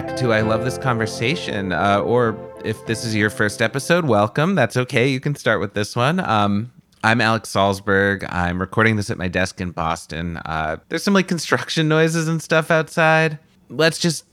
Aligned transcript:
back 0.00 0.16
to 0.16 0.32
I 0.32 0.42
Love 0.42 0.64
This 0.64 0.78
Conversation. 0.78 1.72
Uh, 1.72 1.98
or 1.98 2.38
if 2.64 2.86
this 2.86 3.04
is 3.04 3.16
your 3.16 3.30
first 3.30 3.60
episode, 3.60 4.04
welcome. 4.04 4.54
That's 4.54 4.76
okay. 4.76 5.08
You 5.08 5.18
can 5.18 5.34
start 5.34 5.58
with 5.58 5.74
this 5.74 5.96
one. 5.96 6.20
Um, 6.20 6.70
I'm 7.02 7.20
Alex 7.20 7.52
Salzberg. 7.52 8.24
I'm 8.32 8.60
recording 8.60 8.94
this 8.94 9.10
at 9.10 9.18
my 9.18 9.26
desk 9.26 9.60
in 9.60 9.72
Boston. 9.72 10.36
Uh, 10.36 10.76
there's 10.88 11.02
some 11.02 11.14
like 11.14 11.26
construction 11.26 11.88
noises 11.88 12.28
and 12.28 12.40
stuff 12.40 12.70
outside. 12.70 13.40
Let's 13.70 13.98
just 13.98 14.24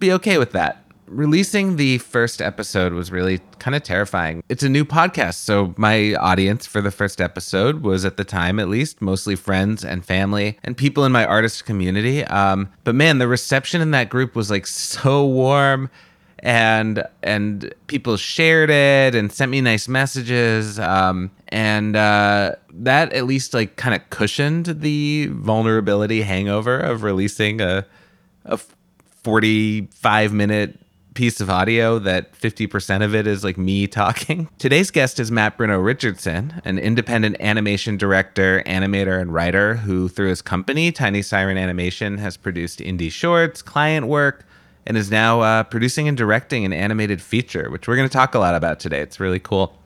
be 0.00 0.10
okay 0.14 0.36
with 0.36 0.50
that 0.50 0.83
releasing 1.06 1.76
the 1.76 1.98
first 1.98 2.40
episode 2.40 2.92
was 2.92 3.10
really 3.10 3.40
kind 3.58 3.74
of 3.74 3.82
terrifying. 3.82 4.42
It's 4.48 4.62
a 4.62 4.68
new 4.68 4.84
podcast, 4.84 5.34
so 5.34 5.74
my 5.76 6.14
audience 6.14 6.66
for 6.66 6.80
the 6.80 6.90
first 6.90 7.20
episode 7.20 7.82
was 7.82 8.04
at 8.04 8.16
the 8.16 8.24
time, 8.24 8.58
at 8.58 8.68
least, 8.68 9.00
mostly 9.00 9.36
friends 9.36 9.84
and 9.84 10.04
family 10.04 10.58
and 10.64 10.76
people 10.76 11.04
in 11.04 11.12
my 11.12 11.24
artist 11.24 11.64
community. 11.64 12.24
Um, 12.24 12.72
but 12.84 12.94
man, 12.94 13.18
the 13.18 13.28
reception 13.28 13.80
in 13.80 13.90
that 13.92 14.08
group 14.08 14.34
was 14.34 14.50
like 14.50 14.66
so 14.66 15.26
warm 15.26 15.90
and 16.40 17.02
and 17.22 17.74
people 17.86 18.18
shared 18.18 18.68
it 18.68 19.14
and 19.14 19.32
sent 19.32 19.50
me 19.50 19.62
nice 19.62 19.88
messages 19.88 20.78
um, 20.78 21.30
and 21.48 21.96
uh, 21.96 22.54
that 22.70 23.12
at 23.14 23.24
least 23.24 23.54
like 23.54 23.76
kind 23.76 23.94
of 23.94 24.10
cushioned 24.10 24.66
the 24.66 25.28
vulnerability 25.32 26.20
hangover 26.20 26.78
of 26.78 27.02
releasing 27.02 27.62
a 27.62 27.86
a 28.44 28.58
45 29.22 30.34
minute 30.34 30.78
piece 31.14 31.40
of 31.40 31.48
audio 31.48 31.98
that 32.00 32.32
50% 32.32 33.02
of 33.02 33.14
it 33.14 33.26
is 33.26 33.44
like 33.44 33.56
me 33.56 33.86
talking. 33.86 34.48
Today's 34.58 34.90
guest 34.90 35.18
is 35.18 35.30
Matt 35.30 35.56
Bruneau-Richardson, 35.56 36.60
an 36.64 36.78
independent 36.78 37.36
animation 37.40 37.96
director, 37.96 38.62
animator, 38.66 39.20
and 39.20 39.32
writer 39.32 39.76
who, 39.76 40.08
through 40.08 40.28
his 40.28 40.42
company, 40.42 40.92
Tiny 40.92 41.22
Siren 41.22 41.56
Animation, 41.56 42.18
has 42.18 42.36
produced 42.36 42.80
indie 42.80 43.10
shorts, 43.10 43.62
client 43.62 44.06
work, 44.06 44.44
and 44.86 44.96
is 44.96 45.10
now 45.10 45.40
uh, 45.40 45.62
producing 45.62 46.08
and 46.08 46.16
directing 46.16 46.64
an 46.64 46.72
animated 46.72 47.22
feature, 47.22 47.70
which 47.70 47.88
we're 47.88 47.96
going 47.96 48.08
to 48.08 48.12
talk 48.12 48.34
a 48.34 48.38
lot 48.38 48.54
about 48.54 48.80
today. 48.80 49.00
It's 49.00 49.18
really 49.18 49.40
cool. 49.40 49.78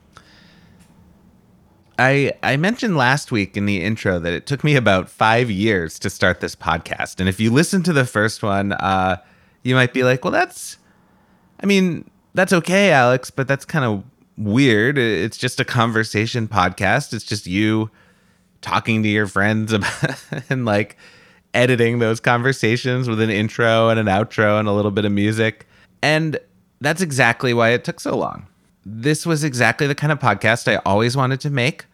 I, 1.97 2.33
I 2.41 2.55
mentioned 2.57 2.95
last 2.95 3.31
week 3.31 3.57
in 3.57 3.65
the 3.65 3.83
intro 3.83 4.19
that 4.19 4.33
it 4.33 4.45
took 4.45 4.63
me 4.63 4.75
about 4.75 5.09
five 5.09 5.51
years 5.51 5.99
to 5.99 6.09
start 6.09 6.39
this 6.39 6.55
podcast. 6.55 7.19
And 7.19 7.27
if 7.27 7.41
you 7.41 7.51
listen 7.51 7.83
to 7.83 7.93
the 7.93 8.05
first 8.05 8.41
one, 8.41 8.71
uh, 8.71 9.17
you 9.63 9.75
might 9.75 9.93
be 9.93 10.03
like, 10.03 10.23
well, 10.23 10.31
that's 10.31 10.77
I 11.61 11.65
mean, 11.65 12.09
that's 12.33 12.53
okay, 12.53 12.91
Alex, 12.91 13.31
but 13.31 13.47
that's 13.47 13.65
kind 13.65 13.85
of 13.85 14.03
weird. 14.37 14.97
It's 14.97 15.37
just 15.37 15.59
a 15.59 15.65
conversation 15.65 16.47
podcast. 16.47 17.13
It's 17.13 17.25
just 17.25 17.45
you 17.47 17.89
talking 18.61 19.03
to 19.03 19.09
your 19.09 19.27
friends 19.27 19.73
about 19.73 20.23
and 20.49 20.65
like 20.65 20.97
editing 21.53 21.99
those 21.99 22.19
conversations 22.19 23.09
with 23.09 23.19
an 23.21 23.29
intro 23.29 23.89
and 23.89 23.99
an 23.99 24.05
outro 24.05 24.59
and 24.59 24.67
a 24.67 24.71
little 24.71 24.91
bit 24.91 25.05
of 25.05 25.11
music. 25.11 25.67
And 26.01 26.39
that's 26.81 27.01
exactly 27.01 27.53
why 27.53 27.69
it 27.69 27.83
took 27.83 27.99
so 27.99 28.15
long. 28.17 28.47
This 28.85 29.25
was 29.25 29.43
exactly 29.43 29.87
the 29.87 29.95
kind 29.95 30.11
of 30.11 30.19
podcast 30.19 30.71
I 30.71 30.77
always 30.85 31.17
wanted 31.17 31.41
to 31.41 31.49
make. 31.49 31.85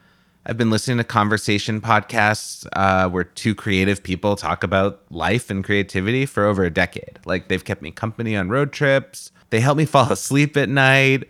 I've 0.48 0.58
been 0.58 0.70
listening 0.70 0.98
to 0.98 1.04
conversation 1.04 1.82
podcasts 1.82 2.68
uh, 2.74 3.10
where 3.10 3.24
two 3.24 3.56
creative 3.56 4.04
people 4.04 4.36
talk 4.36 4.64
about 4.64 5.02
life 5.10 5.50
and 5.50 5.64
creativity 5.64 6.28
for 6.28 6.46
over 6.46 6.64
a 6.64 6.70
decade. 6.70 7.20
Like 7.26 7.48
they've 7.48 7.64
kept 7.64 7.82
me 7.82 7.90
company 7.90 8.36
on 8.36 8.50
road 8.50 8.72
trips. 8.72 9.32
They 9.50 9.60
help 9.60 9.78
me 9.78 9.86
fall 9.86 10.12
asleep 10.12 10.56
at 10.56 10.70
night. 10.70 11.28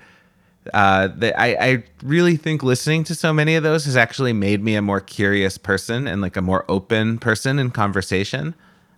Uh, 0.73 1.08
they, 1.15 1.31
I, 1.33 1.48
I 1.65 1.83
really 2.03 2.36
think 2.36 2.61
listening 2.61 3.03
to 3.05 3.15
so 3.15 3.31
many 3.31 3.55
of 3.55 3.64
those 3.64 3.86
has 3.86 3.95
actually 3.95 4.33
made 4.33 4.64
me 4.64 4.76
a 4.76 4.81
more 4.81 4.99
curious 4.99 5.58
person 5.58 6.08
and 6.08 6.21
like 6.21 6.36
a 6.36 6.42
more 6.42 6.65
open 6.67 7.17
person 7.17 7.59
in 7.59 7.71
conversation. 7.71 8.53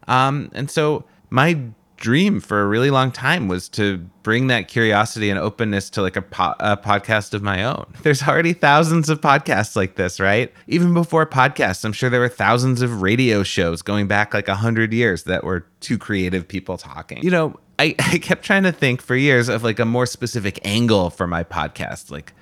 Um, 0.07 0.49
and 0.53 0.71
so 0.71 1.03
my 1.29 1.59
dream 1.97 2.39
for 2.39 2.61
a 2.61 2.67
really 2.67 2.89
long 2.89 3.11
time 3.11 3.47
was 3.47 3.67
to 3.69 3.97
bring 4.23 4.47
that 4.47 4.67
curiosity 4.67 5.29
and 5.29 5.39
openness 5.39 5.89
to 5.89 6.01
like 6.01 6.15
a, 6.15 6.21
po- 6.21 6.55
a, 6.59 6.77
podcast 6.77 7.33
of 7.33 7.41
my 7.41 7.63
own. 7.63 7.85
There's 8.03 8.23
already 8.23 8.53
thousands 8.53 9.09
of 9.09 9.19
podcasts 9.19 9.75
like 9.75 9.95
this, 9.95 10.19
right? 10.19 10.53
Even 10.67 10.93
before 10.93 11.25
podcasts, 11.25 11.83
I'm 11.83 11.93
sure 11.93 12.09
there 12.09 12.19
were 12.19 12.29
thousands 12.29 12.81
of 12.81 13.01
radio 13.01 13.43
shows 13.43 13.81
going 13.81 14.07
back 14.07 14.33
like 14.33 14.47
a 14.47 14.55
hundred 14.55 14.93
years 14.93 15.23
that 15.23 15.43
were 15.43 15.65
two 15.79 15.97
creative 15.97 16.47
people 16.47 16.77
talking. 16.77 17.21
You 17.23 17.31
know, 17.31 17.59
I, 17.79 17.95
I 17.99 18.19
kept 18.19 18.43
trying 18.43 18.63
to 18.63 18.71
think 18.71 19.01
for 19.01 19.15
years 19.15 19.49
of 19.49 19.63
like 19.63 19.79
a 19.79 19.85
more 19.85 20.05
specific 20.05 20.59
angle 20.65 21.09
for 21.09 21.27
my 21.27 21.43
podcast, 21.43 22.11
like 22.11 22.33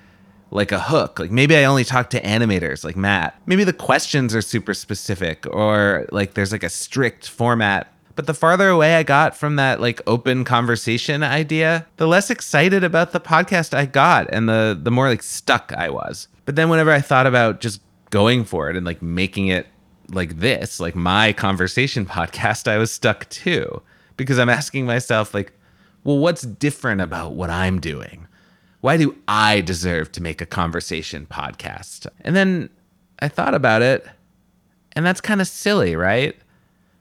like 0.50 0.72
a 0.72 0.80
hook. 0.80 1.18
Like 1.18 1.30
maybe 1.30 1.56
I 1.56 1.64
only 1.64 1.84
talk 1.84 2.10
to 2.10 2.20
animators 2.20 2.84
like 2.84 2.96
Matt. 2.96 3.40
Maybe 3.46 3.64
the 3.64 3.72
questions 3.72 4.34
are 4.34 4.42
super 4.42 4.74
specific 4.74 5.46
or 5.46 6.06
like 6.12 6.34
there's 6.34 6.52
like 6.52 6.62
a 6.62 6.68
strict 6.68 7.28
format. 7.28 7.92
But 8.16 8.26
the 8.26 8.34
farther 8.34 8.68
away 8.68 8.96
I 8.96 9.02
got 9.02 9.36
from 9.36 9.56
that 9.56 9.80
like 9.80 10.00
open 10.06 10.44
conversation 10.44 11.22
idea, 11.22 11.86
the 11.98 12.08
less 12.08 12.30
excited 12.30 12.82
about 12.82 13.12
the 13.12 13.20
podcast 13.20 13.74
I 13.74 13.86
got 13.86 14.26
and 14.32 14.48
the 14.48 14.78
the 14.80 14.90
more 14.90 15.08
like 15.08 15.22
stuck 15.22 15.72
I 15.76 15.90
was. 15.90 16.26
But 16.46 16.56
then 16.56 16.68
whenever 16.68 16.90
I 16.90 17.00
thought 17.00 17.26
about 17.26 17.60
just 17.60 17.80
going 18.10 18.44
for 18.44 18.70
it 18.70 18.76
and 18.76 18.86
like 18.86 19.02
making 19.02 19.48
it 19.48 19.66
like 20.08 20.38
this, 20.38 20.80
like 20.80 20.94
my 20.96 21.32
conversation 21.32 22.06
podcast, 22.16 22.66
I 22.66 22.78
was 22.78 22.90
stuck 22.90 23.28
too 23.28 23.82
because 24.16 24.38
I'm 24.38 24.48
asking 24.48 24.86
myself, 24.86 25.34
like, 25.34 25.52
well, 26.04 26.18
what's 26.18 26.42
different 26.42 27.00
about 27.00 27.34
what 27.34 27.50
I'm 27.50 27.80
doing? 27.80 28.26
Why 28.80 28.96
do 28.96 29.16
I 29.26 29.60
deserve 29.60 30.12
to 30.12 30.22
make 30.22 30.40
a 30.40 30.46
conversation 30.46 31.26
podcast? 31.26 32.06
And 32.20 32.36
then 32.36 32.70
I 33.18 33.28
thought 33.28 33.54
about 33.54 33.82
it, 33.82 34.06
and 34.92 35.04
that's 35.04 35.20
kind 35.20 35.40
of 35.40 35.48
silly, 35.48 35.96
right? 35.96 36.36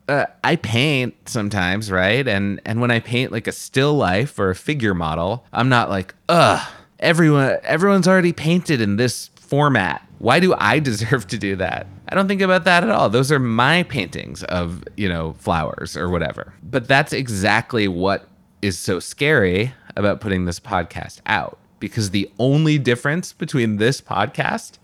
Uh, 0.07 0.25
I 0.43 0.55
paint 0.57 1.15
sometimes, 1.27 1.91
right? 1.91 2.27
And 2.27 2.61
and 2.65 2.79
when 2.79 2.91
I 2.91 2.99
paint 2.99 3.31
like 3.31 3.47
a 3.47 3.51
still 3.51 3.95
life 3.95 4.37
or 4.37 4.49
a 4.49 4.55
figure 4.55 4.93
model, 4.93 5.45
I'm 5.51 5.69
not 5.69 5.89
like, 5.89 6.13
ugh, 6.29 6.61
everyone 6.99 7.57
everyone's 7.63 8.07
already 8.07 8.33
painted 8.33 8.81
in 8.81 8.97
this 8.97 9.29
format. 9.35 10.07
Why 10.19 10.39
do 10.39 10.53
I 10.57 10.79
deserve 10.91 11.27
to 11.27 11.37
do 11.37 11.55
that? 11.57 11.87
I 12.07 12.15
don't 12.15 12.27
think 12.27 12.41
about 12.41 12.65
that 12.65 12.83
at 12.83 12.89
all. 12.89 13.09
Those 13.09 13.31
are 13.31 13.39
my 13.39 13.83
paintings 13.83 14.43
of, 14.43 14.83
you 14.95 15.09
know, 15.09 15.33
flowers 15.33 15.97
or 15.97 16.09
whatever. 16.09 16.53
But 16.61 16.87
that's 16.87 17.13
exactly 17.13 17.87
what 17.87 18.27
is 18.61 18.77
so 18.77 18.99
scary 18.99 19.73
about 19.95 20.21
putting 20.21 20.45
this 20.45 20.59
podcast 20.59 21.21
out 21.25 21.57
because 21.79 22.11
the 22.11 22.29
only 22.39 22.77
difference 22.77 23.33
between 23.33 23.77
this 23.77 24.01
podcast 24.01 24.77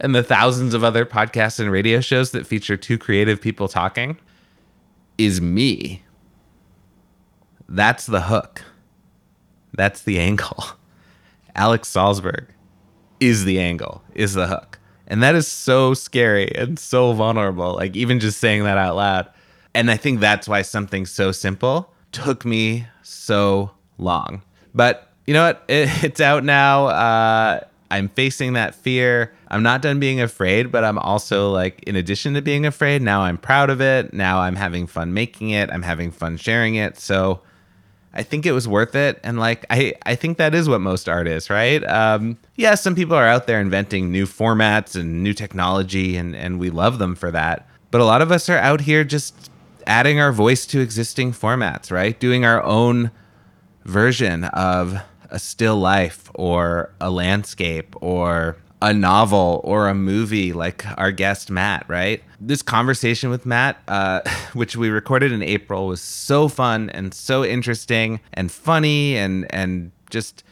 and 0.00 0.14
the 0.14 0.22
thousands 0.22 0.74
of 0.74 0.84
other 0.84 1.06
podcasts 1.06 1.58
and 1.58 1.70
radio 1.70 2.00
shows 2.00 2.32
that 2.32 2.46
feature 2.46 2.76
two 2.76 2.98
creative 2.98 3.40
people 3.40 3.68
talking 3.68 4.16
is 5.18 5.40
me. 5.40 6.02
That's 7.68 8.06
the 8.06 8.22
hook. 8.22 8.62
That's 9.72 10.02
the 10.02 10.18
angle. 10.18 10.64
Alex 11.54 11.90
Salzberg 11.92 12.46
is 13.20 13.44
the 13.44 13.58
angle, 13.58 14.02
is 14.14 14.34
the 14.34 14.46
hook. 14.46 14.78
And 15.06 15.22
that 15.22 15.34
is 15.34 15.46
so 15.46 15.94
scary 15.94 16.54
and 16.54 16.78
so 16.78 17.12
vulnerable. 17.12 17.74
Like, 17.74 17.96
even 17.96 18.20
just 18.20 18.38
saying 18.38 18.64
that 18.64 18.76
out 18.76 18.96
loud. 18.96 19.30
And 19.74 19.90
I 19.90 19.96
think 19.96 20.20
that's 20.20 20.48
why 20.48 20.62
something 20.62 21.06
so 21.06 21.32
simple 21.32 21.92
took 22.12 22.44
me 22.44 22.86
so 23.02 23.70
long. 23.98 24.42
But 24.74 25.12
you 25.26 25.34
know 25.34 25.46
what? 25.46 25.64
It, 25.68 26.04
it's 26.04 26.20
out 26.20 26.44
now. 26.44 26.86
Uh, 26.86 27.60
I'm 27.90 28.08
facing 28.08 28.54
that 28.54 28.74
fear. 28.74 29.32
I'm 29.48 29.62
not 29.62 29.82
done 29.82 30.00
being 30.00 30.20
afraid, 30.20 30.72
but 30.72 30.84
I'm 30.84 30.98
also 30.98 31.50
like, 31.50 31.82
in 31.84 31.96
addition 31.96 32.34
to 32.34 32.42
being 32.42 32.66
afraid, 32.66 33.02
now 33.02 33.22
I'm 33.22 33.38
proud 33.38 33.70
of 33.70 33.80
it. 33.80 34.12
Now 34.12 34.40
I'm 34.40 34.56
having 34.56 34.86
fun 34.86 35.14
making 35.14 35.50
it. 35.50 35.70
I'm 35.70 35.82
having 35.82 36.10
fun 36.10 36.36
sharing 36.36 36.74
it. 36.74 36.98
So 36.98 37.42
I 38.12 38.22
think 38.22 38.46
it 38.46 38.52
was 38.52 38.66
worth 38.66 38.94
it. 38.94 39.20
And 39.22 39.38
like, 39.38 39.66
I, 39.70 39.94
I 40.04 40.14
think 40.14 40.38
that 40.38 40.54
is 40.54 40.68
what 40.68 40.80
most 40.80 41.08
art 41.08 41.28
is, 41.28 41.50
right? 41.50 41.84
Um, 41.84 42.38
yeah, 42.56 42.74
some 42.74 42.94
people 42.94 43.14
are 43.14 43.28
out 43.28 43.46
there 43.46 43.60
inventing 43.60 44.10
new 44.10 44.26
formats 44.26 44.98
and 44.98 45.22
new 45.22 45.34
technology, 45.34 46.16
and, 46.16 46.34
and 46.34 46.58
we 46.58 46.70
love 46.70 46.98
them 46.98 47.14
for 47.14 47.30
that. 47.30 47.68
But 47.90 48.00
a 48.00 48.04
lot 48.04 48.22
of 48.22 48.32
us 48.32 48.48
are 48.48 48.58
out 48.58 48.80
here 48.80 49.04
just 49.04 49.50
adding 49.86 50.18
our 50.18 50.32
voice 50.32 50.66
to 50.66 50.80
existing 50.80 51.32
formats, 51.32 51.92
right? 51.92 52.18
Doing 52.18 52.44
our 52.44 52.62
own 52.62 53.10
version 53.84 54.44
of 54.44 55.00
a 55.30 55.38
still 55.38 55.76
life 55.76 56.30
or 56.34 56.90
a 57.00 57.10
landscape 57.10 57.94
or 58.00 58.56
a 58.82 58.92
novel 58.92 59.60
or 59.64 59.88
a 59.88 59.94
movie 59.94 60.52
like 60.52 60.84
our 60.98 61.10
guest 61.10 61.50
Matt, 61.50 61.84
right? 61.88 62.22
This 62.40 62.62
conversation 62.62 63.30
with 63.30 63.46
Matt, 63.46 63.80
uh, 63.88 64.20
which 64.52 64.76
we 64.76 64.90
recorded 64.90 65.32
in 65.32 65.42
April, 65.42 65.86
was 65.86 66.00
so 66.00 66.48
fun 66.48 66.90
and 66.90 67.14
so 67.14 67.44
interesting 67.44 68.20
and 68.32 68.50
funny 68.52 69.16
and 69.16 69.46
and 69.52 69.92
just 70.10 70.44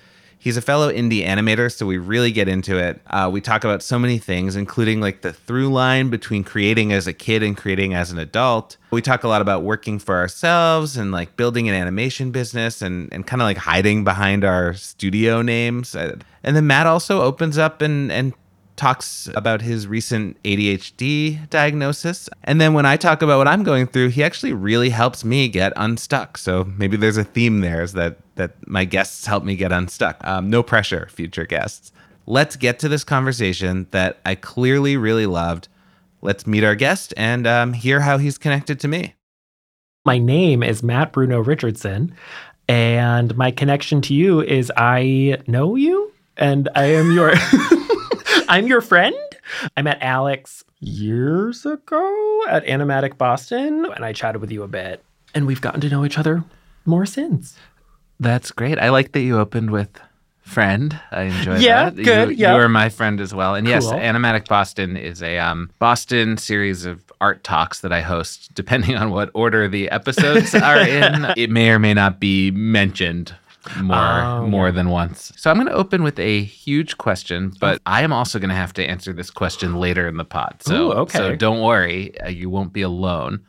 He's 0.45 0.59
a 0.59 0.61
fellow 0.61 0.93
indie 0.93 1.25
animator, 1.25 1.73
so 1.73 1.87
we 1.87 1.97
really 1.97 2.31
get 2.31 2.49
into 2.49 2.77
it. 2.77 3.01
Uh, 3.07 3.31
we 3.33 3.41
talk 3.41 3.65
about 3.65 3.83
so 3.83 3.99
many 3.99 4.19
things, 4.19 4.57
including 4.57 5.01
like 5.01 5.23
the 5.23 5.33
through 5.33 5.71
line 5.71 6.11
between 6.11 6.45
creating 6.45 6.93
as 6.93 7.07
a 7.07 7.15
kid 7.15 7.43
and 7.43 7.57
creating 7.57 7.95
as 7.95 8.11
an 8.11 8.19
adult. 8.19 8.77
We 8.91 9.01
talk 9.01 9.25
a 9.25 9.29
lot 9.29 9.41
about 9.41 9.63
working 9.63 9.99
for 9.99 10.17
ourselves 10.17 10.99
and 10.99 11.11
like 11.13 11.35
building 11.39 11.67
an 11.71 11.75
animation 11.75 12.31
business 12.31 12.83
and, 12.83 13.11
and 13.11 13.27
kind 13.27 13.41
of 13.41 13.47
like 13.47 13.57
hiding 13.57 14.05
behind 14.05 14.45
our 14.45 14.75
studio 14.75 15.41
names. 15.41 15.97
Uh, 15.97 16.17
and 16.43 16.55
then 16.55 16.67
Matt 16.67 16.87
also 16.87 17.23
opens 17.23 17.57
up 17.57 17.81
and, 17.81 18.13
and 18.13 18.35
talks 18.77 19.29
about 19.35 19.63
his 19.63 19.87
recent 19.87 20.43
ADHD 20.43 21.49
diagnosis. 21.49 22.29
And 22.43 22.61
then 22.61 22.75
when 22.75 22.87
I 22.87 22.97
talk 22.97 23.23
about 23.23 23.39
what 23.39 23.49
I'm 23.49 23.63
going 23.63 23.87
through, 23.87 24.09
he 24.09 24.23
actually 24.23 24.53
really 24.53 24.91
helps 24.91 25.25
me 25.25 25.49
get 25.49 25.73
unstuck. 25.77 26.39
So 26.39 26.65
maybe 26.77 26.97
there's 26.97 27.17
a 27.17 27.25
theme 27.25 27.61
there 27.61 27.83
is 27.83 27.93
that 27.93 28.19
that 28.37 28.67
my 28.67 28.85
guests 28.85 29.27
help 29.27 29.45
me 29.45 29.55
get 29.55 29.71
unstuck. 29.71 30.17
Um, 30.27 30.51
no 30.51 30.63
pressure, 30.63 31.09
future 31.11 31.47
guests. 31.47 31.93
Let's 32.27 32.57
get 32.57 32.79
to 32.81 32.89
this 32.89 33.05
conversation 33.05 33.87
that 33.93 34.19
I 34.27 34.35
clearly 34.35 34.97
really 34.97 35.27
loved. 35.27 35.69
Let's 36.21 36.47
meet 36.47 36.65
our 36.65 36.75
guest 36.75 37.15
and 37.17 37.47
um, 37.47 37.75
hear 37.75 38.01
how 38.01 38.19
he's 38.19 38.39
connected 38.39 38.81
to 38.81 38.89
me. 38.89 39.15
My 40.05 40.19
name 40.19 40.63
is 40.63 40.83
Matt 40.83 41.13
Bruneau-Richardson, 41.13 42.15
and 42.69 43.37
my 43.37 43.51
connection 43.51 44.01
to 44.03 44.15
you 44.15 44.41
is 44.41 44.73
I 44.77 45.39
know 45.47 45.77
you, 45.77 46.13
and 46.37 46.69
I 46.75 46.87
am 46.87 47.13
your. 47.13 47.35
I'm 48.49 48.67
your 48.67 48.81
friend. 48.81 49.17
I 49.77 49.83
met 49.83 49.99
Alex 50.01 50.65
years 50.81 51.65
ago 51.65 52.43
at 52.49 52.65
Animatic 52.67 53.17
Boston, 53.17 53.87
and 53.87 54.05
I 54.05 54.13
chatted 54.13 54.41
with 54.41 54.51
you 54.51 54.63
a 54.63 54.69
bit, 54.69 55.03
and 55.35 55.47
we've 55.47 55.61
gotten 55.61 55.81
to 55.81 55.89
know 55.89 56.05
each 56.05 56.19
other 56.19 56.45
more 56.85 57.07
since. 57.07 57.57
That's 58.21 58.51
great. 58.51 58.79
I 58.79 58.91
like 58.91 59.13
that 59.13 59.21
you 59.21 59.39
opened 59.39 59.71
with 59.71 59.99
friend. 60.43 60.99
I 61.11 61.23
enjoy 61.23 61.57
yeah, 61.59 61.91
that. 61.91 61.97
good. 62.03 62.31
You, 62.31 62.37
yeah, 62.37 62.55
you 62.55 62.61
are 62.61 62.69
my 62.69 62.91
friend 62.91 63.21
as 63.21 63.35
well. 63.35 63.55
And 63.55 63.67
yes, 63.67 63.87
Animatic 63.87 64.47
Boston 64.47 64.97
is 64.97 65.23
a 65.23 65.39
um, 65.39 65.71
Boston 65.79 66.37
series 66.37 66.85
of 66.85 67.03
art 67.21 67.45
talks 67.45 67.81
that 67.81 67.93
I 67.93 68.03
host. 68.03 68.53
Depending 68.55 68.97
on 68.97 69.11
what 69.11 69.31
order 69.33 69.69
the 69.69 69.91
episodes 69.91 70.55
are 70.55 70.79
in, 70.79 71.27
it 71.37 71.51
may 71.51 71.71
or 71.71 71.79
may 71.79 71.95
not 71.95 72.21
be 72.21 72.51
mentioned 72.51 73.35
more 73.83 73.97
Oh, 73.97 74.47
more 74.47 74.67
yeah. 74.67 74.73
than 74.73 74.89
once. 74.91 75.33
So 75.37 75.51
I'm 75.51 75.57
going 75.57 75.69
to 75.69 75.75
open 75.75 76.03
with 76.03 76.19
a 76.19 76.43
huge 76.43 76.99
question, 76.99 77.53
but 77.61 77.81
I 77.87 78.03
am 78.03 78.13
also 78.13 78.39
going 78.39 78.51
to 78.51 78.55
have 78.57 78.73
to 78.75 78.85
answer 78.85 79.13
this 79.13 79.31
question 79.31 79.75
later 79.77 80.07
in 80.09 80.17
the 80.17 80.25
pod. 80.25 80.57
So 80.61 80.75
Ooh, 80.75 80.93
okay. 80.93 81.19
so 81.19 81.37
don't 81.37 81.61
worry, 81.61 82.19
uh, 82.21 82.29
you 82.29 82.51
won't 82.51 82.73
be 82.73 82.83
alone. 82.83 83.45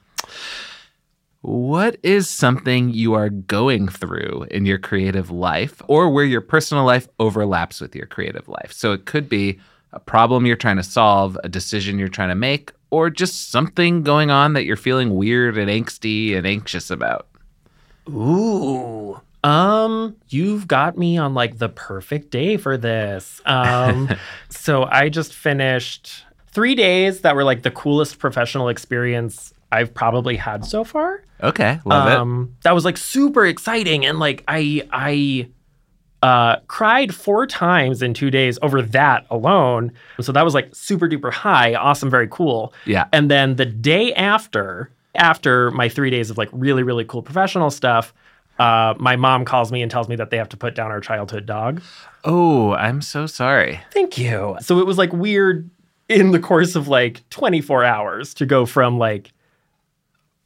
What 1.42 1.98
is 2.02 2.28
something 2.28 2.90
you 2.90 3.14
are 3.14 3.30
going 3.30 3.88
through 3.88 4.48
in 4.50 4.66
your 4.66 4.80
creative 4.80 5.30
life 5.30 5.80
or 5.88 6.10
where 6.10 6.26
your 6.26 6.42
personal 6.42 6.86
life 6.86 7.08
overlaps 7.20 7.80
with 7.80 7.96
your 7.96 8.08
creative 8.08 8.48
life? 8.48 8.72
So 8.74 8.94
it 8.94 9.06
could 9.06 9.30
be 9.30 9.60
a 9.94 10.00
problem 10.00 10.46
you're 10.48 10.56
trying 10.56 10.78
to 10.78 10.84
solve, 10.84 11.38
a 11.44 11.50
decision 11.50 12.00
you're 12.00 12.08
trying 12.08 12.30
to 12.30 12.36
make, 12.36 12.72
or 12.90 13.12
just 13.12 13.52
something 13.52 14.02
going 14.02 14.32
on 14.32 14.54
that 14.54 14.64
you're 14.66 14.76
feeling 14.76 15.14
weird 15.14 15.58
and 15.58 15.70
angsty 15.70 16.36
and 16.36 16.48
anxious 16.48 16.90
about. 16.90 17.28
Ooh. 18.10 19.20
Um, 19.46 20.16
you've 20.30 20.68
got 20.68 20.98
me 20.98 21.18
on 21.18 21.34
like 21.34 21.58
the 21.60 21.70
perfect 21.70 22.32
day 22.32 22.58
for 22.58 22.78
this. 22.78 23.42
Um, 23.46 24.10
so 24.50 24.84
I 24.84 25.10
just 25.10 25.34
finished 25.34 26.26
three 26.48 26.74
days 26.76 27.22
that 27.22 27.36
were 27.36 27.44
like 27.44 27.62
the 27.62 27.72
coolest 27.72 28.18
professional 28.20 28.70
experience 28.70 29.54
I've 29.72 29.94
probably 29.94 30.36
had 30.36 30.66
so 30.66 30.84
far. 30.84 31.24
Okay, 31.44 31.80
love 31.86 32.08
it. 32.08 32.18
um, 32.18 32.56
That 32.64 32.74
was 32.74 32.86
like 32.86 32.98
super 32.98 33.46
exciting, 33.46 34.06
and 34.06 34.20
like 34.20 34.44
I 34.48 34.88
I 34.92 35.50
uh, 36.24 36.56
cried 36.68 37.14
four 37.14 37.46
times 37.46 38.02
in 38.02 38.14
two 38.14 38.32
days 38.32 38.58
over 38.62 38.82
that 38.82 39.28
alone. 39.30 39.92
So 40.22 40.32
that 40.32 40.44
was 40.44 40.54
like 40.54 40.74
super 40.74 41.08
duper 41.08 41.32
high, 41.32 41.76
awesome, 41.76 42.10
very 42.10 42.28
cool. 42.32 42.74
Yeah. 42.86 43.06
And 43.14 43.30
then 43.30 43.58
the 43.58 43.66
day 43.66 44.14
after, 44.14 44.90
after 45.14 45.70
my 45.72 45.88
three 45.90 46.10
days 46.10 46.30
of 46.32 46.38
like 46.38 46.50
really 46.52 46.82
really 46.84 47.06
cool 47.06 47.22
professional 47.22 47.70
stuff. 47.70 48.14
Uh, 48.57 48.94
my 48.98 49.16
mom 49.16 49.46
calls 49.46 49.72
me 49.72 49.81
and 49.81 49.92
tells 49.92 50.07
me 50.07 50.16
that 50.16 50.30
they 50.30 50.38
have 50.38 50.50
to 50.50 50.57
put 50.57 50.75
down 50.75 50.92
our 50.92 51.02
childhood 51.02 51.46
dog. 51.46 51.81
Oh, 52.24 52.74
I'm 52.74 53.02
so 53.02 53.28
sorry. 53.28 53.81
Thank 53.92 54.18
you. 54.18 54.56
So 54.62 54.80
it 54.80 54.86
was 54.86 54.98
like 54.98 55.12
weird 55.12 55.69
in 56.07 56.31
the 56.31 56.40
course 56.40 56.75
of 56.75 56.88
like 56.88 57.28
24 57.30 57.84
hours 57.84 58.34
to 58.36 58.46
go 58.46 58.66
from 58.66 58.98
like 58.98 59.34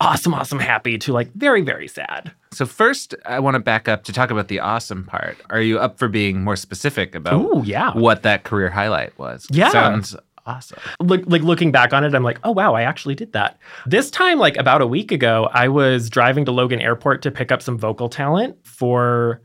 awesome, 0.02 0.34
awesome, 0.34 0.60
happy 0.60 0.98
to 0.98 1.14
like 1.14 1.32
very, 1.34 1.62
very 1.62 1.88
sad. 1.88 2.32
So 2.52 2.66
first, 2.66 3.14
I 3.26 3.40
want 3.40 3.56
to 3.56 3.60
back 3.60 3.88
up 3.88 4.04
to 4.06 4.14
talk 4.14 4.32
about 4.32 4.48
the 4.48 4.60
awesome 4.60 5.06
part. 5.06 5.38
Are 5.50 5.62
you 5.62 5.78
up 5.78 6.00
for 6.00 6.08
being 6.08 6.44
more 6.44 6.56
specific 6.56 7.14
about 7.14 7.34
Ooh, 7.40 7.62
yeah. 7.64 7.92
what 7.94 8.24
that 8.24 8.44
career 8.44 8.70
highlight 8.70 9.18
was? 9.20 9.46
Yeah. 9.52 9.70
Sounds 9.70 10.16
awesome. 10.50 10.80
Look, 11.00 11.22
like 11.28 11.42
looking 11.44 11.72
back 11.72 11.94
on 11.94 12.04
it, 12.04 12.14
I'm 12.14 12.24
like, 12.24 12.40
oh 12.44 12.52
wow, 12.52 12.74
I 12.74 12.82
actually 12.84 13.16
did 13.16 13.34
that. 13.34 13.58
This 13.86 14.10
time, 14.12 14.40
like 14.40 14.58
about 14.58 14.82
a 14.82 14.88
week 14.88 15.12
ago, 15.12 15.50
I 15.54 15.68
was 15.68 16.10
driving 16.10 16.46
to 16.46 16.52
Logan 16.52 16.82
Airport 16.82 17.22
to 17.24 17.32
pick 17.32 17.52
up 17.52 17.62
some 17.62 17.78
vocal 17.78 18.10
talent 18.10 18.58
for 18.66 19.42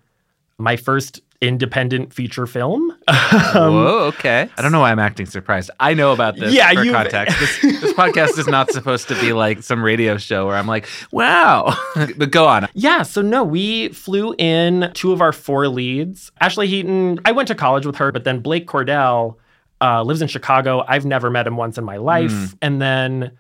my 0.59 0.77
first 0.77 1.21
independent 1.41 2.13
feature 2.15 2.47
film. 2.47 2.91
Um, 3.55 3.75
Whoa, 3.75 3.99
okay. 4.09 4.49
I 4.57 4.63
don't 4.63 4.73
know 4.73 4.81
why 4.81 4.91
I'm 4.91 4.99
acting 4.99 5.27
surprised. 5.27 5.71
I 5.79 5.95
know 5.95 6.13
about 6.13 6.37
this 6.37 6.53
Yeah, 6.53 6.73
for 6.73 6.83
you've- 6.85 6.91
context. 6.95 7.37
This, 7.41 7.61
this 7.81 7.93
podcast 7.93 8.37
is 8.39 8.47
not 8.49 8.71
supposed 8.73 9.07
to 9.09 9.15
be 9.21 9.33
like 9.33 9.63
some 9.63 9.83
radio 9.83 10.17
show 10.17 10.47
where 10.47 10.57
I'm 10.57 10.67
like, 10.67 10.89
wow. 11.13 11.77
but 12.17 12.31
go 12.31 12.47
on. 12.47 12.67
Yeah, 12.75 13.03
so 13.03 13.23
no, 13.23 13.45
we 13.45 13.89
flew 13.91 14.35
in 14.39 14.91
two 14.95 15.13
of 15.13 15.21
our 15.21 15.33
four 15.33 15.69
leads. 15.69 16.33
Ashley 16.41 16.67
Heaton, 16.67 17.21
I 17.25 17.33
went 17.33 17.47
to 17.49 17.55
college 17.55 17.87
with 17.87 17.97
her, 17.97 18.11
but 18.11 18.25
then 18.25 18.41
Blake 18.41 18.67
Cordell 18.67 19.37
uh, 19.85 20.03
lives 20.03 20.23
in 20.23 20.29
Chicago. 20.29 20.85
I've 20.89 21.05
never 21.05 21.29
met 21.31 21.47
him 21.47 21.57
once 21.57 21.77
in 21.79 21.85
my 21.85 21.99
life. 21.99 22.55
And 22.63 22.81
then 22.81 23.33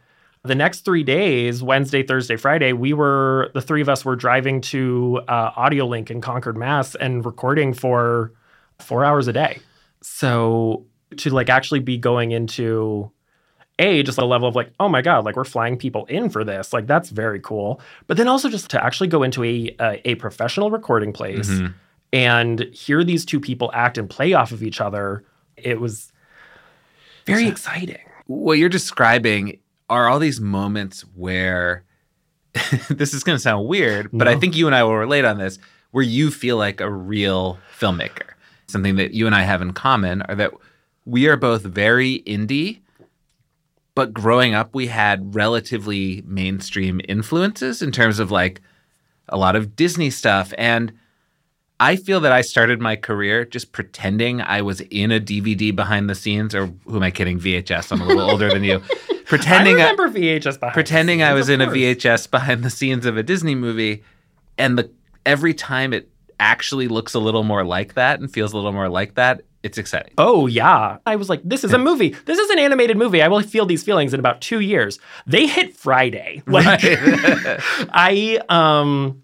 the 0.42 0.54
next 0.54 0.80
three 0.84 1.02
days, 1.02 1.62
Wednesday, 1.62 2.02
Thursday, 2.02 2.36
Friday, 2.36 2.72
we 2.74 2.92
were, 2.92 3.50
the 3.54 3.62
three 3.62 3.80
of 3.80 3.88
us 3.88 4.04
were 4.04 4.16
driving 4.16 4.60
to 4.72 5.20
uh, 5.26 5.50
Audio 5.56 5.86
Link 5.86 6.10
in 6.10 6.20
Concord, 6.20 6.56
Mass, 6.56 6.94
and 6.94 7.24
recording 7.24 7.72
for 7.72 8.32
four 8.78 9.04
hours 9.04 9.26
a 9.28 9.32
day. 9.32 9.60
So 10.02 10.84
to 11.16 11.30
like 11.30 11.48
actually 11.48 11.80
be 11.80 11.96
going 11.96 12.32
into 12.32 13.10
a 13.78 14.02
just 14.02 14.18
a 14.18 14.24
level 14.24 14.46
of 14.48 14.54
like 14.54 14.70
oh 14.78 14.88
my 14.88 15.02
god 15.02 15.24
like 15.24 15.34
we're 15.36 15.44
flying 15.44 15.76
people 15.76 16.04
in 16.06 16.28
for 16.30 16.44
this 16.44 16.72
like 16.72 16.86
that's 16.86 17.10
very 17.10 17.40
cool 17.40 17.80
but 18.06 18.16
then 18.16 18.28
also 18.28 18.48
just 18.48 18.70
to 18.70 18.84
actually 18.84 19.08
go 19.08 19.22
into 19.24 19.42
a 19.42 19.74
a, 19.80 20.10
a 20.10 20.14
professional 20.16 20.70
recording 20.70 21.12
place 21.12 21.48
Mhm. 21.48 21.74
and 22.12 22.60
hear 22.72 23.02
these 23.02 23.24
two 23.24 23.40
people 23.40 23.70
act 23.74 23.98
and 23.98 24.08
play 24.08 24.32
off 24.32 24.52
of 24.52 24.62
each 24.62 24.80
other 24.80 25.24
it 25.56 25.80
was 25.80 26.12
very 27.26 27.48
exciting 27.48 27.98
What 28.26 28.58
you're 28.58 28.68
describing 28.68 29.58
are 29.88 30.08
all 30.08 30.18
these 30.18 30.40
moments 30.40 31.02
where 31.14 31.84
this 32.88 33.12
is 33.14 33.24
going 33.24 33.36
to 33.36 33.42
sound 33.42 33.66
weird, 33.66 34.10
but 34.12 34.28
I 34.28 34.36
think 34.36 34.56
you 34.56 34.66
and 34.66 34.74
I 34.74 34.84
will 34.84 34.96
relate 34.96 35.24
on 35.24 35.38
this, 35.38 35.58
where 35.90 36.04
you 36.04 36.30
feel 36.30 36.56
like 36.56 36.80
a 36.80 36.90
real 36.90 37.58
filmmaker. 37.78 38.30
Something 38.68 38.96
that 38.96 39.12
you 39.12 39.26
and 39.26 39.34
I 39.34 39.42
have 39.42 39.60
in 39.60 39.72
common 39.72 40.22
are 40.22 40.34
that 40.36 40.52
we 41.04 41.26
are 41.26 41.36
both 41.36 41.62
very 41.62 42.22
indie, 42.26 42.80
but 43.94 44.14
growing 44.14 44.54
up, 44.54 44.74
we 44.74 44.86
had 44.86 45.34
relatively 45.34 46.22
mainstream 46.26 47.00
influences 47.08 47.82
in 47.82 47.92
terms 47.92 48.18
of 48.18 48.30
like 48.30 48.60
a 49.28 49.36
lot 49.36 49.56
of 49.56 49.76
Disney 49.76 50.10
stuff. 50.10 50.52
And 50.58 50.92
I 51.80 51.96
feel 51.96 52.20
that 52.20 52.32
I 52.32 52.40
started 52.42 52.80
my 52.80 52.96
career 52.96 53.44
just 53.44 53.72
pretending 53.72 54.40
I 54.40 54.62
was 54.62 54.80
in 54.80 55.10
a 55.10 55.20
DVD 55.20 55.74
behind 55.74 56.08
the 56.08 56.14
scenes, 56.14 56.54
or 56.54 56.66
who 56.86 56.96
am 56.96 57.02
I 57.02 57.10
kidding? 57.10 57.38
VHS. 57.40 57.90
I'm 57.92 58.00
a 58.00 58.06
little 58.06 58.30
older 58.30 58.48
than 58.48 58.64
you. 58.64 58.80
Pretending 59.26 59.76
i 59.80 59.90
remember 59.90 60.10
vhs 60.10 60.60
behind 60.60 60.74
pretending 60.74 61.18
the 61.20 61.24
I 61.24 61.32
was 61.32 61.48
in 61.48 61.62
a. 61.62 61.66
VHS 61.66 62.30
behind 62.30 62.62
the 62.62 62.68
scenes 62.68 63.06
of 63.06 63.16
a 63.16 63.22
Disney 63.22 63.54
movie, 63.54 64.04
and 64.58 64.78
the 64.78 64.90
every 65.24 65.54
time 65.54 65.94
it 65.94 66.10
actually 66.38 66.88
looks 66.88 67.14
a 67.14 67.18
little 67.18 67.42
more 67.42 67.64
like 67.64 67.94
that 67.94 68.20
and 68.20 68.30
feels 68.30 68.52
a 68.52 68.56
little 68.56 68.72
more 68.72 68.90
like 68.90 69.14
that, 69.14 69.40
it's 69.62 69.78
exciting. 69.78 70.12
Oh 70.18 70.46
yeah. 70.46 70.98
I 71.06 71.16
was 71.16 71.30
like, 71.30 71.40
this 71.42 71.64
is 71.64 71.72
a 71.72 71.78
movie. 71.78 72.10
This 72.26 72.38
is 72.38 72.50
an 72.50 72.58
animated 72.58 72.98
movie. 72.98 73.22
I 73.22 73.28
will 73.28 73.40
feel 73.40 73.64
these 73.64 73.82
feelings 73.82 74.12
in 74.12 74.20
about 74.20 74.42
two 74.42 74.60
years. 74.60 74.98
They 75.26 75.46
hit 75.46 75.74
Friday. 75.74 76.42
Like 76.46 76.82
Right. 76.82 77.60
I 77.90 78.40
um 78.50 79.22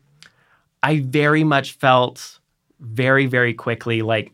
I 0.83 1.01
very 1.01 1.45
much 1.45 1.73
felt 1.73 2.40
very, 2.81 3.27
very 3.27 3.55
quickly 3.55 4.03
like, 4.03 4.33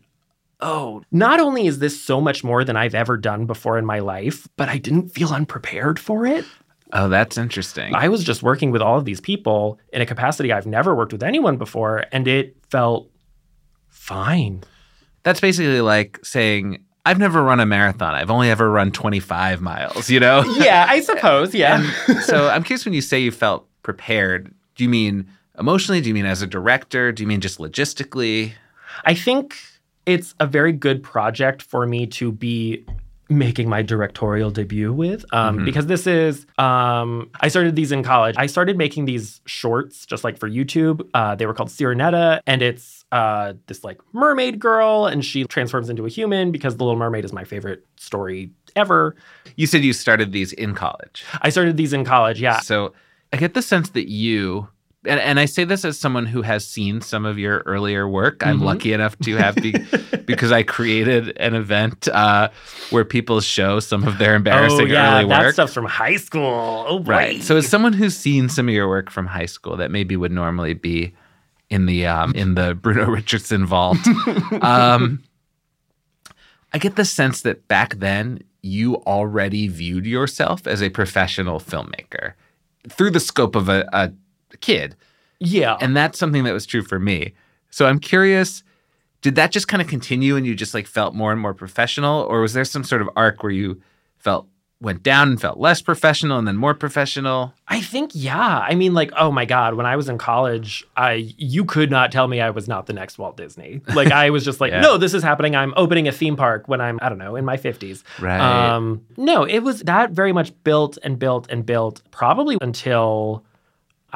oh, 0.59 1.03
not 1.11 1.39
only 1.39 1.67
is 1.67 1.79
this 1.79 2.01
so 2.01 2.19
much 2.19 2.43
more 2.43 2.63
than 2.63 2.75
I've 2.75 2.95
ever 2.95 3.17
done 3.17 3.45
before 3.45 3.77
in 3.77 3.85
my 3.85 3.99
life, 3.99 4.47
but 4.57 4.69
I 4.69 4.77
didn't 4.77 5.09
feel 5.09 5.29
unprepared 5.33 5.99
for 5.99 6.25
it. 6.25 6.45
oh, 6.93 7.09
that's 7.09 7.37
interesting. 7.37 7.93
I 7.93 8.07
was 8.09 8.23
just 8.23 8.41
working 8.41 8.71
with 8.71 8.81
all 8.81 8.97
of 8.97 9.05
these 9.05 9.21
people 9.21 9.79
in 9.93 10.01
a 10.01 10.05
capacity 10.05 10.51
I've 10.51 10.65
never 10.65 10.95
worked 10.95 11.11
with 11.13 11.21
anyone 11.23 11.57
before, 11.57 12.05
and 12.11 12.27
it 12.27 12.55
felt 12.71 13.09
fine. 13.89 14.63
That's 15.23 15.39
basically 15.41 15.81
like 15.81 16.19
saying 16.23 16.83
I've 17.05 17.19
never 17.19 17.41
run 17.43 17.59
a 17.59 17.65
marathon. 17.65 18.15
I've 18.15 18.31
only 18.31 18.49
ever 18.49 18.69
run 18.69 18.91
25 18.91 19.61
miles, 19.61 20.09
you 20.09 20.19
know? 20.19 20.43
Yeah, 20.57 20.85
I 20.89 21.01
suppose. 21.01 21.53
Yeah. 21.53 21.89
so 22.21 22.49
I'm 22.49 22.63
curious 22.63 22.83
when 22.85 22.93
you 22.93 23.01
say 23.01 23.19
you 23.19 23.31
felt 23.31 23.67
prepared, 23.83 24.53
do 24.75 24.83
you 24.83 24.89
mean 24.89 25.29
emotionally? 25.57 26.01
Do 26.01 26.07
you 26.09 26.13
mean 26.13 26.25
as 26.25 26.41
a 26.41 26.47
director? 26.47 27.11
Do 27.11 27.23
you 27.23 27.27
mean 27.27 27.41
just 27.41 27.59
logistically? 27.59 28.53
I 29.05 29.13
think 29.13 29.55
it's 30.05 30.33
a 30.39 30.45
very 30.47 30.71
good 30.71 31.03
project 31.03 31.61
for 31.61 31.85
me 31.85 32.07
to 32.07 32.31
be 32.31 32.85
making 33.29 33.67
my 33.67 33.81
directorial 33.81 34.49
debut 34.49 34.93
with 34.93 35.25
um, 35.33 35.57
Mhm. 35.59 35.65
because 35.65 35.87
this 35.87 36.07
is 36.07 36.45
um, 36.57 37.29
i 37.41 37.49
started 37.49 37.75
these 37.75 37.91
in 37.91 38.01
college 38.01 38.35
i 38.37 38.45
started 38.45 38.77
making 38.77 39.03
these 39.03 39.41
shorts 39.45 40.05
just 40.05 40.23
like 40.23 40.37
for 40.37 40.49
youtube 40.49 41.05
uh, 41.13 41.35
they 41.35 41.45
were 41.45 41.53
called 41.53 41.67
sirenetta 41.67 42.39
and 42.47 42.61
it's 42.61 43.03
uh, 43.11 43.51
this 43.65 43.83
like 43.83 43.99
mermaid 44.13 44.59
girl 44.59 45.07
and 45.07 45.25
she 45.25 45.43
transforms 45.43 45.89
into 45.89 46.05
a 46.05 46.09
human 46.09 46.51
because 46.53 46.77
the 46.77 46.85
little 46.85 46.97
mermaid 46.97 47.25
is 47.25 47.33
my 47.33 47.43
favorite 47.43 47.85
story 47.97 48.49
ever 48.77 49.13
You 49.57 49.67
said 49.67 49.83
you 49.83 49.91
started 49.91 50.31
these 50.31 50.53
in 50.53 50.73
college. 50.73 51.25
i 51.41 51.49
started 51.49 51.75
these 51.75 51.91
in 51.91 52.05
college 52.05 52.39
yeah 52.39 52.61
So 52.61 52.93
I 53.33 53.35
get 53.35 53.53
the 53.55 53.61
sense 53.61 53.89
that 53.89 54.07
you, 54.09 54.69
and, 55.07 55.19
and 55.19 55.39
I 55.39 55.45
say 55.45 55.63
this 55.63 55.83
as 55.85 55.97
someone 55.97 56.25
who 56.25 56.41
has 56.43 56.67
seen 56.67 57.01
some 57.01 57.25
of 57.25 57.39
your 57.39 57.59
earlier 57.65 58.07
work. 58.07 58.45
I'm 58.45 58.59
Mhm. 58.59 58.63
lucky 58.63 58.93
enough 58.93 59.17
to 59.19 59.35
have 59.37 59.55
be, 59.55 59.71
because 60.25 60.51
I 60.51 60.63
created 60.63 61.35
an 61.37 61.55
event 61.55 62.07
uh, 62.09 62.49
where 62.89 63.05
people 63.05 63.39
show 63.41 63.79
some 63.79 64.03
of 64.03 64.17
their 64.17 64.35
embarrassing 64.35 64.79
early 64.81 64.91
work. 64.91 64.91
oh 64.91 64.93
yeah 64.93 65.19
early 65.19 65.29
that 65.29 65.39
work. 65.41 65.53
stuff's 65.53 65.73
from 65.73 65.85
high 65.85 66.17
school 66.17 66.85
oh 66.87 66.99
boy. 66.99 67.11
Right. 67.11 67.41
So 67.43 67.57
as 67.57 67.67
someone 67.67 67.93
who's 67.93 68.15
seen 68.17 68.49
some 68.49 68.67
of 68.67 68.73
your 68.75 68.87
work 68.87 69.09
from 69.09 69.25
high 69.27 69.45
school 69.47 69.77
that 69.77 69.89
maybe 69.91 70.15
would 70.15 70.31
normally 70.31 70.73
be 70.73 71.13
in 71.69 71.85
the 71.85 72.05
um, 72.05 72.33
in 72.33 72.55
the 72.55 72.75
Bruneau-Richardson 72.81 73.65
vault, 73.65 73.97
um, 74.61 75.23
I 76.73 76.77
get 76.79 76.95
the 76.95 77.05
sense 77.05 77.41
that 77.41 77.67
back 77.67 77.95
then 77.95 78.41
you 78.61 78.95
already 79.05 79.67
viewed 79.67 80.05
yourself 80.05 80.67
as 80.67 80.81
a 80.81 80.89
professional 80.89 81.59
filmmaker 81.59 82.33
through 82.89 83.11
the 83.11 83.19
scope 83.19 83.55
of 83.55 83.69
a, 83.69 83.87
a 83.93 84.11
kid, 84.55 84.95
yeah 85.39 85.77
and 85.81 85.95
that's 85.95 86.17
something 86.17 86.43
that 86.45 86.53
was 86.53 86.65
true 86.65 86.81
for 86.83 86.99
me. 86.99 87.33
So 87.69 87.85
I'm 87.85 87.99
curious. 87.99 88.63
Did 89.21 89.35
that 89.35 89.51
just 89.51 89.67
kind 89.67 89.81
of 89.81 89.87
continue 89.89 90.35
and 90.37 90.45
you 90.45 90.55
just 90.55 90.73
like 90.73 90.87
felt 90.87 91.13
more 91.13 91.31
and 91.33 91.41
more 91.41 91.53
professional 91.53 92.21
or 92.29 92.39
was 92.41 92.53
there 92.53 92.63
some 92.65 92.83
sort 92.85 93.01
of 93.01 93.09
arc 93.15 93.43
where 93.43 93.51
you 93.51 93.81
felt 94.17 94.47
went 94.79 95.01
down 95.01 95.27
and 95.29 95.41
felt 95.41 95.57
less 95.57 95.81
professional 95.81 96.37
and 96.37 96.47
then 96.47 96.55
more 96.55 96.75
professional? 96.75 97.51
I 97.67 97.81
think 97.81 98.11
yeah. 98.13 98.59
I 98.59 98.75
mean, 98.75 98.93
like, 98.93 99.11
oh 99.17 99.31
my 99.31 99.43
god, 99.43 99.73
when 99.73 99.87
I 99.87 99.95
was 99.95 100.07
in 100.07 100.19
college, 100.19 100.85
I 100.95 101.33
you 101.35 101.65
could 101.65 101.89
not 101.89 102.11
tell 102.11 102.27
me 102.27 102.39
I 102.41 102.51
was 102.51 102.67
not 102.67 102.85
the 102.85 102.93
next 102.93 103.17
Walt 103.17 103.37
Disney. 103.37 103.81
Like, 103.87 104.11
I 104.11 104.29
was 104.29 104.45
just 104.45 104.61
like, 104.61 104.71
Yeah. 104.71 104.81
no, 104.81 104.97
this 104.99 105.15
is 105.15 105.23
happening. 105.23 105.55
I'm 105.55 105.73
opening 105.75 106.07
a 106.07 106.11
theme 106.11 106.35
park 106.35 106.67
when 106.67 106.79
I'm 106.79 106.99
I 107.01 107.09
don't 107.09 107.17
know 107.17 107.35
in 107.35 107.43
my 107.43 107.57
fifties. 107.57 108.03
Right. 108.19 108.39
Um, 108.39 109.01
no, 109.17 109.43
it 109.45 109.59
was 109.59 109.81
that 109.81 110.11
very 110.11 110.31
much 110.31 110.53
built 110.63 110.99
and 111.03 111.17
built 111.17 111.47
and 111.49 111.65
built 111.65 112.03
probably 112.11 112.57
until 112.61 113.43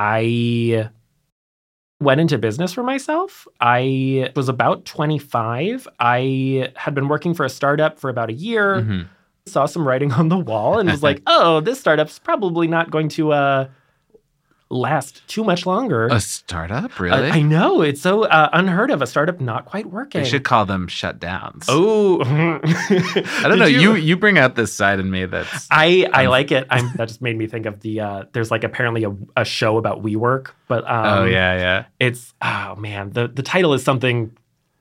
I 0.03 0.89
went 1.99 2.19
into 2.19 2.37
business 2.39 2.73
for 2.73 2.81
myself. 2.81 3.47
I 3.59 4.31
was 4.35 4.49
about 4.49 4.85
25. 4.85 5.87
I 5.99 6.71
had 6.75 6.95
been 6.95 7.07
working 7.07 7.35
for 7.35 7.45
a 7.45 7.49
startup 7.49 7.99
for 7.99 8.09
about 8.09 8.29
a 8.29 8.33
year 8.33 8.81
Mhm. 8.81 9.07
saw 9.45 9.65
some 9.67 9.87
writing 9.87 10.11
on 10.21 10.29
the 10.29 10.37
wall 10.37 10.79
and 10.79 10.89
was 10.89 11.03
like, 11.03 11.21
"Oh, 11.27 11.59
this 11.59 11.79
startup's 11.79 12.17
probably 12.17 12.67
not 12.67 12.89
going 12.89 13.09
to 13.09 13.33
uh, 13.33 13.67
last 14.71 15.27
too 15.27 15.43
much 15.43 15.65
longer." 15.65 16.07
A 16.07 16.19
startup, 16.19 16.99
Uh, 16.99 17.03
really? 17.03 17.29
I 17.29 17.41
know 17.41 17.81
it's 17.81 18.01
so 18.01 18.23
uh, 18.23 18.49
unheard 18.53 18.89
of. 18.91 19.01
A 19.01 19.07
startup 19.07 19.39
not 19.41 19.65
quite 19.65 19.85
working. 19.87 20.23
they 20.23 20.27
should 20.29 20.43
call 20.43 20.65
them 20.65 20.87
shutdowns. 20.87 21.65
Oh, 21.67 22.21
I 23.43 23.47
don't 23.47 23.59
know. 23.59 23.65
You 23.65 23.95
you 23.95 24.17
bring 24.17 24.37
out 24.37 24.55
this 24.55 24.73
side 24.73 24.99
in 24.99 25.09
me 25.11 25.25
that's 25.25 25.67
I 25.69 26.07
I 26.13 26.25
Um, 26.25 26.31
like 26.31 26.51
it. 26.51 26.65
I'm, 26.69 26.91
that 26.95 27.07
just 27.07 27.21
made 27.21 27.37
me 27.37 27.47
think 27.47 27.65
of 27.65 27.79
the. 27.81 27.99
Uh, 28.01 28.23
there's 28.33 28.49
like 28.51 28.63
apparently 28.63 29.03
a, 29.03 29.15
a 29.37 29.45
show 29.45 29.77
about 29.77 30.01
WeWork, 30.03 30.47
but 30.67 30.89
um, 30.89 31.05
oh 31.19 31.25
yeah 31.25 31.55
yeah. 31.57 31.85
it's 31.99 32.33
oh 32.41 32.75
man 32.75 33.11
the 33.11 33.27
the 33.27 33.43
title 33.43 33.73
is 33.73 33.83
something 33.83 34.31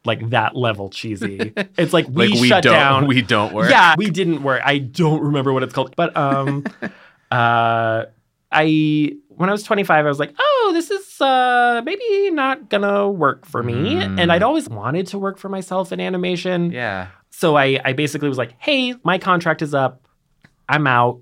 like 0.05 0.31
that 0.31 0.57
level 0.57 0.89
cheesy. 0.91 1.53
It's 1.77 1.93
like 1.93 2.07
we, 2.09 2.29
like 2.29 2.41
we 2.41 2.49
shut 2.49 2.63
don't 2.63 2.73
down. 2.73 3.07
we 3.07 3.21
don't 3.23 3.53
work. 3.53 3.71
Yeah, 3.71 3.95
we 3.99 4.11
didn't 4.11 4.43
work. 4.43 4.63
I 4.65 4.79
don't 4.79 5.21
remember 5.23 5.53
what 5.53 5.63
it's 5.63 5.75
called, 5.75 5.95
but 5.97 6.17
um, 6.17 6.65
uh, 7.31 8.05
I 8.53 9.17
when 9.41 9.49
I 9.49 9.53
was 9.53 9.63
25, 9.63 10.05
I 10.05 10.09
was 10.09 10.19
like, 10.19 10.35
oh, 10.39 10.71
this 10.75 10.91
is 10.91 11.19
uh 11.21 11.81
maybe 11.85 12.31
not 12.31 12.69
gonna 12.69 13.11
work 13.11 13.47
for 13.47 13.63
me. 13.63 13.95
Mm. 13.95 14.21
And 14.21 14.31
I'd 14.31 14.43
always 14.43 14.69
wanted 14.69 15.07
to 15.09 15.19
work 15.19 15.39
for 15.39 15.49
myself 15.49 15.93
in 15.93 16.01
animation. 16.01 16.71
Yeah. 16.73 17.09
So 17.31 17.57
I 17.57 17.81
I 17.85 17.95
basically 17.95 18.29
was 18.29 18.37
like, 18.39 18.55
hey, 18.59 18.95
my 19.03 19.17
contract 19.19 19.63
is 19.63 19.73
up. 19.75 20.03
I'm 20.69 20.87
out. 20.87 21.21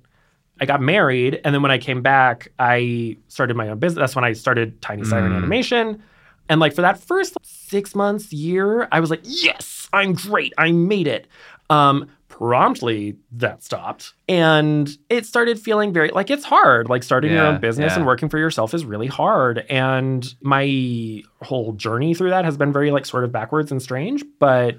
I 0.60 0.66
got 0.66 0.80
married, 0.80 1.40
and 1.44 1.54
then 1.54 1.62
when 1.62 1.70
I 1.70 1.78
came 1.78 2.02
back, 2.02 2.48
I 2.58 3.16
started 3.28 3.56
my 3.56 3.68
own 3.68 3.78
business. 3.78 4.00
That's 4.02 4.16
when 4.16 4.24
I 4.24 4.32
started 4.32 4.82
Tiny 4.82 5.04
Siren 5.04 5.30
Mm. 5.32 5.36
Animation. 5.36 6.02
And 6.48 6.60
like 6.60 6.74
for 6.74 6.82
that 6.82 6.98
first 6.98 7.36
six 7.42 7.94
months, 7.94 8.32
year, 8.32 8.88
I 8.90 8.98
was 8.98 9.10
like, 9.10 9.20
yes, 9.22 9.88
I'm 9.92 10.14
great. 10.14 10.52
I 10.58 10.72
made 10.72 11.06
it. 11.06 11.28
Um, 11.70 12.08
promptly 12.38 13.16
that 13.32 13.64
stopped. 13.64 14.14
And 14.28 14.88
it 15.08 15.26
started 15.26 15.58
feeling 15.58 15.92
very 15.92 16.10
like 16.10 16.30
it's 16.30 16.44
hard. 16.44 16.88
Like 16.88 17.02
starting 17.02 17.32
your 17.32 17.44
own 17.44 17.60
business 17.60 17.92
yeah. 17.92 17.96
and 17.96 18.06
working 18.06 18.28
for 18.28 18.38
yourself 18.38 18.74
is 18.74 18.84
really 18.84 19.08
hard. 19.08 19.66
And 19.68 20.24
my 20.40 21.22
whole 21.42 21.72
journey 21.72 22.14
through 22.14 22.30
that 22.30 22.44
has 22.44 22.56
been 22.56 22.72
very 22.72 22.92
like 22.92 23.06
sort 23.06 23.24
of 23.24 23.32
backwards 23.32 23.72
and 23.72 23.82
strange. 23.82 24.24
But 24.38 24.76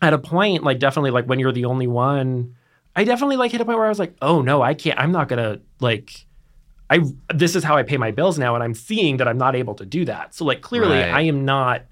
at 0.00 0.12
a 0.12 0.18
point, 0.18 0.64
like 0.64 0.80
definitely 0.80 1.12
like 1.12 1.26
when 1.26 1.38
you're 1.38 1.52
the 1.52 1.66
only 1.66 1.86
one, 1.86 2.56
I 2.96 3.04
definitely 3.04 3.36
like 3.36 3.52
hit 3.52 3.60
a 3.60 3.64
point 3.64 3.78
where 3.78 3.86
I 3.86 3.90
was 3.90 4.00
like, 4.00 4.16
oh 4.20 4.42
no, 4.42 4.60
I 4.60 4.74
can't, 4.74 4.98
I'm 4.98 5.12
not 5.12 5.28
gonna 5.28 5.60
like 5.78 6.26
I 6.90 7.00
this 7.32 7.54
is 7.54 7.62
how 7.62 7.76
I 7.76 7.84
pay 7.84 7.96
my 7.96 8.10
bills 8.10 8.40
now, 8.40 8.56
and 8.56 8.64
I'm 8.64 8.74
seeing 8.74 9.18
that 9.18 9.28
I'm 9.28 9.38
not 9.38 9.54
able 9.54 9.76
to 9.76 9.86
do 9.86 10.04
that. 10.06 10.34
So 10.34 10.44
like 10.44 10.62
clearly 10.62 10.98
Right. 10.98 11.12
I 11.12 11.20
am 11.22 11.44
not 11.44 11.82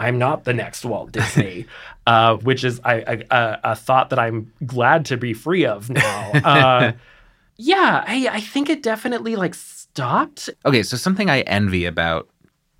I'm 0.00 0.18
not 0.18 0.44
the 0.44 0.52
next 0.54 0.84
Walt 0.84 1.12
Disney, 1.12 1.66
uh, 2.06 2.36
which 2.38 2.64
is 2.64 2.80
I, 2.84 2.94
I, 2.94 3.22
a, 3.30 3.58
a 3.72 3.76
thought 3.76 4.10
that 4.10 4.18
I'm 4.18 4.52
glad 4.66 5.04
to 5.06 5.16
be 5.16 5.32
free 5.34 5.64
of 5.66 5.88
now. 5.90 6.32
Uh, 6.32 6.92
yeah, 7.56 8.02
I, 8.06 8.28
I 8.32 8.40
think 8.40 8.68
it 8.70 8.82
definitely 8.82 9.36
like 9.36 9.54
stopped. 9.54 10.48
Okay, 10.64 10.82
so 10.82 10.96
something 10.96 11.28
I 11.30 11.42
envy 11.42 11.84
about 11.84 12.28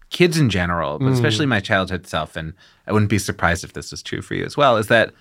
kids 0.09 0.39
in 0.39 0.49
general, 0.51 0.99
but 0.99 1.05
Mm. 1.09 1.13
especially 1.13 1.47
my 1.47 1.61
childhood 1.61 2.07
self, 2.07 2.35
and 2.37 2.55
I 2.87 2.93
wouldn't 2.93 3.11
be 3.11 3.19
surprised 3.19 3.63
if 3.63 3.75
this 3.75 3.91
was 3.93 4.03
true 4.03 4.23
for 4.23 4.35
you 4.35 4.45
as 4.45 4.57
well, 4.57 4.77
is 4.77 4.89
that 4.89 5.13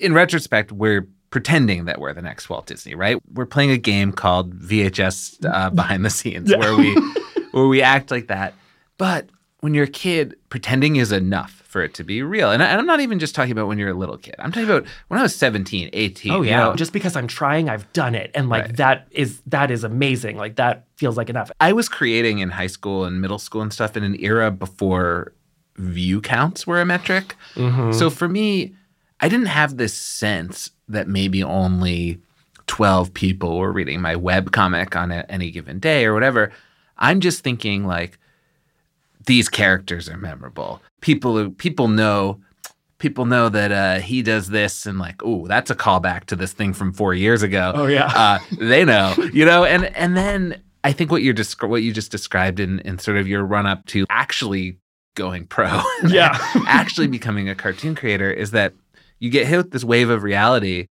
in 0.00 0.12
retrospect, 0.12 0.70
we're 0.72 1.08
pretending 1.30 1.86
that 1.86 2.00
we're 2.00 2.12
the 2.12 2.22
next 2.22 2.48
Walt 2.48 2.66
Disney, 2.66 2.94
right? 2.94 3.16
We're 3.32 3.46
playing 3.46 3.70
a 3.70 3.76
game 3.78 4.12
called 4.12 4.54
VHS 4.60 5.44
uh, 5.50 5.70
behind 5.82 6.04
the 6.04 6.10
scenes, 6.10 6.50
Yeah. 6.50 6.58
where 6.58 6.76
we 6.76 6.94
where 7.52 7.66
we 7.66 7.82
act 7.82 8.10
like 8.10 8.28
that. 8.28 8.54
But 8.98 9.28
when 9.60 9.74
you're 9.74 9.84
a 9.84 9.88
kid, 9.88 10.36
pretending 10.50 10.96
is 10.96 11.10
enough 11.12 11.62
for 11.66 11.82
it 11.82 11.92
to 11.94 12.04
be 12.04 12.22
real. 12.22 12.50
And, 12.50 12.62
I, 12.62 12.74
I'm 12.76 12.86
not 12.86 13.00
even 13.00 13.18
just 13.18 13.34
talking 13.34 13.52
about 13.52 13.66
when 13.66 13.76
you're 13.76 13.90
a 13.90 13.94
little 13.94 14.16
kid. 14.16 14.34
I'm 14.38 14.52
talking 14.52 14.68
about 14.70 14.86
when 15.08 15.18
I 15.18 15.22
was 15.22 15.34
17, 15.34 15.90
18. 15.92 16.32
Oh 16.32 16.42
you 16.42 16.50
yeah, 16.50 16.58
know, 16.64 16.76
just 16.76 16.92
because 16.92 17.16
I'm 17.16 17.26
trying, 17.26 17.68
I've 17.68 17.92
done 17.92 18.14
it, 18.14 18.30
and 18.34 18.48
like 18.48 18.64
Right. 18.66 18.76
that 18.76 19.08
is 19.10 19.40
that 19.46 19.70
is 19.70 19.84
amazing. 19.84 20.36
Like 20.36 20.56
that 20.56 20.86
feels 20.96 21.16
like 21.16 21.28
enough. 21.28 21.50
I 21.60 21.72
was 21.72 21.88
creating 21.88 22.38
in 22.38 22.50
high 22.50 22.68
school 22.68 23.04
and 23.04 23.20
middle 23.20 23.38
school 23.38 23.60
and 23.62 23.72
stuff 23.72 23.96
in 23.96 24.04
an 24.04 24.16
era 24.20 24.50
before 24.50 25.32
view 25.76 26.20
counts 26.20 26.66
were 26.66 26.80
a 26.80 26.86
metric. 26.86 27.34
Mhm. 27.54 27.94
So 27.94 28.10
for 28.10 28.28
me, 28.28 28.74
I 29.20 29.28
didn't 29.28 29.46
have 29.46 29.76
this 29.76 29.94
sense 29.94 30.70
that 30.88 31.06
maybe 31.08 31.42
only 31.42 32.18
12 32.66 33.12
people 33.14 33.58
were 33.58 33.72
reading 33.72 34.00
my 34.00 34.14
web 34.16 34.52
comic 34.52 34.94
on 34.96 35.10
a, 35.10 35.24
any 35.28 35.50
given 35.50 35.78
day 35.78 36.04
or 36.04 36.14
whatever. 36.14 36.50
I'm 36.96 37.20
just 37.20 37.42
thinking 37.44 37.86
like 37.86 38.18
these 39.28 39.48
characters 39.48 40.08
are 40.08 40.16
memorable. 40.18 40.82
People 41.00 41.36
who 41.36 41.50
people 41.50 41.86
know 41.86 42.40
people 42.98 43.26
know 43.26 43.48
that 43.48 43.70
uh, 43.70 44.00
he 44.00 44.22
does 44.22 44.48
this 44.48 44.84
and 44.84 44.98
like, 44.98 45.22
oh, 45.24 45.46
that's 45.46 45.70
a 45.70 45.74
callback 45.76 46.24
to 46.24 46.34
this 46.34 46.52
thing 46.52 46.72
from 46.72 46.92
4 46.92 47.14
years 47.14 47.44
ago 47.44 47.70
oh 47.76 47.86
yeah, 47.86 48.06
uh, 48.06 48.38
they 48.58 48.84
know, 48.84 49.14
you 49.32 49.44
know, 49.44 49.64
and 49.64 49.84
and 49.96 50.16
then 50.16 50.60
I 50.82 50.90
think 50.92 51.10
what 51.12 51.22
you're 51.22 51.34
descri- 51.34 51.68
what 51.68 51.82
you 51.82 51.92
just 51.92 52.10
described 52.10 52.58
in 52.58 52.80
in 52.80 52.98
sort 52.98 53.16
of 53.16 53.28
your 53.28 53.44
run 53.44 53.66
up 53.66 53.84
to 53.86 54.04
actually 54.10 54.78
going 55.14 55.46
pro, 55.46 55.80
yeah. 56.08 56.36
actually 56.66 57.06
becoming 57.08 57.48
a 57.48 57.54
cartoon 57.54 57.94
creator 57.94 58.30
is 58.32 58.50
that 58.52 58.72
you 59.20 59.30
get 59.30 59.46
hit 59.46 59.56
with 59.58 59.70
this 59.72 59.84
wave 59.84 60.10
of 60.10 60.22
reality 60.22 60.86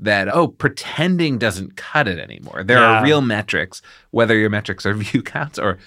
that 0.00 0.28
oh 0.32 0.46
pretending 0.48 1.38
doesn't 1.38 1.76
cut 1.76 2.06
it 2.08 2.18
anymore. 2.18 2.62
There 2.64 2.78
Yeah. 2.78 3.00
are 3.00 3.04
real 3.04 3.20
metrics, 3.20 3.82
whether 4.10 4.36
your 4.36 4.50
metrics 4.50 4.86
are 4.86 4.94
view 5.04 5.22
counts 5.22 5.58
or 5.58 5.78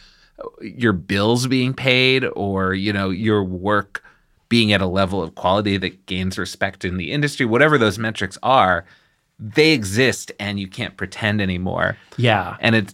your 0.61 0.93
bills 0.93 1.47
being 1.47 1.73
paid 1.73 2.25
or 2.35 2.73
you 2.73 2.93
know 2.93 3.09
your 3.09 3.43
work 3.43 4.03
being 4.51 4.73
at 4.73 4.81
a 4.81 4.85
level 4.85 5.23
of 5.23 5.33
quality 5.35 5.77
that 5.77 6.05
gains 6.07 6.37
respect 6.37 6.83
in 6.83 6.97
the 6.97 7.13
industry, 7.13 7.45
whatever 7.45 7.77
those 7.77 7.97
metrics 7.97 8.37
are, 8.43 8.85
they 9.39 9.71
exist 9.71 10.29
and 10.41 10.59
you 10.59 10.67
can't 10.67 10.97
pretend 10.97 11.39
anymore. 11.39 11.95
yeah. 12.17 12.57
And 12.59 12.75
it's 12.75 12.93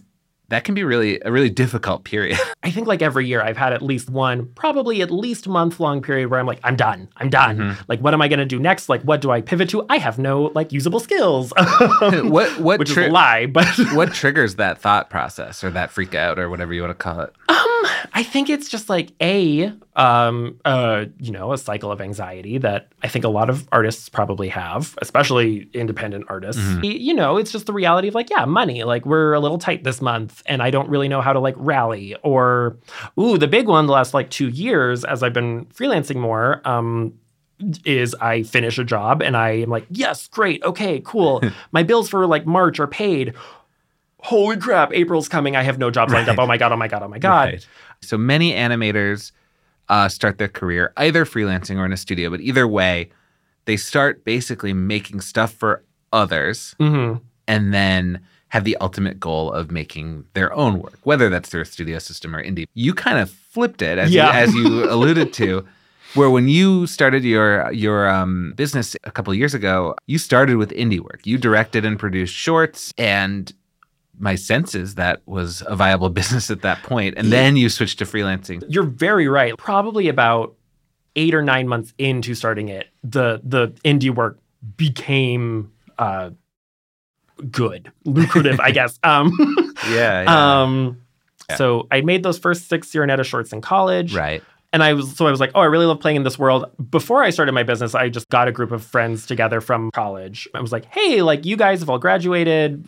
that 0.50 0.64
can 0.64 0.74
be 0.74 0.82
really 0.84 1.20
a 1.24 1.30
really 1.30 1.50
difficult 1.50 2.04
period. 2.04 2.38
I 2.62 2.70
think 2.70 2.86
like 2.86 3.02
every 3.02 3.26
year 3.26 3.42
I've 3.42 3.56
had 3.56 3.72
at 3.72 3.82
least 3.82 4.08
one, 4.10 4.46
probably 4.54 5.02
at 5.02 5.10
least 5.10 5.46
month 5.48 5.78
long 5.80 6.00
period 6.02 6.30
where 6.30 6.40
I'm 6.40 6.46
like, 6.46 6.60
I'm 6.64 6.76
done. 6.76 7.08
I'm 7.18 7.30
done. 7.30 7.58
Mhm. 7.58 7.76
Like, 7.88 8.00
what 8.00 8.14
am 8.14 8.22
I 8.22 8.28
going 8.28 8.38
to 8.40 8.44
do 8.46 8.58
next? 8.58 8.88
Like, 8.88 9.02
what 9.02 9.20
do 9.20 9.30
I 9.30 9.40
pivot 9.40 9.68
to? 9.70 9.84
I 9.88 9.98
have 9.98 10.18
no 10.18 10.50
like 10.54 10.72
usable 10.72 11.00
skills. 11.00 11.52
what 12.00 12.58
what 12.60 12.78
Which 12.80 12.90
tri- 12.92 13.04
is 13.04 13.08
a 13.10 13.12
lie, 13.12 13.46
but 13.46 13.66
what 13.94 14.12
triggers 14.14 14.56
that 14.56 14.78
thought 14.80 15.10
process 15.10 15.62
or 15.62 15.70
that 15.70 15.90
freak 15.90 16.14
out 16.14 16.38
or 16.38 16.48
whatever 16.50 16.72
you 16.72 16.80
want 16.82 16.90
to 16.98 17.02
call 17.02 17.20
it? 17.20 17.32
um, 17.48 17.77
I 18.12 18.22
think 18.22 18.50
it's 18.50 18.68
just 18.68 18.88
like 18.88 19.12
a 19.20 19.72
um 19.96 20.58
uh 20.64 21.06
you 21.18 21.32
know 21.32 21.52
a 21.52 21.58
cycle 21.58 21.90
of 21.90 22.00
anxiety 22.00 22.58
that 22.58 22.88
I 23.02 23.08
think 23.08 23.24
a 23.24 23.28
lot 23.28 23.50
of 23.50 23.68
artists 23.72 24.08
probably 24.08 24.48
have, 24.48 24.96
especially 25.02 25.68
independent 25.74 26.26
artists. 26.28 26.62
Mhm. 26.62 27.00
You 27.00 27.14
know, 27.14 27.36
it's 27.36 27.52
just 27.52 27.66
the 27.66 27.72
reality 27.72 28.08
of 28.08 28.14
like 28.14 28.30
yeah, 28.30 28.44
money. 28.44 28.84
Like 28.84 29.06
we're 29.06 29.32
a 29.32 29.40
little 29.40 29.58
tight 29.58 29.84
this 29.84 30.00
month, 30.00 30.42
and 30.46 30.62
I 30.62 30.70
don't 30.70 30.88
really 30.88 31.08
know 31.08 31.20
how 31.20 31.32
to 31.32 31.40
like 31.40 31.54
rally. 31.58 32.14
Or 32.22 32.76
ooh, 33.18 33.38
the 33.38 33.48
big 33.48 33.66
one 33.68 33.86
the 33.86 33.92
last 33.92 34.14
like 34.14 34.30
two 34.30 34.48
years 34.48 35.04
as 35.04 35.22
I've 35.22 35.32
been 35.34 35.66
freelancing 35.66 36.16
more. 36.16 36.60
Um, 36.64 37.14
is 37.84 38.14
I 38.20 38.44
finish 38.44 38.78
a 38.78 38.84
job 38.84 39.20
and 39.20 39.36
I 39.36 39.50
am 39.50 39.68
like, 39.68 39.84
yes, 39.90 40.28
great, 40.28 40.62
okay, 40.62 41.02
cool. 41.04 41.42
My 41.72 41.82
bills 41.82 42.08
for 42.08 42.24
like 42.24 42.46
March 42.46 42.78
are 42.78 42.86
paid. 42.86 43.34
Holy 44.28 44.56
crap, 44.58 44.92
April's 44.92 45.28
coming. 45.28 45.56
I 45.56 45.62
have 45.62 45.78
no 45.78 45.90
job 45.90 46.10
lined 46.10 46.28
up. 46.28 46.38
Oh 46.38 46.46
my 46.46 46.58
god, 46.58 46.70
oh 46.72 46.76
my 46.76 46.86
god, 46.88 47.02
oh 47.02 47.08
my 47.08 47.18
god. 47.18 47.48
Right. 47.52 47.66
So 48.02 48.18
many 48.18 48.52
animators 48.52 49.32
uh, 49.88 50.08
start 50.08 50.36
their 50.36 50.48
career 50.48 50.92
either 50.98 51.24
freelancing 51.24 51.76
or 51.78 51.86
in 51.86 51.92
a 51.92 51.96
studio, 51.96 52.28
but 52.28 52.40
either 52.42 52.68
way, 52.68 53.10
they 53.64 53.76
start 53.78 54.24
basically 54.24 54.72
making 54.74 55.20
stuff 55.22 55.52
for 55.52 55.82
others 56.12 56.74
hmm 56.78 57.14
and 57.46 57.72
then 57.72 58.20
have 58.48 58.64
the 58.64 58.76
ultimate 58.82 59.18
goal 59.18 59.50
of 59.52 59.70
making 59.70 60.24
their 60.34 60.52
own 60.52 60.78
work, 60.80 60.98
whether 61.04 61.30
that's 61.30 61.48
through 61.48 61.62
a 61.62 61.64
studio 61.66 61.98
system 61.98 62.36
or 62.36 62.42
indie. 62.44 62.66
You 62.74 62.92
kind 62.94 63.18
of 63.18 63.30
flipped 63.30 63.80
it, 63.80 63.96
as 63.98 64.12
Yeah. 64.12 64.26
you, 64.26 64.32
as 64.44 64.54
you 64.54 64.90
alluded 64.94 65.32
to. 65.34 65.66
Where 66.14 66.28
when 66.30 66.48
you 66.48 66.86
started 66.86 67.24
your 67.24 67.70
your 67.72 68.08
um, 68.10 68.52
business 68.56 68.94
a 69.04 69.10
couple 69.10 69.30
of 69.32 69.38
years 69.38 69.54
ago, 69.54 69.94
you 70.06 70.18
started 70.18 70.56
with 70.56 70.70
indie 70.72 71.00
work. 71.00 71.20
You 71.24 71.36
directed 71.38 71.84
and 71.86 71.98
produced 71.98 72.34
shorts, 72.34 72.92
and 72.98 73.50
my 74.18 74.34
sense 74.34 74.74
is 74.74 74.96
that 74.96 75.22
was 75.26 75.62
a 75.66 75.76
viable 75.76 76.10
business 76.20 76.50
at 76.50 76.62
that 76.62 76.82
point. 76.82 77.14
And 77.16 77.32
then 77.32 77.56
you 77.56 77.68
switched 77.68 77.98
to 78.00 78.04
freelancing. 78.04 78.64
You're 78.68 78.84
very 78.84 79.28
right. 79.28 79.56
Probably 79.56 80.08
about 80.08 80.54
eight 81.16 81.34
or 81.34 81.42
nine 81.42 81.68
months 81.68 81.92
into 81.98 82.34
starting 82.34 82.68
it, 82.68 82.88
the 83.02 83.40
the 83.42 83.68
indie 83.84 84.14
work 84.14 84.38
became 84.76 85.72
uh, 85.98 86.30
good, 87.50 87.92
lucrative, 88.04 88.60
I 88.60 88.70
guess. 88.78 88.98
Um, 89.02 89.32
Yeah. 89.90 90.24
um, 90.62 91.00
Yeah. 91.48 91.56
So 91.56 91.86
I 91.90 92.02
made 92.02 92.22
those 92.22 92.38
first 92.38 92.68
six 92.68 92.90
Sirenetta 92.90 93.24
shorts 93.24 93.52
in 93.52 93.60
college. 93.60 94.14
right. 94.14 94.42
And 94.70 94.82
I 94.82 94.92
was 94.92 95.16
so 95.16 95.26
I 95.26 95.30
was 95.30 95.40
like, 95.40 95.52
oh, 95.54 95.60
I 95.60 95.64
really 95.64 95.86
love 95.86 95.98
playing 95.98 96.16
in 96.16 96.24
this 96.24 96.38
world. 96.38 96.66
Before 96.90 97.22
I 97.22 97.30
started 97.30 97.52
my 97.52 97.62
business, 97.62 97.94
I 97.94 98.10
just 98.10 98.28
got 98.28 98.48
a 98.48 98.52
group 98.52 98.70
of 98.70 98.84
friends 98.84 99.24
together 99.26 99.62
from 99.62 99.90
college. 99.92 100.46
I 100.54 100.60
was 100.60 100.72
like, 100.72 100.84
hey, 100.92 101.22
like 101.22 101.46
you 101.46 101.56
guys 101.56 101.80
have 101.80 101.88
all 101.88 101.98
graduated, 101.98 102.86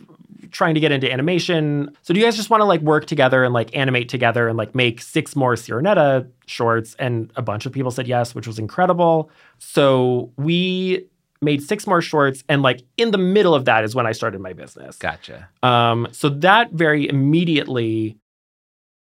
trying 0.51 0.73
to 0.73 0.79
get 0.79 0.91
into 0.91 1.11
animation. 1.11 1.95
So 2.01 2.13
do 2.13 2.19
you 2.19 2.25
guys 2.25 2.35
just 2.35 2.49
want 2.49 2.61
to 2.61 2.65
like 2.65 2.81
work 2.81 3.05
together 3.05 3.43
and 3.43 3.53
like 3.53 3.75
animate 3.75 4.09
together 4.09 4.47
and 4.47 4.57
like 4.57 4.75
make 4.75 5.01
six 5.01 5.35
more 5.35 5.55
Sirenetta 5.55 6.27
shorts? 6.45 6.95
And 6.99 7.31
a 7.35 7.41
bunch 7.41 7.65
of 7.65 7.71
people 7.71 7.91
said 7.91 8.07
yes, 8.07 8.35
which 8.35 8.47
was 8.47 8.59
incredible. 8.59 9.31
So 9.59 10.31
we 10.37 11.07
made 11.41 11.63
six 11.63 11.87
more 11.87 12.01
shorts, 12.01 12.43
and 12.47 12.61
like 12.61 12.83
in 12.97 13.09
the 13.09 13.17
middle 13.17 13.55
of 13.55 13.65
that 13.65 13.83
is 13.83 13.95
when 13.95 14.05
I 14.05 14.11
started 14.11 14.39
my 14.41 14.53
business. 14.53 14.97
Gotcha. 14.97 15.49
Um, 15.63 16.07
so 16.11 16.29
that 16.29 16.71
very 16.71 17.09
immediately 17.09 18.17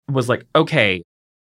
was 0.08 0.30
like, 0.30 0.46
okay, 0.56 1.02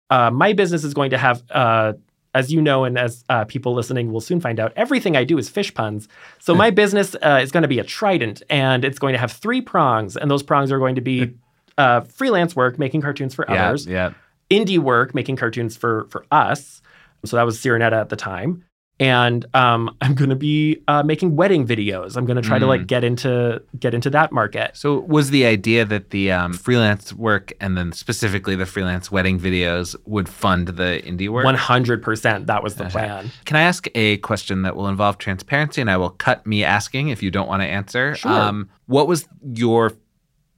uh, 0.09 0.31
my 0.31 0.53
business 0.53 0.83
is 0.83 0.93
going 0.93 1.09
to 1.09 1.17
have, 1.17 1.43
uh, 1.51 1.93
as 2.35 2.51
you 2.53 2.61
know, 2.61 2.83
and 2.83 2.99
as 2.99 3.23
uh, 3.29 3.45
people 3.45 3.73
listening 3.73 4.11
will 4.11 4.21
soon 4.21 4.39
find 4.39 4.59
out, 4.59 4.71
everything 4.75 5.15
I 5.17 5.23
do 5.23 5.37
is 5.39 5.49
fish 5.49 5.73
puns. 5.73 6.07
So 6.39 6.53
my 6.53 6.69
business 6.69 7.15
uh, 7.15 7.39
is 7.41 7.51
going 7.51 7.63
to 7.63 7.67
be 7.75 7.79
a 7.79 7.83
trident, 7.83 8.43
and 8.49 8.85
it's 8.85 8.99
going 8.99 9.13
to 9.13 9.19
have 9.19 9.31
three 9.31 9.61
prongs, 9.61 10.15
and 10.17 10.29
those 10.29 10.43
prongs 10.43 10.71
are 10.71 10.77
going 10.77 10.95
to 10.95 11.01
be 11.01 11.33
uh, 11.77 12.01
freelance 12.01 12.55
work, 12.55 12.77
making 12.77 13.01
cartoons 13.01 13.33
for 13.33 13.45
Yeah. 13.49 13.67
others, 13.69 13.87
Yeah. 13.87 14.11
indie 14.51 14.77
work, 14.79 15.15
making 15.15 15.35
cartoons 15.37 15.75
for 15.75 16.05
for 16.09 16.25
us. 16.31 16.81
So 17.25 17.37
that 17.37 17.45
was 17.45 17.57
Sirenetta 17.57 17.99
at 17.99 18.09
the 18.09 18.15
time. 18.15 18.63
And 18.99 19.45
um, 19.53 19.95
I'm 20.01 20.13
going 20.15 20.29
to 20.29 20.35
be 20.35 20.81
uh, 20.87 21.03
making 21.03 21.35
wedding 21.35 21.67
videos. 21.67 22.15
I'm 22.15 22.25
going 22.25 22.37
to 22.41 22.41
try 22.41 22.59
to 22.59 22.65
Mm. 22.65 22.69
like 22.69 22.87
get 22.87 23.03
into 23.03 23.61
get 23.79 23.93
into 23.93 24.09
that 24.11 24.31
market. 24.31 24.71
So 24.75 24.99
was 25.01 25.29
the 25.31 25.45
idea 25.45 25.83
that 25.85 26.09
the 26.11 26.31
um, 26.31 26.53
freelance 26.53 27.13
work 27.13 27.51
and 27.59 27.77
then 27.77 27.91
specifically 27.91 28.55
the 28.55 28.65
freelance 28.65 29.11
wedding 29.11 29.39
videos 29.39 29.95
would 30.05 30.29
fund 30.29 30.69
the 30.69 31.01
indie 31.05 31.27
work? 31.29 31.43
One 31.45 31.55
hundred 31.55 32.01
percent. 32.01 32.47
That 32.47 32.63
was 32.63 32.75
the 32.75 32.85
plan. 32.85 33.31
Can 33.45 33.57
I 33.57 33.61
ask 33.61 33.87
a 33.95 34.17
question 34.17 34.61
that 34.63 34.75
will 34.75 34.87
involve 34.87 35.17
transparency, 35.17 35.81
and 35.81 35.91
I 35.91 35.97
will 35.97 36.11
cut 36.11 36.45
me 36.47 36.63
asking 36.63 37.09
if 37.09 37.21
you 37.21 37.29
don't 37.31 37.47
want 37.47 37.61
to 37.61 37.67
answer? 37.67 38.15
Sure. 38.15 38.31
Um, 38.31 38.69
what 38.87 39.07
was 39.07 39.27
your 39.53 39.91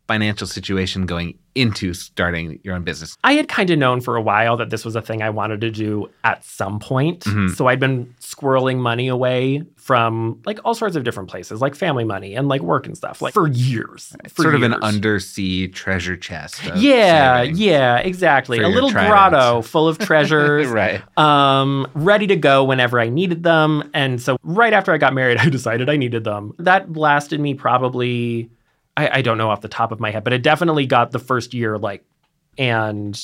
financial 0.07 0.47
situation 0.47 1.05
going 1.05 1.37
into 1.55 1.93
starting 1.93 2.59
your 2.63 2.75
own 2.75 2.83
business? 2.83 3.17
I 3.23 3.33
had 3.33 3.47
kind 3.47 3.69
of 3.69 3.79
known 3.79 3.99
for 4.01 4.15
a 4.15 4.21
while 4.21 4.57
that 4.57 4.69
this 4.69 4.85
was 4.85 4.95
a 4.95 5.01
thing 5.01 5.21
I 5.21 5.29
wanted 5.29 5.61
to 5.61 5.71
do 5.71 6.09
at 6.23 6.43
some 6.43 6.79
point. 6.79 7.21
Mhm. 7.21 7.55
So 7.55 7.67
I'd 7.67 7.79
been 7.79 8.13
squirreling 8.21 8.77
money 8.77 9.07
away 9.07 9.63
from 9.75 10.39
like 10.45 10.59
all 10.65 10.73
sorts 10.75 10.95
of 10.95 11.03
different 11.03 11.29
places, 11.29 11.61
like 11.61 11.73
family 11.73 12.03
money 12.03 12.35
and 12.35 12.47
like 12.47 12.61
work 12.61 12.85
and 12.85 12.95
stuff, 12.95 13.21
like 13.21 13.33
for 13.33 13.47
years. 13.47 14.15
For 14.29 14.43
sort 14.43 14.55
of 14.55 14.61
an 14.63 14.73
undersea 14.75 15.67
treasure 15.69 16.15
chest. 16.17 16.61
Yeah, 16.75 17.41
yeah, 17.41 17.97
exactly. 17.97 18.59
A 18.59 18.67
little 18.67 18.91
grotto 18.91 19.61
full 19.63 19.87
of 19.87 19.97
treasures. 19.97 20.67
right. 20.77 21.01
um, 21.17 21.87
ready 21.95 22.27
to 22.27 22.35
go 22.35 22.63
whenever 22.63 22.99
I 22.99 23.09
needed 23.09 23.43
them. 23.43 23.89
And 23.93 24.21
so 24.21 24.37
right 24.43 24.73
after 24.73 24.91
I 24.93 24.97
got 24.97 25.13
married, 25.13 25.37
I 25.45 25.49
decided 25.49 25.89
I 25.89 25.95
needed 25.97 26.23
them. 26.23 26.53
That 26.59 26.95
lasted 26.95 27.39
me 27.39 27.53
probably, 27.53 28.49
I, 28.97 29.19
I 29.19 29.21
don't 29.21 29.37
know 29.37 29.49
off 29.49 29.61
the 29.61 29.67
top 29.69 29.91
of 29.93 29.99
my 30.01 30.11
head, 30.11 30.23
but 30.25 30.33
it 30.33 30.41
definitely 30.41 30.85
got 30.85 31.11
the 31.11 31.19
first 31.19 31.53
year 31.53 31.77
like, 31.77 32.03
and 32.57 33.17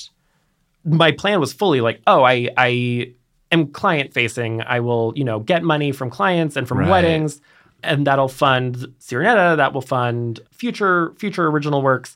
my 0.86 1.12
plan 1.12 1.40
was 1.40 1.52
fully 1.52 1.82
like, 1.82 2.02
oh, 2.08 2.24
I, 2.24 2.50
I 2.56 3.14
am 3.52 3.68
client 3.68 4.14
facing. 4.14 4.62
I 4.62 4.80
will, 4.80 5.12
you 5.16 5.24
know, 5.24 5.40
get 5.40 5.64
money 5.64 5.92
from 5.92 6.10
clients 6.10 6.56
and 6.56 6.68
from 6.68 6.78
Right. 6.80 6.90
weddings. 6.90 7.42
And 7.82 8.08
that'll 8.08 8.30
fund 8.30 8.76
Sirenetta. 9.02 9.58
That 9.58 9.74
will 9.74 9.82
fund 9.82 10.40
future 10.52 11.14
future 11.18 11.48
original 11.48 11.82
works. 11.82 12.16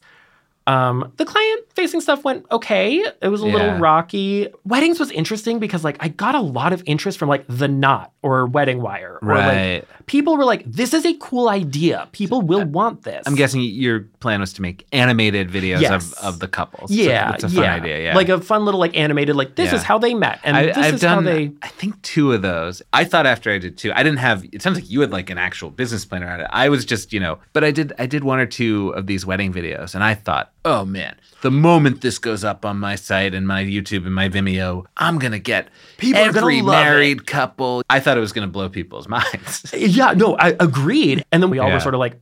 Um, 0.67 1.13
the 1.15 1.23
client 1.25 1.65
facing 1.73 2.01
stuff 2.01 2.23
went 2.25 2.45
okay. 2.51 2.97
It 3.21 3.30
was 3.30 3.41
a 3.41 3.45
little 3.45 3.77
rocky. 3.80 4.49
Weddings 4.65 4.99
was 4.99 5.10
interesting 5.12 5.60
because 5.60 5.84
like 5.86 5.95
I 6.01 6.10
got 6.10 6.36
a 6.36 6.41
lot 6.41 6.73
of 6.73 6.84
interest 6.86 7.17
from 7.17 7.30
like 7.30 7.45
The 7.47 7.69
Knot 7.69 8.12
or 8.21 8.45
Wedding 8.45 8.82
Wire. 8.82 9.17
Or 9.21 9.27
Right. 9.30 9.75
like 9.75 10.06
people 10.08 10.36
were 10.38 10.43
like, 10.43 10.63
this 10.65 10.93
is 10.93 11.06
a 11.06 11.13
cool 11.19 11.47
idea. 11.47 12.10
People 12.12 12.41
will 12.41 12.65
want 12.65 13.03
this. 13.03 13.23
I'm 13.25 13.36
guessing 13.36 13.62
your 13.62 14.01
plan 14.19 14.39
was 14.39 14.53
to 14.53 14.62
make 14.62 14.86
animated 14.91 15.49
videos 15.49 15.82
Yes. 15.82 15.91
of, 16.13 16.25
of 16.25 16.39
the 16.39 16.47
couples. 16.47 16.91
Yeah, 16.91 17.34
it's 17.34 17.43
a 17.43 17.49
fun 17.49 17.63
yeah. 17.63 17.75
idea. 17.75 17.99
Yeah, 18.03 18.15
Like 18.15 18.30
a 18.30 18.39
fun 18.41 18.65
little 18.65 18.80
like 18.80 18.97
animated 18.97 19.36
like 19.36 19.56
this 19.56 19.69
Yeah. 19.71 19.75
is 19.77 19.84
how 19.84 19.97
they 19.97 20.13
met 20.13 20.39
and 20.43 20.56
I, 20.58 20.65
this 20.67 20.77
I've 20.77 20.93
is 20.95 21.01
done, 21.01 21.25
how 21.25 21.32
they 21.32 21.51
I 21.62 21.67
think 21.67 22.01
two 22.01 22.34
of 22.34 22.41
those. 22.41 22.82
I 22.93 23.03
thought 23.03 23.25
after 23.25 23.51
I 23.51 23.58
did 23.58 23.77
two, 23.77 23.91
I 23.93 24.03
didn't 24.03 24.19
have. 24.19 24.45
It 24.51 24.62
sounds 24.62 24.75
like 24.80 24.89
you 24.89 25.01
had 25.01 25.12
like 25.12 25.30
an 25.30 25.38
actual 25.38 25.69
business 25.69 26.06
plan 26.06 26.23
around 26.23 26.41
it. 26.41 26.47
I 26.51 26.69
was 26.69 26.86
just, 26.86 27.13
you 27.13 27.19
know, 27.19 27.39
but 27.53 27.63
I 27.63 27.71
did. 27.71 27.93
I 27.99 28.06
did 28.06 28.23
one 28.23 28.39
or 28.39 28.45
two 28.45 28.89
of 28.89 29.08
these 29.08 29.25
wedding 29.25 29.53
videos, 29.53 29.95
and 29.95 30.03
I 30.03 30.13
thought, 30.13 30.51
oh 30.65 30.84
man, 30.86 31.15
the 31.41 31.51
moment 31.51 32.01
this 32.01 32.17
goes 32.19 32.43
up 32.43 32.65
on 32.65 32.77
my 32.80 32.95
site 32.95 33.34
and 33.34 33.47
my 33.47 33.63
YouTube 33.63 34.06
and 34.06 34.13
my 34.15 34.27
Vimeo, 34.30 34.86
I'm 34.97 35.19
gonna 35.19 35.39
get 35.39 35.69
People 35.97 36.21
every 36.21 36.62
love 36.62 36.73
it. 36.75 36.84
married 36.84 37.27
couple. 37.27 37.84
I 37.89 37.99
thought 37.99 38.17
it 38.17 38.21
was 38.21 38.32
gonna 38.34 38.47
blow 38.47 38.69
people's 38.69 39.08
minds. 39.17 39.71
Yeah, 39.75 40.13
no, 40.13 40.36
I 40.38 40.56
agreed. 40.60 41.23
And 41.32 41.41
then 41.43 41.49
we 41.49 41.60
all 41.60 41.67
Yeah. 41.67 41.75
were 41.75 41.80
sort 41.80 41.93
of 41.93 41.99
like, 41.99 42.19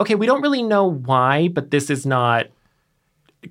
okay, 0.00 0.14
we 0.14 0.26
don't 0.26 0.42
really 0.42 0.62
know 0.62 0.84
why, 0.86 1.48
but 1.48 1.70
this 1.70 1.90
is 1.90 2.06
not 2.06 2.46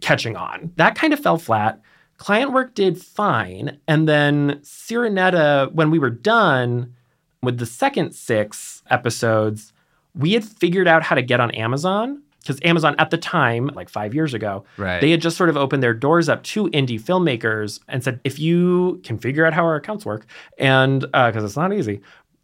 catching 0.01 0.35
on. 0.35 0.71
That 0.75 0.95
kind 0.95 1.13
of 1.13 1.19
fell 1.19 1.37
flat. 1.37 1.79
Client 2.17 2.51
work 2.51 2.73
did 2.73 3.01
fine. 3.01 3.79
And 3.87 4.07
then 4.07 4.59
Sirenetta, 4.63 5.71
when 5.71 5.89
we 5.89 5.99
were 5.99 6.09
done 6.09 6.93
with 7.41 7.59
the 7.59 7.65
second 7.65 8.13
six 8.13 8.83
episodes, 8.89 9.71
we 10.15 10.33
had 10.33 10.43
figured 10.43 10.87
out 10.87 11.03
how 11.03 11.15
to 11.15 11.21
get 11.21 11.39
on 11.39 11.51
Amazon. 11.51 12.21
Because 12.41 12.59
Amazon 12.63 12.95
at 12.97 13.09
the 13.09 13.17
time, 13.17 13.67
like 13.75 13.89
five 13.89 14.15
years 14.15 14.33
ago, 14.33 14.63
right. 14.77 15.01
they 15.01 15.11
had 15.11 15.21
just 15.21 15.35
sort 15.35 15.49
of 15.49 15.57
opened 15.57 15.83
their 15.83 15.93
doors 15.93 16.29
up 16.29 16.41
to 16.43 16.69
indie 16.69 16.99
filmmakers 16.99 17.81
and 17.89 18.01
said, 18.01 18.21
if 18.23 18.39
you 18.39 19.01
can 19.03 19.17
figure 19.19 19.45
out 19.45 19.53
how 19.53 19.63
our 19.65 19.75
accounts 19.75 20.05
work, 20.05 20.25
and 20.57 21.05
uh, 21.13 21.29
because 21.29 21.43
it's 21.43 21.57
not 21.57 21.73
easy, 21.73 21.99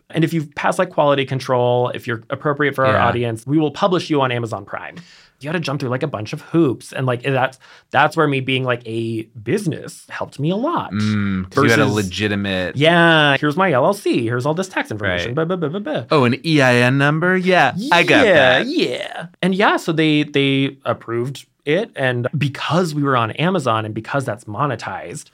and 0.10 0.24
if 0.24 0.34
you 0.34 0.46
pass 0.56 0.78
like 0.80 0.90
quality 0.92 1.26
control, 1.26 1.90
if 1.90 2.08
you're 2.08 2.22
appropriate 2.30 2.76
for 2.76 2.86
our 2.86 2.94
Yeah. 2.94 3.08
audience, 3.08 3.46
we 3.48 3.58
will 3.58 3.72
publish 3.72 4.10
you 4.10 4.22
on 4.22 4.32
Amazon 4.32 4.66
Prime. 4.66 4.96
You 5.42 5.50
had 5.50 5.54
to 5.54 5.60
jump 5.60 5.82
through 5.82 5.90
like 5.90 6.02
a 6.04 6.08
bunch 6.08 6.32
of 6.32 6.42
hoops, 6.42 6.94
and 6.94 7.06
like 7.06 7.22
that's 7.24 7.60
that's 7.92 8.16
where 8.16 8.26
me 8.28 8.40
being 8.40 8.64
like 8.64 8.82
a 8.86 9.24
business 9.44 10.06
helped 10.10 10.40
me 10.40 10.50
a 10.50 10.56
lot. 10.56 10.92
Mm, 10.94 11.50
'cause 11.52 11.64
you 11.66 11.70
had 11.70 11.80
a 11.80 11.86
legitimate. 11.86 12.78
Yeah, 12.78 13.36
here's 13.38 13.58
my 13.58 13.70
LLC. 13.72 14.24
Here's 14.24 14.46
all 14.46 14.54
this 14.54 14.70
tax 14.70 14.92
information. 14.92 15.36
Right. 15.36 15.46
Blah, 15.48 15.58
blah, 15.58 15.80
blah. 15.80 16.06
Oh, 16.10 16.24
an 16.24 16.36
EIN 16.46 16.98
number? 16.98 17.36
Yeah, 17.36 17.74
I 17.92 18.04
got 18.04 18.26
yeah, 18.26 18.34
that. 18.64 18.68
Yeah. 18.68 19.26
And 19.42 19.54
yeah, 19.54 19.76
so 19.78 19.92
they 19.92 20.24
they 20.24 20.78
approved 20.86 21.46
it 21.66 21.92
and 21.96 22.28
because 22.38 22.94
we 22.96 23.04
were 23.04 23.18
on 23.18 23.32
Amazon 23.32 23.86
and 23.86 23.94
because 23.94 24.24
that's 24.24 24.46
monetized, 24.46 25.32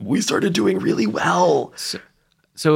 we 0.00 0.20
started 0.20 0.52
doing 0.54 0.78
really 0.78 1.06
well. 1.06 1.72
So 1.76 1.98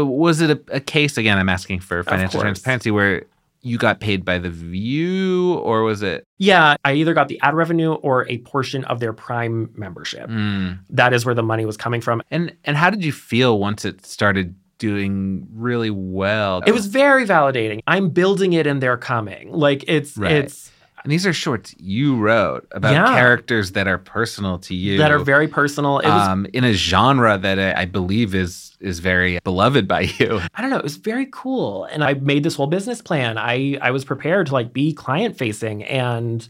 was 0.07 0.41
it 0.41 0.51
a, 0.51 0.61
a 0.77 0.81
case 0.81 1.17
again? 1.19 1.39
I'm 1.39 1.49
asking 1.49 1.81
for 1.81 2.03
financial 2.03 2.41
transparency 2.41 2.91
where 2.91 3.25
you 3.63 3.79
got 3.79 3.99
paid 4.01 4.25
by 4.25 4.39
the 4.39 4.49
view 4.51 5.55
or 5.55 5.83
was 5.83 6.03
it 6.03 6.25
Yeah, 6.39 6.77
I 6.85 6.93
either 6.95 7.15
got 7.15 7.29
the 7.29 7.41
ad 7.41 7.55
revenue 7.55 7.93
or 7.95 8.29
a 8.29 8.39
portion 8.39 8.85
of 8.85 9.01
their 9.01 9.13
Prime 9.13 9.71
membership. 9.75 10.29
Mm. 10.31 10.79
That 10.91 11.13
is 11.13 11.27
where 11.27 11.35
the 11.35 11.43
money 11.43 11.65
was 11.65 11.77
coming 11.77 12.01
from. 12.01 12.23
and 12.31 12.55
and 12.65 12.77
how 12.77 12.91
did 12.91 13.05
you 13.05 13.13
feel 13.13 13.59
once 13.59 13.85
it 13.85 14.07
started 14.07 14.55
doing 14.79 15.47
really 15.55 15.91
well 15.91 16.63
It 16.67 16.73
was 16.73 16.87
very 16.87 17.25
validating. 17.27 17.81
I'm 17.87 18.11
building 18.11 18.53
it 18.53 18.67
and 18.67 18.83
they're 18.83 18.99
coming. 18.99 19.51
Like 19.53 19.85
it's 19.89 20.17
Right. 20.17 20.33
it's 20.33 20.71
and 21.07 21.13
these 21.13 21.25
are 21.25 21.33
shorts 21.33 21.73
you 21.79 22.17
wrote 22.17 22.67
about 22.73 22.91
Yeah. 22.93 23.07
characters 23.15 23.71
that 23.73 23.87
are 23.87 23.97
personal 23.99 24.59
to 24.59 24.75
you 24.75 24.99
that 24.99 25.13
are 25.13 25.21
very 25.21 25.47
personal. 25.47 26.01
It 26.01 26.09
was 26.09 26.29
um, 26.29 26.47
in 26.53 26.65
a 26.65 26.73
genre 26.73 27.39
that 27.39 27.61
I, 27.61 27.83
I 27.83 27.85
believe 27.85 28.35
is 28.35 28.77
is 28.81 28.99
very 28.99 29.39
beloved 29.45 29.87
by 29.87 30.01
you 30.19 30.41
I 30.57 30.61
don't 30.61 30.71
know, 30.71 30.79
it 30.79 30.83
was 30.83 30.97
very 30.97 31.29
cool. 31.31 31.85
And 31.85 32.03
I 32.03 32.15
made 32.15 32.43
this 32.43 32.57
whole 32.57 32.67
business 32.67 33.01
plan. 33.01 33.39
I 33.39 33.79
I 33.81 33.93
was 33.93 34.05
prepared 34.05 34.49
to 34.49 34.53
like 34.55 34.73
be 34.73 34.93
client 34.93 35.39
facing 35.39 35.85
and 35.85 36.49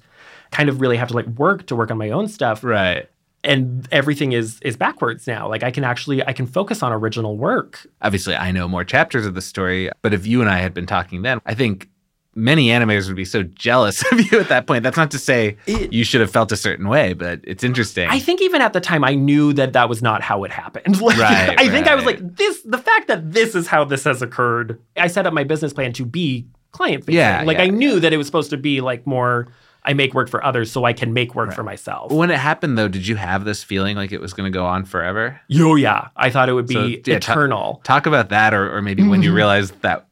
kind 0.53 0.71
of 0.71 0.81
really 0.81 0.97
have 0.97 1.09
to 1.09 1.15
like 1.15 1.27
work 1.27 1.67
to 1.67 1.77
work 1.77 1.91
on 1.91 1.99
my 1.99 2.09
own 2.09 2.27
stuff. 2.29 2.65
right 2.65 3.11
And 3.45 3.87
everything 3.93 4.33
is 4.33 4.59
is 4.63 4.77
backwards 4.79 5.27
now. 5.27 5.49
Like 5.51 5.63
I 5.63 5.71
can 5.71 5.85
actually 5.85 6.25
I 6.27 6.33
can 6.33 6.47
focus 6.47 6.83
on 6.83 6.93
original 6.95 7.37
work. 7.37 7.87
obviously 8.01 8.35
I 8.35 8.53
know 8.53 8.67
more 8.69 8.85
chapters 8.85 9.27
of 9.27 9.35
the 9.35 9.43
story, 9.43 9.91
but 10.01 10.15
if 10.15 10.27
you 10.27 10.41
and 10.41 10.49
I 10.49 10.59
had 10.61 10.73
been 10.73 10.87
talking 10.87 11.21
then, 11.23 11.41
I 11.45 11.53
think 11.55 11.91
many 12.37 12.67
animators 12.69 13.07
would 13.09 13.17
be 13.17 13.25
so 13.25 13.43
jealous 13.43 14.03
of 14.13 14.21
you 14.21 14.39
at 14.39 14.49
that 14.49 14.67
point. 14.67 14.83
That's 14.85 14.97
not 14.97 15.11
to 15.13 15.19
say 15.19 15.57
It- 15.67 15.93
you 15.93 16.05
should 16.05 16.21
have 16.21 16.31
felt 16.31 16.53
a 16.53 16.57
certain 16.57 16.87
way, 16.89 17.15
but 17.15 17.41
it's 17.45 17.65
interesting. 17.65 18.09
I 18.09 18.19
think 18.21 18.41
even 18.43 18.61
at 18.61 18.73
the 18.75 18.81
time 18.81 19.03
I 19.03 19.15
knew 19.15 19.53
that 19.55 19.73
that 19.73 19.89
was 19.89 20.03
not 20.03 20.23
how 20.23 20.45
it 20.45 20.53
happened. 20.53 21.01
Like, 21.07 21.19
Right, 21.19 21.55
I 21.59 21.69
think 21.69 21.87
I 21.89 21.95
was 21.95 22.05
like 22.05 22.37
this 22.37 22.61
the 22.63 22.79
fact 22.79 23.09
that 23.09 23.33
this 23.33 23.55
is 23.55 23.67
how 23.67 23.85
this 23.85 24.05
has 24.05 24.23
occurred. 24.23 24.79
I 24.97 25.07
set 25.07 25.27
up 25.27 25.33
my 25.33 25.45
business 25.45 25.73
plan 25.73 25.93
to 25.95 26.05
be 26.05 26.47
client 26.73 27.05
facing. 27.05 27.15
Yeah, 27.19 27.43
like 27.47 27.57
yeah, 27.59 27.65
I 27.65 27.69
knew 27.69 28.01
that 28.01 28.13
it 28.13 28.17
was 28.17 28.27
supposed 28.27 28.51
to 28.51 28.57
be 28.57 28.81
like 28.81 29.07
more 29.07 29.49
I 29.85 29.95
make 29.95 30.15
work 30.15 30.29
for 30.29 30.45
others 30.45 30.71
so 30.73 30.85
I 30.85 30.93
can 30.93 31.13
make 31.13 31.35
work 31.37 31.53
for 31.55 31.63
myself. 31.63 32.11
when 32.11 32.31
it 32.33 32.39
happened 32.39 32.77
though, 32.77 32.89
did 32.89 33.07
you 33.07 33.15
have 33.17 33.45
this 33.45 33.63
feeling 33.63 33.97
like 33.97 34.11
it 34.11 34.21
was 34.21 34.33
going 34.35 34.51
to 34.53 34.57
go 34.57 34.67
on 34.67 34.85
forever? 34.85 35.41
Oh 35.55 35.77
yeah, 35.77 36.09
I 36.17 36.29
thought 36.31 36.49
it 36.49 36.55
would 36.55 36.67
be 36.67 36.75
So, 36.75 37.11
yeah, 37.11 37.17
eternal. 37.17 37.81
Talk 37.85 38.07
about 38.07 38.31
that, 38.31 38.53
or, 38.53 38.77
or 38.77 38.83
maybe 38.83 39.03
when 39.09 39.23
you 39.23 39.33
realized 39.33 39.81
that 39.83 40.07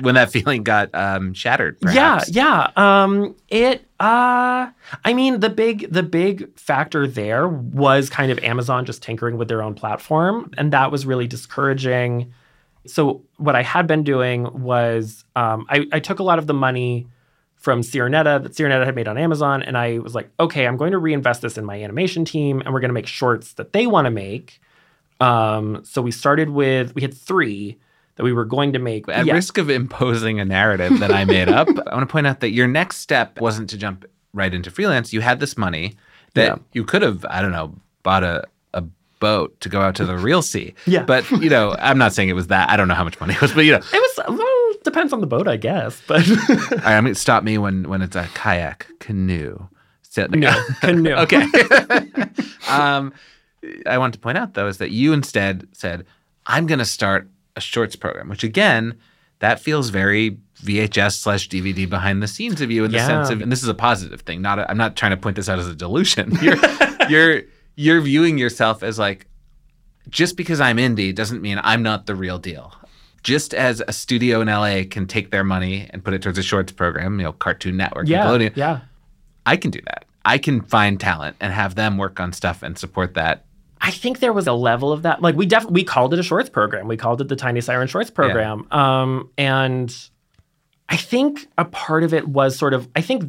when 0.00 0.14
that 0.14 0.30
feeling 0.32 0.62
got 0.62 0.94
um, 0.94 1.34
shattered. 1.34 1.80
Perhaps. 1.80 2.30
Yeah, 2.30 2.70
yeah. 2.76 3.02
Um, 3.04 3.34
it. 3.48 3.82
Uh, 3.98 4.70
I 5.04 5.14
mean, 5.14 5.40
the 5.40 5.48
big, 5.48 5.90
the 5.90 6.02
big 6.02 6.58
factor 6.58 7.06
there 7.06 7.48
was 7.48 8.10
kind 8.10 8.30
of 8.30 8.38
Amazon 8.40 8.84
just 8.84 9.02
tinkering 9.02 9.38
with 9.38 9.48
their 9.48 9.62
own 9.62 9.74
platform, 9.74 10.52
and 10.58 10.72
that 10.72 10.90
was 10.90 11.06
really 11.06 11.26
discouraging. 11.26 12.32
So 12.86 13.22
what 13.38 13.56
I 13.56 13.62
had 13.62 13.86
been 13.86 14.04
doing 14.04 14.62
was, 14.62 15.24
um, 15.34 15.66
I, 15.68 15.86
I 15.92 16.00
took 16.00 16.18
a 16.18 16.22
lot 16.22 16.38
of 16.38 16.46
the 16.46 16.54
money 16.54 17.08
from 17.56 17.80
Sirenetta 17.80 18.42
that 18.42 18.52
Sirenetta 18.52 18.84
had 18.84 18.94
made 18.94 19.08
on 19.08 19.18
Amazon, 19.18 19.62
and 19.62 19.76
I 19.76 19.98
was 19.98 20.14
like, 20.14 20.30
okay, 20.38 20.66
I'm 20.66 20.76
going 20.76 20.92
to 20.92 20.98
reinvest 20.98 21.42
this 21.42 21.58
in 21.58 21.64
my 21.64 21.82
animation 21.82 22.24
team, 22.24 22.60
and 22.60 22.72
we're 22.72 22.80
going 22.80 22.90
to 22.90 22.94
make 22.94 23.06
shorts 23.06 23.54
that 23.54 23.72
they 23.72 23.86
want 23.86 24.04
to 24.04 24.10
make. 24.10 24.60
Um, 25.20 25.82
so 25.84 26.02
we 26.02 26.10
started 26.10 26.50
with 26.50 26.94
we 26.94 27.02
had 27.02 27.14
three 27.14 27.78
that 28.16 28.24
we 28.24 28.32
were 28.32 28.44
going 28.44 28.72
to 28.72 28.78
make. 28.78 29.08
At 29.08 29.26
Yeah. 29.26 29.34
risk 29.34 29.58
of 29.58 29.70
imposing 29.70 30.40
a 30.40 30.44
narrative 30.44 30.98
that 31.00 31.12
I 31.12 31.24
made 31.24 31.48
up, 31.48 31.68
I 31.86 31.94
want 31.94 32.08
to 32.08 32.12
point 32.12 32.26
out 32.26 32.40
that 32.40 32.50
your 32.50 32.66
next 32.66 32.98
step 32.98 33.40
wasn't 33.40 33.70
to 33.70 33.78
jump 33.78 34.04
right 34.32 34.52
into 34.52 34.70
freelance. 34.70 35.12
You 35.12 35.20
had 35.20 35.40
this 35.40 35.56
money 35.56 35.96
that 36.34 36.46
Yeah. 36.48 36.56
you 36.72 36.84
could 36.84 37.02
have, 37.02 37.24
I 37.30 37.40
don't 37.42 37.52
know, 37.52 37.74
bought 38.02 38.22
a, 38.24 38.44
a 38.74 38.82
boat 39.20 39.58
to 39.60 39.68
go 39.68 39.80
out 39.80 39.94
to 39.96 40.04
the 40.04 40.16
real 40.18 40.42
sea. 40.42 40.74
Yeah. 40.86 41.02
But, 41.04 41.30
you 41.30 41.48
know, 41.50 41.74
I'm 41.80 41.98
not 41.98 42.12
saying 42.12 42.28
it 42.28 42.34
was 42.34 42.48
that. 42.48 42.68
I 42.70 42.76
don't 42.76 42.88
know 42.88 42.94
how 42.94 43.04
much 43.04 43.18
money 43.20 43.34
it 43.34 43.40
was, 43.40 43.52
but, 43.52 43.64
you 43.64 43.72
know, 43.72 43.78
It 43.92 43.92
was 43.92 44.38
well, 44.38 44.72
depends 44.84 45.12
on 45.12 45.20
the 45.20 45.26
boat, 45.26 45.46
I 45.48 45.56
guess. 45.56 46.00
But 46.06 46.26
right, 46.28 46.86
I 46.86 47.00
mean, 47.00 47.14
stop 47.14 47.44
me 47.44 47.58
when, 47.58 47.88
when 47.88 48.02
it's 48.02 48.16
a 48.16 48.28
kayak, 48.34 48.86
canoe. 48.98 49.68
No, 50.30 50.50
canoe. 50.80 51.12
okay. 51.12 51.44
um, 52.68 53.12
I 53.84 53.98
want 53.98 54.14
to 54.14 54.18
point 54.20 54.38
out 54.38 54.54
though 54.54 54.66
is 54.66 54.78
that 54.78 54.90
you 54.90 55.12
instead 55.12 55.68
said, 55.72 56.06
"I'm 56.46 56.66
going 56.66 56.78
to 56.78 56.86
start 56.86 57.28
a 57.56 57.60
shorts 57.60 57.96
program," 57.96 58.28
which 58.28 58.44
again, 58.44 58.94
that 59.40 59.60
feels 59.60 59.90
very 59.90 60.38
VHS 60.62 61.18
slash 61.18 61.48
DVD 61.48 61.88
behind 61.88 62.22
the 62.22 62.28
scenes 62.28 62.60
of 62.60 62.70
you 62.70 62.84
in 62.84 62.90
the 62.90 62.96
Yeah. 62.98 63.06
sense 63.06 63.30
of, 63.30 63.42
and 63.42 63.50
this 63.52 63.62
is 63.62 63.68
a 63.68 63.74
positive 63.74 64.20
thing. 64.22 64.40
Not, 64.40 64.58
i 64.58 64.66
I'm 64.68 64.78
not 64.78 64.96
trying 64.96 65.10
to 65.10 65.16
point 65.18 65.36
this 65.36 65.48
out 65.48 65.58
as 65.58 65.68
a 65.68 65.74
delusion. 65.74 66.32
You're, 66.42 66.56
you're, 67.10 67.42
you're 67.76 68.00
viewing 68.00 68.38
yourself 68.38 68.82
as 68.82 68.98
like, 68.98 69.26
just 70.08 70.36
because 70.36 70.60
I'm 70.60 70.76
indie 70.78 71.14
doesn't 71.14 71.42
mean 71.42 71.60
I'm 71.62 71.82
not 71.82 72.06
the 72.06 72.14
real 72.14 72.38
deal. 72.38 72.72
Just 73.22 73.52
as 73.54 73.82
a 73.86 73.92
studio 73.92 74.40
in 74.40 74.46
LA 74.48 74.82
can 74.88 75.06
take 75.06 75.30
their 75.32 75.44
money 75.44 75.88
and 75.90 76.02
put 76.04 76.14
it 76.14 76.22
towards 76.22 76.38
a 76.38 76.42
shorts 76.42 76.72
program, 76.72 77.18
you 77.18 77.24
know, 77.24 77.32
Cartoon 77.32 77.76
Network, 77.76 78.08
Yeah, 78.08 78.24
Nickelodeon, 78.24 78.52
yeah. 78.56 78.80
I 79.44 79.56
can 79.56 79.70
do 79.72 79.80
that. 79.86 80.04
I 80.24 80.38
can 80.38 80.60
find 80.62 80.98
talent 80.98 81.36
and 81.40 81.52
have 81.52 81.74
them 81.74 81.98
work 81.98 82.18
on 82.20 82.32
stuff 82.32 82.62
and 82.62 82.78
support 82.78 83.14
that. 83.14 83.44
I 83.86 83.92
think 83.92 84.18
there 84.18 84.32
was 84.32 84.46
a 84.48 84.52
level 84.52 84.90
of 84.92 85.02
that. 85.02 85.22
Like 85.22 85.36
we 85.36 85.46
def 85.46 85.64
we 85.70 85.84
called 85.84 86.12
it 86.12 86.18
a 86.18 86.22
shorts 86.24 86.50
program. 86.50 86.88
We 86.88 86.96
called 86.96 87.20
it 87.20 87.28
the 87.28 87.36
Tiny 87.36 87.60
Siren 87.60 87.86
Shorts 87.86 88.10
program. 88.10 88.66
Um, 88.72 89.30
and 89.38 89.94
I 90.88 90.96
think 90.96 91.46
a 91.56 91.64
part 91.64 92.02
of 92.02 92.12
it 92.12 92.26
was 92.28 92.56
sort 92.58 92.74
of 92.74 92.88
I 92.96 93.00
think 93.00 93.24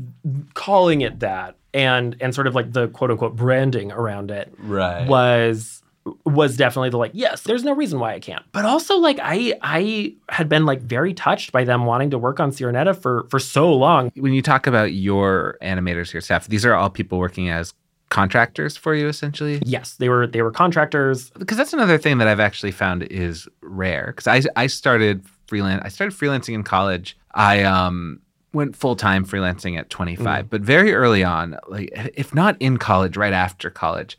calling 0.55 1.01
it 1.01 1.19
that 1.19 1.57
and 1.75 2.15
and 2.19 2.33
sort 2.33 2.47
of 2.47 2.55
like 2.55 2.73
the 2.73 2.87
quote 2.87 3.11
unquote 3.11 3.35
branding 3.35 3.91
around 3.91 4.31
it 4.31 4.51
Right. 4.57 5.07
was 5.07 5.83
was 6.25 6.55
definitely 6.55 6.89
the 6.89 6.97
like 6.97 7.11
yes 7.13 7.41
there's 7.41 7.65
no 7.65 7.73
reason 7.73 7.99
why 7.99 8.13
i 8.13 8.19
can't 8.19 8.45
but 8.53 8.63
also 8.63 8.95
like 8.97 9.19
i 9.21 9.53
i 9.61 10.15
had 10.29 10.47
been 10.47 10.65
like 10.65 10.79
very 10.81 11.13
touched 11.13 11.51
by 11.51 11.65
them 11.65 11.85
wanting 11.85 12.09
to 12.11 12.17
work 12.17 12.39
on 12.39 12.49
Sirenetta 12.51 12.95
for 12.95 13.27
for 13.29 13.39
so 13.39 13.73
long 13.73 14.09
When 14.15 14.31
you 14.31 14.41
talk 14.41 14.67
about 14.67 14.93
your 14.93 15.57
animators, 15.61 16.13
your 16.13 16.21
staff, 16.21 16.47
these 16.47 16.65
are 16.65 16.73
all 16.73 16.89
people 16.89 17.17
working 17.19 17.49
as 17.49 17.73
contractors 18.09 18.77
for 18.77 18.95
you 18.95 19.07
essentially? 19.07 19.61
yes 19.65 19.95
they 19.95 20.09
were 20.09 20.27
they 20.27 20.41
were 20.41 20.51
contractors 20.51 21.29
Because 21.31 21.57
that's 21.57 21.73
another 21.73 21.97
thing 21.97 22.17
that 22.19 22.27
I've 22.27 22.39
actually 22.39 22.71
found 22.71 23.03
is 23.03 23.47
rare. 23.61 24.07
Because 24.07 24.27
I, 24.27 24.41
I 24.55 24.67
started 24.67 25.25
freelance, 25.47 25.81
I 25.83 25.89
started 25.89 26.17
freelancing 26.17 26.53
in 26.53 26.63
college. 26.63 27.17
I 27.33 27.63
um, 27.63 28.21
went 28.53 28.75
full 28.75 28.95
time 28.95 29.25
freelancing 29.25 29.77
at 29.77 29.89
25, 29.89 30.49
but 30.49 30.61
very 30.61 30.93
early 30.93 31.23
on, 31.23 31.57
like 31.67 31.91
if 32.15 32.33
not 32.33 32.57
in 32.59 32.77
college, 32.77 33.17
right 33.17 33.33
after 33.33 33.69
college, 33.69 34.17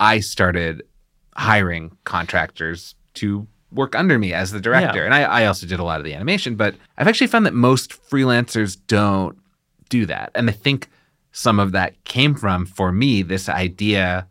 I 0.00 0.20
started 0.20 0.82
hiring 1.36 1.96
contractors 2.04 2.94
to 3.14 3.46
work 3.70 3.94
under 3.94 4.18
me 4.18 4.32
as 4.32 4.50
the 4.50 4.60
director. 4.60 4.98
Yeah. 4.98 5.04
And 5.04 5.14
I, 5.14 5.22
I 5.22 5.46
also 5.46 5.66
did 5.66 5.78
a 5.78 5.84
lot 5.84 6.00
of 6.00 6.04
the 6.04 6.14
animation, 6.14 6.56
but 6.56 6.74
I've 6.96 7.06
actually 7.08 7.26
found 7.26 7.46
that 7.46 7.54
most 7.54 7.90
freelancers 8.10 8.76
don't 8.86 9.38
do 9.88 10.06
that. 10.06 10.30
And 10.34 10.48
I 10.48 10.52
think 10.52 10.88
some 11.32 11.60
of 11.60 11.72
that 11.72 12.02
came 12.04 12.34
from, 12.34 12.66
for 12.66 12.90
me, 12.92 13.22
this 13.22 13.48
idea 13.48 14.26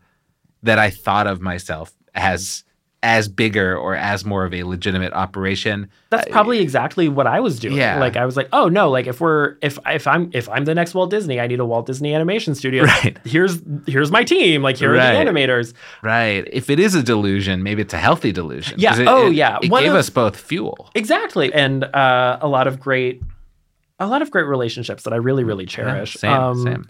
that 0.62 0.78
I 0.78 0.90
thought 0.90 1.26
of 1.26 1.40
myself 1.40 1.92
as 2.14 2.64
as 3.00 3.28
bigger 3.28 3.76
or 3.78 3.94
as 3.94 4.24
more 4.24 4.44
of 4.44 4.52
a 4.52 4.64
legitimate 4.64 5.12
operation. 5.12 5.88
that's 6.10 6.28
probably 6.32 6.58
exactly 6.58 7.08
what 7.08 7.28
i 7.28 7.38
was 7.38 7.60
doing 7.60 7.76
Yeah. 7.76 8.00
like 8.00 8.16
i 8.16 8.26
was 8.26 8.36
like 8.36 8.48
oh 8.52 8.68
no 8.68 8.90
like 8.90 9.06
if 9.06 9.20
we're 9.20 9.54
if 9.62 9.78
if 9.86 10.08
i'm 10.08 10.30
if 10.34 10.48
i'm 10.48 10.64
the 10.64 10.74
next 10.74 10.94
walt 10.94 11.08
disney 11.08 11.38
i 11.38 11.46
need 11.46 11.60
a 11.60 11.64
walt 11.64 11.86
disney 11.86 12.12
animation 12.12 12.56
studio 12.56 12.82
Right. 12.82 13.16
here's 13.24 13.62
here's 13.86 14.10
my 14.10 14.24
team 14.24 14.62
like 14.62 14.78
here 14.78 14.92
Right. 14.92 15.14
are 15.14 15.24
the 15.24 15.30
animators 15.30 15.74
Right. 16.02 16.48
If 16.52 16.70
it 16.70 16.80
is 16.80 16.96
a 16.96 17.02
delusion, 17.04 17.62
maybe 17.62 17.82
it's 17.82 17.94
a 17.94 17.98
healthy 17.98 18.32
delusion. 18.32 18.80
Yeah. 18.80 18.98
It, 18.98 19.06
Oh, 19.06 19.28
it- 19.28 19.34
yeah. 19.34 19.58
It 19.62 19.70
One 19.70 19.84
gave 19.84 19.92
of- 19.92 19.98
us 19.98 20.10
both 20.10 20.36
fuel. 20.36 20.90
exactly 20.96 21.54
and 21.54 21.84
uh 21.84 22.38
a 22.40 22.48
lot 22.48 22.66
of 22.66 22.80
great 22.80 23.22
a 23.98 24.06
lot 24.06 24.22
of 24.22 24.30
great 24.30 24.44
relationships 24.46 25.02
that 25.04 25.12
i 25.12 25.16
really 25.16 25.44
really 25.44 25.66
cherish 25.66 26.14
same, 26.14 26.32
Um, 26.32 26.62
same. 26.62 26.88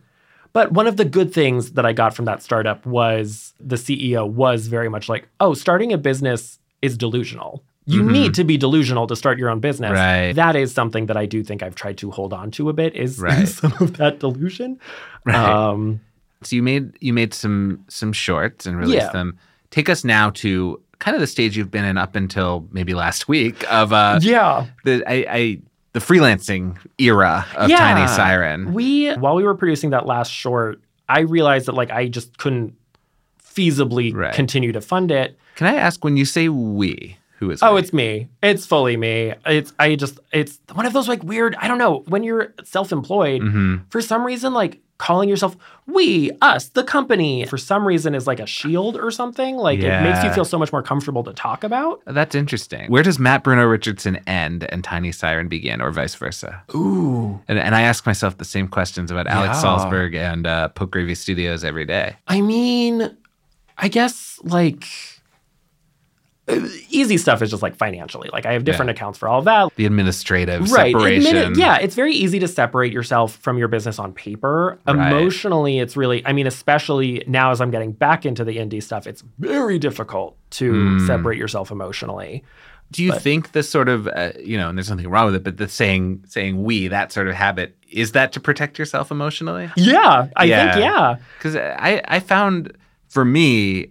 But 0.54 0.72
one 0.72 0.86
of 0.86 0.96
the 0.96 1.04
good 1.04 1.32
things 1.34 1.72
that 1.72 1.84
I 1.84 1.92
got 1.92 2.14
from 2.16 2.24
that 2.24 2.42
startup 2.42 2.86
was 2.86 3.52
the 3.60 3.76
CEO 3.76 4.26
was 4.26 4.66
very 4.66 4.88
much 4.88 5.06
like, 5.06 5.28
oh, 5.40 5.52
starting 5.52 5.92
a 5.92 5.98
business 5.98 6.58
is 6.80 6.96
delusional. 6.96 7.62
You 7.84 8.02
Mhm. 8.02 8.10
need 8.12 8.34
to 8.34 8.44
be 8.44 8.56
delusional 8.56 9.06
to 9.08 9.14
start 9.14 9.38
your 9.38 9.50
own 9.50 9.60
business. 9.60 9.92
Right. 9.92 10.32
That 10.32 10.56
is 10.56 10.72
something 10.72 11.04
that 11.06 11.18
I 11.18 11.26
do 11.26 11.44
think 11.44 11.62
I've 11.62 11.74
tried 11.74 11.98
to 11.98 12.10
hold 12.10 12.32
on 12.32 12.50
to 12.52 12.70
a 12.70 12.72
bit 12.72 12.96
is, 12.96 13.18
Right. 13.28 13.46
some 13.46 13.74
of 13.78 13.98
that 13.98 14.20
delusion. 14.20 14.78
Right. 15.26 15.36
Um, 15.36 16.00
So 16.42 16.56
you 16.56 16.62
made 16.62 16.92
you 17.00 17.12
made 17.12 17.34
some 17.34 17.80
some 17.88 18.12
shorts 18.14 18.64
and 18.66 18.78
released 18.78 19.08
Yeah. 19.08 19.12
them. 19.12 19.36
Take 19.70 19.90
us 19.90 20.02
now 20.02 20.30
to 20.42 20.80
kind 20.98 21.14
of 21.14 21.20
the 21.20 21.26
stage 21.26 21.56
you've 21.58 21.70
been 21.70 21.84
in 21.84 21.98
up 21.98 22.16
until 22.16 22.66
maybe 22.72 22.94
last 22.94 23.28
week 23.28 23.70
of 23.70 23.92
uh 23.92 24.18
yeah. 24.22 24.64
the 24.84 25.02
I, 25.06 25.16
I 25.40 25.58
the 25.92 26.00
freelancing 26.00 26.76
era 26.98 27.46
of 27.56 27.68
Yeah. 27.70 27.78
Tiny 27.78 28.06
Siren. 28.08 28.72
We, 28.72 29.12
while 29.14 29.34
we 29.34 29.42
were 29.44 29.54
producing 29.54 29.90
that 29.90 30.06
last 30.06 30.30
short, 30.32 30.80
I 31.08 31.20
realized 31.20 31.66
that 31.66 31.72
like 31.74 31.90
I 31.90 32.08
just 32.08 32.38
couldn't 32.38 32.74
feasibly 33.42 34.14
Right. 34.14 34.34
continue 34.34 34.72
to 34.72 34.80
fund 34.80 35.10
it. 35.10 35.38
Can 35.56 35.66
I 35.66 35.74
ask 35.74 36.04
when 36.04 36.16
you 36.16 36.24
say 36.24 36.48
we, 36.48 37.17
Who 37.38 37.50
is 37.50 37.62
Oh, 37.62 37.76
it's 37.76 37.92
me. 37.92 38.28
It's 38.42 38.66
fully 38.66 38.96
me. 38.96 39.34
It's 39.46 39.72
I 39.78 39.94
just 39.96 40.18
it's 40.32 40.58
one 40.72 40.86
of 40.86 40.92
those 40.92 41.08
like 41.08 41.22
weird, 41.22 41.54
I 41.58 41.68
don't 41.68 41.78
know, 41.78 42.04
when 42.08 42.22
you're 42.24 42.52
self-employed, 42.64 43.42
Mhm. 43.42 43.82
for 43.90 44.00
some 44.00 44.24
reason 44.24 44.52
like 44.54 44.80
calling 44.98 45.28
yourself 45.28 45.56
we, 45.86 46.32
us, 46.42 46.70
the 46.70 46.82
company 46.82 47.46
for 47.46 47.56
some 47.56 47.86
reason 47.86 48.16
is 48.16 48.26
like 48.26 48.40
a 48.40 48.46
shield 48.46 48.96
or 48.96 49.12
something. 49.12 49.56
Like 49.56 49.78
it 49.78 50.02
makes 50.02 50.24
you 50.24 50.30
feel 50.32 50.44
so 50.44 50.58
much 50.58 50.72
more 50.72 50.82
comfortable 50.82 51.22
to 51.22 51.32
talk 51.32 51.62
about. 51.62 52.02
That's 52.04 52.34
interesting. 52.34 52.90
Where 52.90 53.04
does 53.04 53.16
Matt 53.20 53.44
Bruneau-Richardson 53.44 54.16
end 54.26 54.64
and 54.72 54.82
Tiny 54.82 55.12
Siren 55.12 55.46
begin, 55.46 55.80
or 55.80 55.92
vice 55.92 56.16
versa? 56.16 56.62
Ooh. 56.74 57.40
And, 57.46 57.60
and 57.60 57.76
I 57.76 57.82
ask 57.82 58.04
myself 58.06 58.38
the 58.38 58.44
same 58.44 58.66
questions 58.66 59.12
about 59.12 59.28
Alex 59.28 59.62
Yeah. 59.62 59.68
Salzberg 59.70 60.16
and 60.16 60.46
uh, 60.48 60.68
Poke 60.70 60.90
Gravy 60.90 61.14
Studios 61.14 61.62
every 61.62 61.84
day. 61.86 62.16
I 62.26 62.40
mean, 62.40 63.16
I 63.78 63.86
guess 63.86 64.40
like 64.42 64.84
easy 66.90 67.16
stuff 67.18 67.42
is 67.42 67.50
just 67.50 67.62
like 67.62 67.76
financially. 67.76 68.28
Like 68.32 68.46
I 68.46 68.52
have 68.52 68.64
different 68.64 68.88
Yeah. 68.88 68.94
accounts 68.94 69.18
for 69.18 69.28
all 69.28 69.38
of 69.40 69.44
that. 69.44 69.70
The 69.76 69.86
administrative 69.86 70.70
Right. 70.72 70.92
separation. 70.92 71.36
Admit 71.36 71.52
it- 71.52 71.58
yeah, 71.58 71.76
it's 71.78 71.94
very 71.94 72.14
easy 72.14 72.38
to 72.38 72.48
separate 72.48 72.92
yourself 72.92 73.36
from 73.36 73.58
your 73.58 73.68
business 73.68 73.98
on 73.98 74.12
paper. 74.12 74.78
Right. 74.86 75.12
Emotionally, 75.12 75.78
it's 75.78 75.96
really, 75.96 76.26
I 76.26 76.32
mean, 76.32 76.46
especially 76.46 77.22
now 77.26 77.50
as 77.50 77.60
I'm 77.60 77.70
getting 77.70 77.92
back 77.92 78.24
into 78.24 78.44
the 78.44 78.56
indie 78.56 78.82
stuff, 78.82 79.06
it's 79.06 79.22
very 79.38 79.78
difficult 79.78 80.36
to 80.52 80.72
Hmm. 80.72 81.06
separate 81.06 81.36
yourself 81.38 81.70
emotionally. 81.70 82.42
Do 82.90 83.04
you 83.04 83.12
But- 83.12 83.20
think 83.22 83.52
this 83.52 83.68
sort 83.68 83.90
of, 83.90 84.08
uh, 84.08 84.30
you 84.42 84.56
know, 84.56 84.70
and 84.70 84.78
there's 84.78 84.88
nothing 84.88 85.08
wrong 85.10 85.26
with 85.26 85.34
it, 85.34 85.44
but 85.44 85.58
the 85.58 85.68
saying, 85.68 86.20
saying 86.26 86.62
we, 86.64 86.88
that 86.88 87.12
sort 87.12 87.28
of 87.28 87.34
habit, 87.34 87.76
is 87.92 88.12
that 88.12 88.32
to 88.32 88.40
protect 88.40 88.78
yourself 88.78 89.10
emotionally? 89.10 89.68
Yeah, 89.76 90.28
I 90.36 90.44
Yeah. 90.44 90.72
think, 90.72 90.84
yeah. 90.84 91.16
Because 91.36 91.56
I, 91.56 92.00
I 92.08 92.20
found 92.20 92.72
for 93.10 93.26
me, 93.26 93.88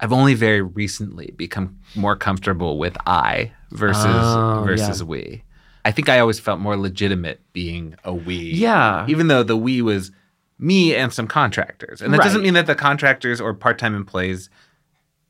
I've 0.00 0.12
only 0.12 0.34
very 0.34 0.60
recently 0.62 1.32
become 1.36 1.78
more 1.94 2.16
comfortable 2.16 2.78
with 2.78 2.96
I 3.06 3.52
versus 3.70 4.04
Oh, 4.06 4.62
versus 4.66 5.00
yeah. 5.00 5.06
we. 5.06 5.42
I 5.84 5.92
think 5.92 6.08
I 6.08 6.18
always 6.18 6.38
felt 6.40 6.60
more 6.60 6.76
legitimate 6.76 7.40
being 7.52 7.94
a 8.04 8.12
we. 8.12 8.36
Yeah. 8.36 9.06
Even 9.08 9.28
though 9.28 9.42
the 9.42 9.56
we 9.56 9.80
was 9.82 10.10
me 10.58 10.94
and 10.94 11.12
some 11.12 11.26
contractors. 11.28 12.02
And 12.02 12.12
that 12.12 12.22
doesn't 12.22 12.42
mean 12.42 12.54
that 12.54 12.66
the 12.66 12.74
contractors 12.74 13.40
or 13.40 13.54
part-time 13.54 13.94
employees 13.94 14.50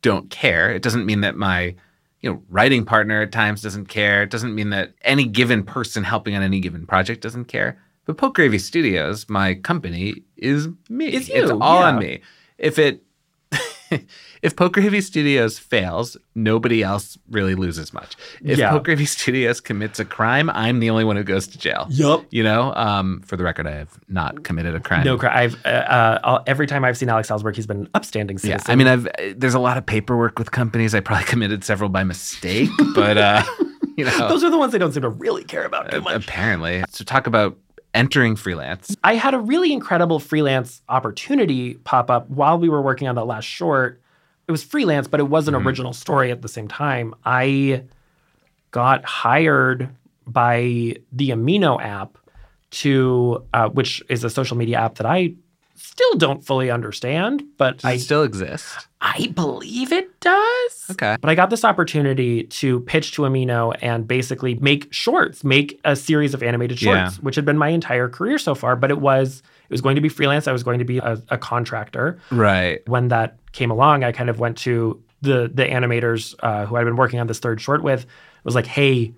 don't 0.03 0.31
care. 0.31 0.71
It 0.71 0.83
doesn't 0.83 1.05
mean 1.07 1.21
that 1.21 1.37
my 1.37 1.75
you 2.21 2.31
know 2.31 2.43
writing 2.49 2.85
partner 2.85 3.23
at 3.23 3.33
times 3.33 3.61
doesn't 3.63 3.87
care. 3.87 4.23
It 4.23 4.31
doesn't 4.31 4.55
mean 4.55 4.71
that 4.71 4.95
any 5.03 5.25
given 5.25 5.63
person 5.63 6.05
helping 6.05 6.35
on 6.35 6.43
any 6.43 6.61
given 6.61 6.87
project 6.87 7.21
doesn't 7.23 7.47
care. 7.47 7.79
But 8.05 8.17
Poke 8.17 8.35
Gravy 8.37 8.59
Studios, 8.59 9.29
my 9.29 9.55
company, 9.55 10.23
is 10.37 10.69
me. 10.89 11.07
It's 11.09 11.29
you. 11.29 11.43
It's 11.43 11.51
all 11.51 11.83
on 11.83 11.99
me. 11.99 12.21
If 12.57 12.79
it 12.79 13.03
if 14.43 14.55
Poke 14.57 14.75
Gravy 14.75 15.01
Studios 15.01 15.59
fails, 15.59 16.17
nobody 16.35 16.83
else 16.83 17.19
really 17.31 17.55
loses 17.55 17.93
much. 17.93 18.17
If 18.43 18.59
Yeah. 18.59 18.71
Poke 18.71 18.85
Gravy 18.85 19.05
Studios 19.17 19.61
commits 19.61 19.99
a 19.99 20.05
crime, 20.05 20.51
I'm 20.51 20.81
the 20.81 20.91
only 20.91 21.05
one 21.05 21.17
who 21.17 21.23
goes 21.25 21.47
to 21.49 21.59
jail. 21.59 21.87
Yup. 21.91 22.25
You 22.31 22.43
know, 22.43 22.73
um, 22.75 23.23
for 23.25 23.37
the 23.37 23.45
record, 23.45 23.67
I 23.67 23.73
have 23.73 23.99
not 24.09 24.45
committed 24.45 24.75
a 24.75 24.81
crime. 24.81 25.05
No, 25.05 25.17
cra- 25.19 25.37
I've 25.37 25.57
uh, 25.65 25.69
uh, 25.69 26.43
every 26.47 26.67
time 26.67 26.85
I've 26.85 26.97
seen 26.97 27.09
Alex 27.09 27.29
Salzberg, 27.31 27.57
he's 27.57 27.67
been 27.67 27.81
an 27.83 27.89
upstanding 27.95 28.39
citizen. 28.39 28.65
Yeah. 28.67 28.73
I 28.73 28.77
mean, 28.77 28.87
I've 28.87 29.09
there's 29.39 29.55
a 29.55 29.61
lot 29.61 29.77
of 29.79 29.87
paperwork 29.87 30.39
with 30.39 30.51
companies. 30.51 30.95
I 30.95 31.01
probably 31.01 31.25
committed 31.27 31.65
several 31.65 31.89
by 31.91 32.05
mistake, 32.05 32.71
but 32.95 33.17
uh, 33.19 33.43
you 33.97 34.05
know, 34.05 34.29
those 34.29 34.45
are 34.45 34.51
the 34.51 34.59
ones 34.59 34.73
they 34.73 34.79
don't 34.79 34.93
seem 34.93 35.03
to 35.03 35.09
really 35.09 35.45
care 35.45 35.65
about 35.65 35.91
too 35.91 36.01
much. 36.01 36.25
apparently. 36.25 36.85
So 36.91 37.05
talk 37.05 37.27
about 37.27 37.57
entering 37.95 38.37
freelance. 38.37 38.95
I 39.05 39.15
had 39.15 39.33
a 39.33 39.39
really 39.39 39.73
incredible 39.73 40.19
freelance 40.19 40.83
opportunity 40.91 41.75
pop 41.85 42.11
up 42.11 42.29
while 42.29 42.59
we 42.59 42.69
were 42.69 42.83
working 42.83 43.09
on 43.09 43.15
that 43.15 43.25
last 43.25 43.45
short. 43.47 44.03
It 44.49 44.53
was 44.53 44.63
freelance, 44.63 45.09
but 45.09 45.21
it 45.21 45.25
was 45.25 45.49
an 45.49 45.55
Mm-hmm. 45.55 45.67
original 45.67 45.93
story 45.93 46.31
at 46.31 46.43
the 46.43 46.49
same 46.49 46.69
time. 46.69 47.15
I 47.25 47.83
got 48.71 49.05
hired 49.05 49.89
by 50.27 50.97
the 51.13 51.31
Amino 51.31 51.81
app 51.83 52.19
to, 52.73 53.45
uh, 53.55 53.69
which 53.71 54.03
is 54.09 54.23
a 54.25 54.31
social 54.31 54.57
media 54.57 54.79
app 54.79 54.97
that 54.97 55.07
I 55.07 55.35
still 55.77 56.15
don't 56.15 56.45
fully 56.45 56.71
understand, 56.71 57.43
but 57.59 57.79
Does 57.79 57.85
I 57.85 57.97
still 57.97 58.23
exist? 58.23 58.87
I 59.01 59.31
believe 59.35 59.93
it 59.93 60.19
does. 60.21 60.87
Okay. 60.91 61.17
But 61.21 61.29
I 61.31 61.35
got 61.35 61.51
this 61.51 61.65
opportunity 61.65 62.45
to 62.45 62.81
pitch 62.81 63.13
to 63.13 63.23
Amino 63.23 63.77
and 63.83 64.07
basically 64.07 64.55
make 64.57 64.93
shorts, 64.93 65.45
make 65.45 65.79
a 65.85 65.95
series 65.95 66.35
of 66.35 66.43
animated 66.43 66.79
shorts, 66.79 66.97
Yeah. 67.17 67.23
which 67.23 67.37
had 67.37 67.45
been 67.45 67.59
my 67.59 67.69
entire 67.69 68.09
career 68.09 68.39
so 68.39 68.55
far. 68.55 68.75
But 68.77 68.91
it 68.91 68.99
was 69.01 69.43
it 69.69 69.71
was 69.73 69.81
going 69.81 69.97
to 69.97 70.01
be 70.01 70.09
freelance. 70.09 70.47
I 70.47 70.53
was 70.53 70.63
going 70.63 70.79
to 70.79 70.85
be 70.85 70.99
a, 70.99 71.21
a 71.29 71.39
contractor. 71.39 72.19
Right. 72.31 72.87
When 72.89 73.09
that 73.09 73.39
came 73.53 73.71
along, 73.71 74.05
I 74.05 74.13
kind 74.13 74.31
of 74.31 74.39
went 74.39 74.57
to 74.59 75.03
the 75.23 75.51
the 75.53 75.65
animators 75.65 76.35
uh, 76.41 76.67
who 76.67 76.77
I'd 76.77 76.85
been 76.85 76.97
working 76.97 77.21
on 77.21 77.27
this 77.27 77.39
third 77.39 77.61
short 77.61 77.83
with. 77.83 78.07
Was 78.45 78.55
like, 78.55 78.67
hey, 78.67 79.13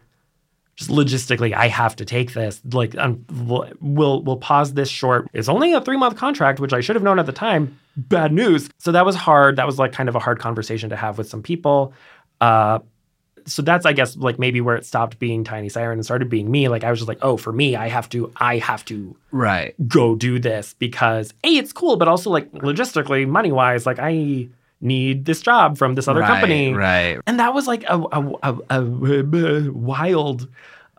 just 0.76 0.90
logistically, 0.90 1.52
I 1.52 1.68
have 1.68 1.96
to 1.96 2.04
take 2.04 2.32
this. 2.32 2.60
Like, 2.72 2.96
um, 2.96 3.24
we'll, 3.30 3.68
we'll 3.80 4.22
we'll 4.22 4.36
pause 4.36 4.74
this 4.74 4.88
short. 4.88 5.28
It's 5.32 5.48
only 5.48 5.72
a 5.72 5.80
three 5.80 5.96
month 5.96 6.16
contract, 6.16 6.60
which 6.60 6.72
I 6.72 6.80
should 6.80 6.96
have 6.96 7.02
known 7.02 7.18
at 7.18 7.26
the 7.26 7.32
time. 7.32 7.78
Bad 7.96 8.32
news. 8.32 8.70
So 8.78 8.92
that 8.92 9.04
was 9.04 9.16
hard. 9.16 9.56
That 9.56 9.66
was 9.66 9.78
like 9.78 9.92
kind 9.92 10.08
of 10.08 10.14
a 10.14 10.20
hard 10.20 10.38
conversation 10.38 10.88
to 10.90 10.96
have 10.96 11.18
with 11.18 11.28
some 11.28 11.42
people. 11.42 11.92
Uh, 12.40 12.78
so 13.48 13.62
that's 13.62 13.84
I 13.86 13.92
guess 13.92 14.16
like 14.16 14.38
maybe 14.38 14.60
where 14.60 14.76
it 14.76 14.84
stopped 14.86 15.18
being 15.18 15.42
Tiny 15.44 15.68
Siren 15.68 15.98
and 15.98 16.04
started 16.04 16.28
being 16.28 16.50
me. 16.50 16.68
Like 16.68 16.84
I 16.84 16.90
was 16.90 17.00
just 17.00 17.08
like, 17.08 17.18
oh, 17.22 17.36
for 17.36 17.52
me, 17.52 17.74
I 17.76 17.88
have 17.88 18.08
to, 18.10 18.30
I 18.36 18.58
have 18.58 18.84
to 18.86 19.16
Right. 19.30 19.74
go 19.88 20.14
do 20.14 20.38
this 20.38 20.74
because 20.78 21.32
a 21.44 21.48
it's 21.56 21.72
cool, 21.72 21.96
but 21.96 22.08
also 22.08 22.30
like 22.30 22.50
logistically, 22.52 23.26
money 23.28 23.52
wise, 23.52 23.86
like 23.86 23.98
I 23.98 24.48
need 24.80 25.24
this 25.24 25.40
job 25.40 25.76
from 25.76 25.94
this 25.96 26.06
other 26.06 26.20
right, 26.20 26.28
company 26.28 26.72
Right. 26.72 27.18
and 27.26 27.40
that 27.40 27.52
was 27.52 27.66
like 27.66 27.82
a, 27.88 27.98
a, 28.12 28.32
a, 28.44 28.58
a 28.70 28.82
wild 29.72 30.46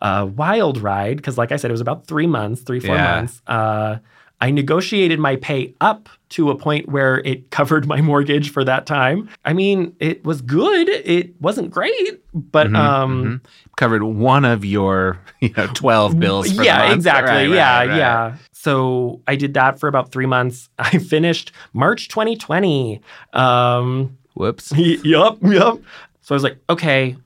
uh, 0.01 0.27
wild 0.35 0.77
ride 0.81 1.15
because 1.15 1.37
like 1.37 1.51
i 1.53 1.55
said 1.55 1.71
it 1.71 1.73
was 1.73 1.79
about 1.79 2.05
three 2.05 2.27
months 2.27 2.61
three 2.61 2.81
four 2.81 2.95
Yeah. 2.95 3.15
months 3.15 3.41
uh, 3.47 3.97
i 4.41 4.49
negotiated 4.51 5.19
my 5.19 5.35
pay 5.37 5.73
up 5.81 6.07
to 6.29 6.49
a 6.51 6.55
point 6.55 6.87
where 6.89 7.19
it 7.19 7.49
covered 7.57 7.87
my 7.87 8.01
mortgage 8.01 8.51
for 8.51 8.63
that 8.63 8.85
time 8.85 9.27
i 9.45 9.53
mean 9.53 9.95
it 9.99 10.23
was 10.23 10.41
good 10.41 10.87
it 10.89 11.39
wasn't 11.41 11.69
great 11.71 12.21
but 12.33 12.67
Mhm, 12.67 12.75
um 12.77 13.23
mhm. 13.23 13.41
Covered 13.77 14.03
one 14.03 14.43
of 14.43 14.65
your, 14.65 15.19
you 15.39 15.53
know, 15.55 15.65
twelve 15.67 16.19
bills. 16.19 16.49
For 16.49 16.57
the 16.57 16.65
yeah 16.65 16.91
exactly 16.93 17.31
Right, 17.47 17.49
yeah 17.49 17.77
right. 17.77 17.97
yeah 17.97 18.37
so 18.51 19.21
i 19.25 19.35
did 19.37 19.53
that 19.53 19.79
for 19.79 19.87
about 19.87 20.11
three 20.11 20.25
months 20.25 20.69
i 20.79 20.97
finished 20.97 21.51
march 21.73 22.09
2020 22.09 22.99
um 23.33 24.17
Whoops. 24.35 24.71
yup, 24.77 25.37
yup. 25.43 25.79
So 26.21 26.33
I 26.33 26.35
was 26.35 26.43
like, 26.43 26.59
okay, 26.69 27.17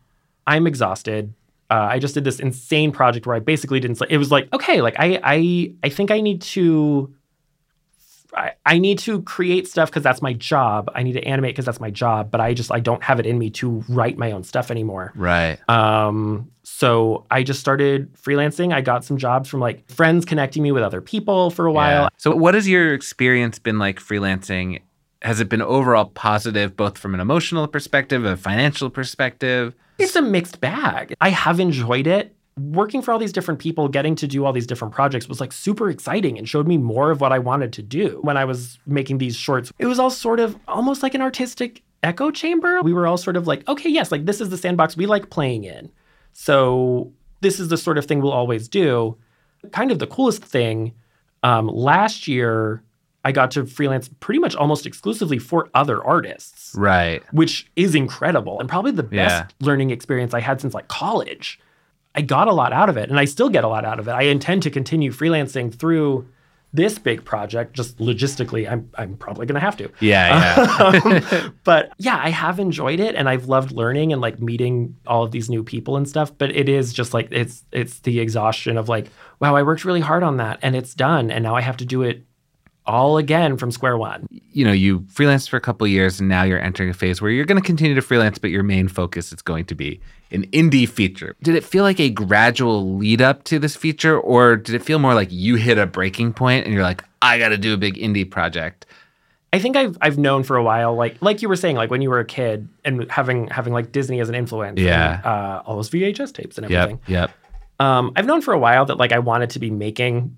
I'm 0.48 0.66
exhausted. 0.66 1.32
Uh, 1.70 1.88
I 1.92 2.00
just 2.00 2.14
did 2.14 2.24
this 2.24 2.40
insane 2.40 2.92
project 2.92 3.26
where 3.26 3.36
I 3.36 3.40
basically 3.40 3.80
didn't. 3.80 3.98
Sleep. 3.98 4.12
It 4.12 4.18
was 4.18 4.32
like, 4.32 4.52
okay, 4.54 4.82
like 4.82 4.96
I, 5.00 5.20
I, 5.24 5.74
I 5.84 5.90
think 5.90 6.12
I 6.12 6.22
need 6.22 6.42
to. 6.42 7.14
I, 8.36 8.54
I 8.66 8.80
need 8.80 8.98
to 9.00 9.22
create 9.22 9.68
stuff 9.68 9.92
because 9.92 10.02
that's 10.02 10.22
my 10.22 10.34
job. 10.34 10.90
I 10.96 11.04
need 11.04 11.14
to 11.14 11.24
animate 11.24 11.54
because 11.54 11.66
that's 11.66 11.80
my 11.80 11.92
job. 11.92 12.32
But 12.32 12.42
I 12.42 12.56
just 12.56 12.72
I 12.72 12.80
don't 12.80 13.04
have 13.04 13.20
it 13.20 13.28
in 13.28 13.38
me 13.38 13.52
to 13.52 13.84
write 13.88 14.18
my 14.18 14.32
own 14.32 14.44
stuff 14.44 14.72
anymore. 14.72 15.14
Right. 15.16 15.58
Um, 15.70 16.50
so 16.64 17.26
I 17.30 17.44
just 17.44 17.60
started 17.60 18.14
freelancing. 18.16 18.74
I 18.74 18.82
got 18.82 19.06
some 19.06 19.18
jobs 19.18 19.50
from 19.50 19.60
like 19.60 19.88
friends 19.90 20.26
connecting 20.26 20.64
me 20.64 20.72
with 20.72 20.82
other 20.82 21.02
people 21.02 21.52
for 21.52 21.68
a 21.68 21.72
while. 21.72 22.04
Yeah. 22.04 22.10
So, 22.18 22.36
what 22.36 22.56
has 22.56 22.68
your 22.68 22.94
experience 22.94 23.60
been 23.60 23.78
like 23.80 24.00
freelancing? 24.00 24.82
Has 25.24 25.40
it 25.40 25.48
been 25.48 25.62
overall 25.62 26.06
positive, 26.06 26.76
both 26.76 26.98
from 26.98 27.14
an 27.14 27.22
emotional 27.22 27.68
perspective, 27.68 28.26
a 28.26 28.36
financial 28.36 28.90
perspective? 28.90 29.74
It's 29.98 30.16
a 30.18 30.22
mixed 30.22 30.60
bag. 30.60 31.16
I 31.22 31.30
have 31.30 31.60
enjoyed 31.62 32.08
it. 32.08 32.36
Working 32.60 33.02
for 33.02 33.12
all 33.12 33.20
these 33.20 33.32
different 33.32 33.60
people, 33.60 33.88
getting 33.88 34.16
to 34.16 34.28
do 34.28 34.46
all 34.46 34.52
these 34.52 34.68
different 34.68 34.94
projects 34.94 35.28
was 35.28 35.40
like 35.40 35.54
super 35.54 35.90
exciting 35.90 36.38
and 36.38 36.48
showed 36.48 36.68
me 36.68 36.78
more 36.78 37.10
of 37.10 37.22
what 37.22 37.32
I 37.32 37.40
wanted 37.40 37.74
to 37.74 37.82
do. 37.82 38.20
When 38.22 38.38
I 38.38 38.46
was 38.46 38.78
making 38.86 39.18
these 39.18 39.36
shorts, 39.36 39.72
it 39.80 39.86
was 39.86 39.98
all 39.98 40.12
sort 40.12 40.40
of 40.40 40.58
almost 40.68 41.02
like 41.02 41.16
an 41.16 41.22
artistic 41.22 41.82
echo 42.04 42.30
chamber. 42.30 42.82
We 42.84 42.94
were 42.94 43.08
all 43.08 43.18
sort 43.18 43.38
of 43.38 43.48
like, 43.48 43.68
okay, 43.68 43.90
yes, 43.90 44.12
like 44.12 44.26
this 44.26 44.42
is 44.42 44.50
the 44.50 44.58
sandbox 44.58 44.98
we 44.98 45.06
like 45.06 45.30
playing 45.30 45.64
in. 45.64 45.90
So 46.34 47.12
this 47.42 47.60
is 47.60 47.70
the 47.70 47.78
sort 47.78 47.98
of 47.98 48.06
thing 48.06 48.22
we'll 48.22 48.34
always 48.34 48.68
do. 48.68 49.18
Kind 49.72 49.92
of 49.92 50.00
the 50.00 50.08
coolest 50.08 50.44
thing, 50.44 50.94
um, 51.44 51.68
last 51.68 52.28
year, 52.28 52.84
I 53.26 53.32
got 53.32 53.52
to 53.52 53.66
freelance 53.66 54.10
pretty 54.20 54.40
much 54.40 54.56
almost 54.56 54.86
exclusively 54.86 55.40
for 55.40 55.70
other 55.74 56.04
artists 56.04 56.76
Right. 56.78 57.24
which 57.32 57.68
is 57.76 57.96
incredible 57.96 58.60
and 58.60 58.68
probably 58.68 58.92
the 58.92 59.04
best 59.04 59.46
Yeah. 59.62 59.66
learning 59.66 59.92
experience 59.92 60.34
I 60.34 60.42
had 60.42 60.60
since 60.62 60.74
like 60.74 60.88
college. 60.90 61.60
I 62.16 62.22
got 62.22 62.48
a 62.48 62.54
lot 62.54 62.74
out 62.74 62.90
of 62.90 62.98
it 62.98 63.10
and 63.10 63.18
I 63.20 63.26
still 63.26 63.50
get 63.50 63.64
a 63.64 63.68
lot 63.68 63.86
out 63.86 64.00
of 64.00 64.08
it. 64.08 64.12
I 64.12 64.24
intend 64.24 64.62
to 64.64 64.70
continue 64.70 65.12
freelancing 65.12 65.74
through 65.74 66.28
this 66.76 66.98
big 66.98 67.24
project. 67.24 67.74
Just 67.76 67.98
logistically, 68.00 68.70
I'm 68.70 68.90
I'm 68.98 69.16
probably 69.16 69.46
gonna 69.46 69.60
have 69.60 69.78
to. 69.78 69.90
Yeah. 70.00 70.56
Yeah. 70.58 71.02
Um, 71.06 71.56
but 71.64 71.92
yeah, 72.00 72.20
I 72.22 72.30
have 72.30 72.60
enjoyed 72.60 73.00
it 73.00 73.16
and 73.16 73.30
I've 73.30 73.46
loved 73.46 73.72
learning 73.72 74.12
and 74.12 74.20
like 74.22 74.40
meeting 74.42 74.96
all 75.08 75.24
of 75.24 75.32
these 75.32 75.50
new 75.52 75.64
people 75.64 75.98
and 75.98 76.10
stuff. 76.10 76.36
But 76.38 76.50
it 76.56 76.68
is 76.68 76.92
just 76.92 77.14
like 77.14 77.28
it's 77.32 77.64
it's 77.72 78.00
the 78.00 78.20
exhaustion 78.20 78.78
of 78.78 78.90
like, 78.90 79.08
wow, 79.40 79.56
I 79.56 79.62
worked 79.64 79.86
really 79.86 80.02
hard 80.02 80.24
on 80.24 80.38
that 80.38 80.58
and 80.64 80.76
it's 80.76 80.94
done, 80.96 81.30
and 81.32 81.44
now 81.44 81.56
I 81.56 81.62
have 81.62 81.78
to 81.78 81.86
do 81.86 82.02
it 82.02 82.24
all 82.86 83.18
again 83.18 83.58
from 83.58 83.72
square 83.72 83.98
one. 83.98 84.28
You 84.52 84.66
know, 84.66 84.72
you 84.72 85.00
freelanced 85.02 85.50
for 85.50 85.58
a 85.58 85.62
couple 85.62 85.88
years 85.88 86.20
and 86.20 86.28
now 86.30 86.44
you're 86.44 86.60
entering 86.60 86.90
a 86.90 86.94
phase 86.94 87.22
where 87.22 87.32
you're 87.32 87.46
going 87.46 87.60
to 87.62 87.66
continue 87.66 87.96
to 87.96 88.02
freelance, 88.02 88.38
but 88.38 88.50
your 88.50 88.64
main 88.64 88.88
focus 88.88 89.32
is 89.32 89.42
going 89.42 89.66
to 89.66 89.76
be 89.76 90.00
an 90.32 90.46
indie 90.48 90.88
feature. 90.88 91.36
Did 91.44 91.56
it 91.56 91.64
feel 91.64 91.84
like 91.84 92.00
a 92.00 92.10
gradual 92.10 92.96
lead 92.98 93.22
up 93.22 93.44
to 93.46 93.60
this 93.60 93.76
feature, 93.76 94.20
or 94.20 94.56
did 94.58 94.76
it 94.76 94.84
feel 94.84 95.00
more 95.00 95.14
like 95.14 95.32
you 95.32 95.56
hit 95.56 95.78
a 95.78 95.86
breaking 95.86 96.34
point 96.34 96.66
and 96.66 96.74
you're 96.74 96.84
like, 96.84 97.04
I 97.22 97.38
got 97.40 97.50
to 97.50 97.58
do 97.58 97.74
a 97.74 97.78
big 97.78 97.96
indie 97.96 98.30
project? 98.30 98.86
I 99.54 99.60
think 99.60 99.76
I've 99.78 99.96
I've 100.02 100.18
known 100.18 100.42
for 100.42 100.56
a 100.56 100.64
while, 100.64 100.96
like 100.96 101.22
like 101.22 101.44
you 101.44 101.48
were 101.50 101.56
saying, 101.56 101.76
like 101.76 101.92
when 101.92 102.02
you 102.02 102.10
were 102.10 102.20
a 102.20 102.26
kid 102.26 102.68
and 102.84 103.10
having 103.12 103.48
having 103.50 103.72
like 103.72 103.92
Disney 103.92 104.20
as 104.20 104.28
an 104.28 104.34
influence, 104.34 104.80
Yeah. 104.80 105.18
and, 105.18 105.26
uh, 105.26 105.62
all 105.68 105.76
those 105.76 105.92
VHS 105.92 106.34
tapes 106.34 106.58
and 106.58 106.66
everything. 106.66 107.00
Yep. 107.06 107.30
Yep. 107.30 107.32
Um, 107.80 108.14
I've 108.16 108.26
known 108.26 108.42
for 108.42 108.54
a 108.56 108.58
while 108.60 108.86
that 108.86 108.98
like 108.98 109.12
I 109.12 109.20
wanted 109.20 109.52
to 109.52 109.60
be 109.60 109.70
making 109.70 110.36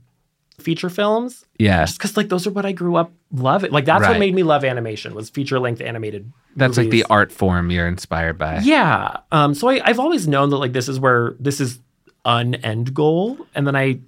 feature 0.59 0.89
films, 0.89 1.45
Yeah. 1.59 1.83
just 1.83 1.97
because 1.97 2.15
like 2.17 2.29
those 2.29 2.47
are 2.47 2.51
what 2.51 2.65
I 2.65 2.71
grew 2.71 2.95
up 2.95 3.11
loving. 3.31 3.71
Like 3.71 3.85
that's 3.85 4.01
Right. 4.03 4.09
what 4.11 4.19
made 4.19 4.33
me 4.35 4.43
love 4.43 4.63
animation 4.63 5.13
was 5.13 5.29
feature 5.29 5.59
length 5.59 5.81
animated. 5.81 6.31
That's 6.55 6.77
like 6.77 6.89
the 6.89 7.03
art 7.09 7.31
form 7.31 7.69
you're 7.71 7.87
inspired 7.87 8.37
by. 8.37 8.59
Yeah. 8.63 9.17
Um, 9.31 9.53
so 9.53 9.67
I, 9.69 9.81
I've 9.83 9.99
always 9.99 10.27
known 10.27 10.49
that 10.51 10.57
like 10.57 10.73
this 10.73 10.87
is 10.87 10.99
where 10.99 11.35
this 11.39 11.59
is 11.59 11.79
an 12.23 12.55
end 12.55 12.93
goal. 12.93 13.37
And 13.53 13.67
then 13.67 13.75
I 13.75 13.99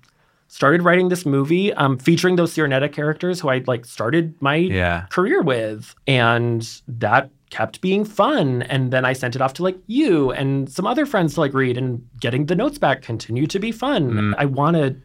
started 0.47 0.81
writing 0.81 1.10
this 1.10 1.25
movie 1.25 1.73
um, 1.73 1.97
featuring 1.97 2.38
those 2.38 2.53
Sirenetta 2.55 2.91
characters 2.91 3.41
who 3.41 3.49
I 3.49 3.63
like 3.67 3.86
started 3.86 4.33
my 4.41 4.55
Yeah. 4.55 5.01
career 5.10 5.41
with. 5.41 5.93
And 6.07 6.67
that 6.88 7.29
kept 7.49 7.79
being 7.81 8.03
fun. 8.05 8.62
And 8.63 8.91
then 8.91 9.05
I 9.05 9.13
sent 9.13 9.36
it 9.36 9.41
off 9.41 9.53
to 9.55 9.63
like 9.63 9.77
you 9.88 10.31
and 10.31 10.69
some 10.69 10.88
other 10.88 11.05
friends 11.05 11.33
to 11.36 11.41
like 11.41 11.53
read 11.53 11.77
and 11.77 12.05
getting 12.19 12.45
the 12.45 12.55
notes 12.55 12.77
back 12.77 13.01
continued 13.01 13.49
to 13.51 13.60
be 13.60 13.71
fun. 13.71 14.12
Mm. 14.12 14.36
I 14.38 14.45
want 14.45 14.75
to 14.77 14.95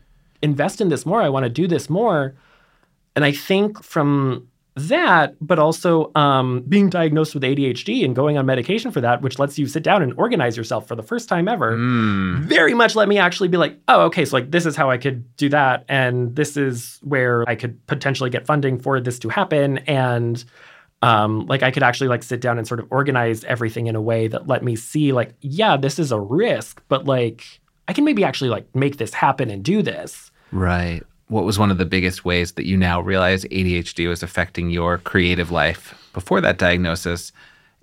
invest 0.43 0.81
in 0.81 0.89
this 0.89 1.07
more. 1.07 1.23
I 1.23 1.29
want 1.29 1.45
to 1.45 1.51
do 1.51 1.67
this 1.67 1.89
more. 1.89 2.35
And 3.15 3.25
I 3.25 3.33
think 3.33 3.83
from 3.83 4.49
that, 4.75 5.35
but 5.41 5.59
also 5.59 6.11
um, 6.15 6.63
being 6.67 6.89
diagnosed 6.89 7.35
with 7.35 7.43
ADHD 7.43 8.07
and 8.07 8.17
going 8.17 8.39
on 8.39 8.47
medication 8.47 8.91
for 8.91 9.03
that, 9.03 9.21
which 9.21 9.39
lets 9.39 9.59
you 9.59 9.67
sit 9.67 9.83
down 9.83 10.03
and 10.03 10.15
organize 10.17 10.57
yourself 10.57 10.89
for 10.89 10.95
the 10.97 11.03
first 11.03 11.29
time 11.29 11.47
ever, 11.47 11.77
Mm. 11.77 12.45
very 12.45 12.73
much 12.73 12.97
let 12.97 13.07
me 13.07 13.19
actually 13.19 13.49
be 13.49 13.59
like, 13.59 13.79
oh, 13.89 14.03
okay, 14.05 14.25
so 14.25 14.35
like 14.37 14.51
this 14.51 14.65
is 14.65 14.75
how 14.75 14.91
I 14.91 14.97
could 14.97 15.37
do 15.37 15.51
that. 15.51 15.85
And 15.91 16.35
this 16.35 16.57
is 16.57 16.99
where 17.03 17.45
I 17.47 17.55
could 17.55 17.87
potentially 17.87 18.31
get 18.31 18.47
funding 18.47 18.79
for 18.79 18.99
this 18.99 19.19
to 19.21 19.29
happen. 19.29 19.77
And 19.79 20.43
um, 21.03 21.45
like 21.47 21.63
I 21.63 21.71
could 21.71 21.83
actually 21.83 22.09
like 22.09 22.23
sit 22.23 22.41
down 22.41 22.57
and 22.57 22.67
sort 22.67 22.81
of 22.81 22.87
organize 22.91 23.45
everything 23.45 23.89
in 23.89 23.95
a 23.95 24.01
way 24.01 24.27
that 24.29 24.47
let 24.47 24.65
me 24.65 24.75
see 24.75 25.13
like, 25.13 25.35
yeah, 25.43 25.77
this 25.77 25.99
is 25.99 26.13
a 26.13 26.19
risk, 26.21 26.83
but 26.89 27.05
like 27.05 27.45
I 27.89 27.93
can 27.93 28.05
maybe 28.05 28.25
actually 28.25 28.49
like 28.49 28.75
make 28.75 28.97
this 28.97 29.13
happen 29.13 29.51
and 29.51 29.63
do 29.63 29.83
this. 29.83 30.31
Right. 30.53 31.03
What 31.29 31.45
was 31.45 31.59
one 31.59 31.71
of 31.71 31.79
the 31.79 31.87
biggest 31.87 32.25
ways 32.25 32.53
that 32.53 32.67
you 32.67 32.77
now 32.77 33.01
realize 33.01 33.45
ADHD 33.47 34.07
was 34.09 34.23
affecting 34.23 34.71
your 34.71 34.99
creative 34.99 35.51
life 35.51 35.95
before 36.13 36.41
that 36.43 36.59
diagnosis? 36.59 37.33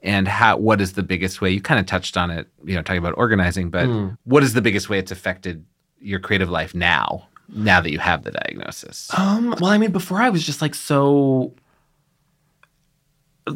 And 0.03 0.27
how 0.27 0.55
what 0.57 0.79
is 0.79 0.93
the 0.93 1.03
biggest 1.03 1.41
way? 1.41 1.49
You 1.49 1.59
kind 1.59 1.79
of 1.79 1.85
touched 1.85 2.15
on 2.15 2.31
it, 2.31 2.47
you 2.63 2.75
know, 2.75 2.81
talking 2.81 2.99
about 2.99 3.15
organizing, 3.17 3.69
but 3.69 3.87
Mm. 3.87 4.17
what 4.23 4.43
is 4.43 4.53
the 4.53 4.61
biggest 4.61 4.89
way 4.89 4.99
it's 4.99 5.11
affected 5.11 5.65
your 5.99 6.19
creative 6.19 6.49
life 6.49 6.73
now, 6.73 7.27
now 7.49 7.81
that 7.81 7.91
you 7.91 7.99
have 7.99 8.23
the 8.23 8.31
diagnosis? 8.31 9.09
Um, 9.17 9.55
well, 9.59 9.71
I 9.71 9.77
mean, 9.77 9.91
before 9.91 10.21
I 10.21 10.29
was 10.29 10.45
just 10.45 10.61
like 10.61 10.75
so 10.75 11.51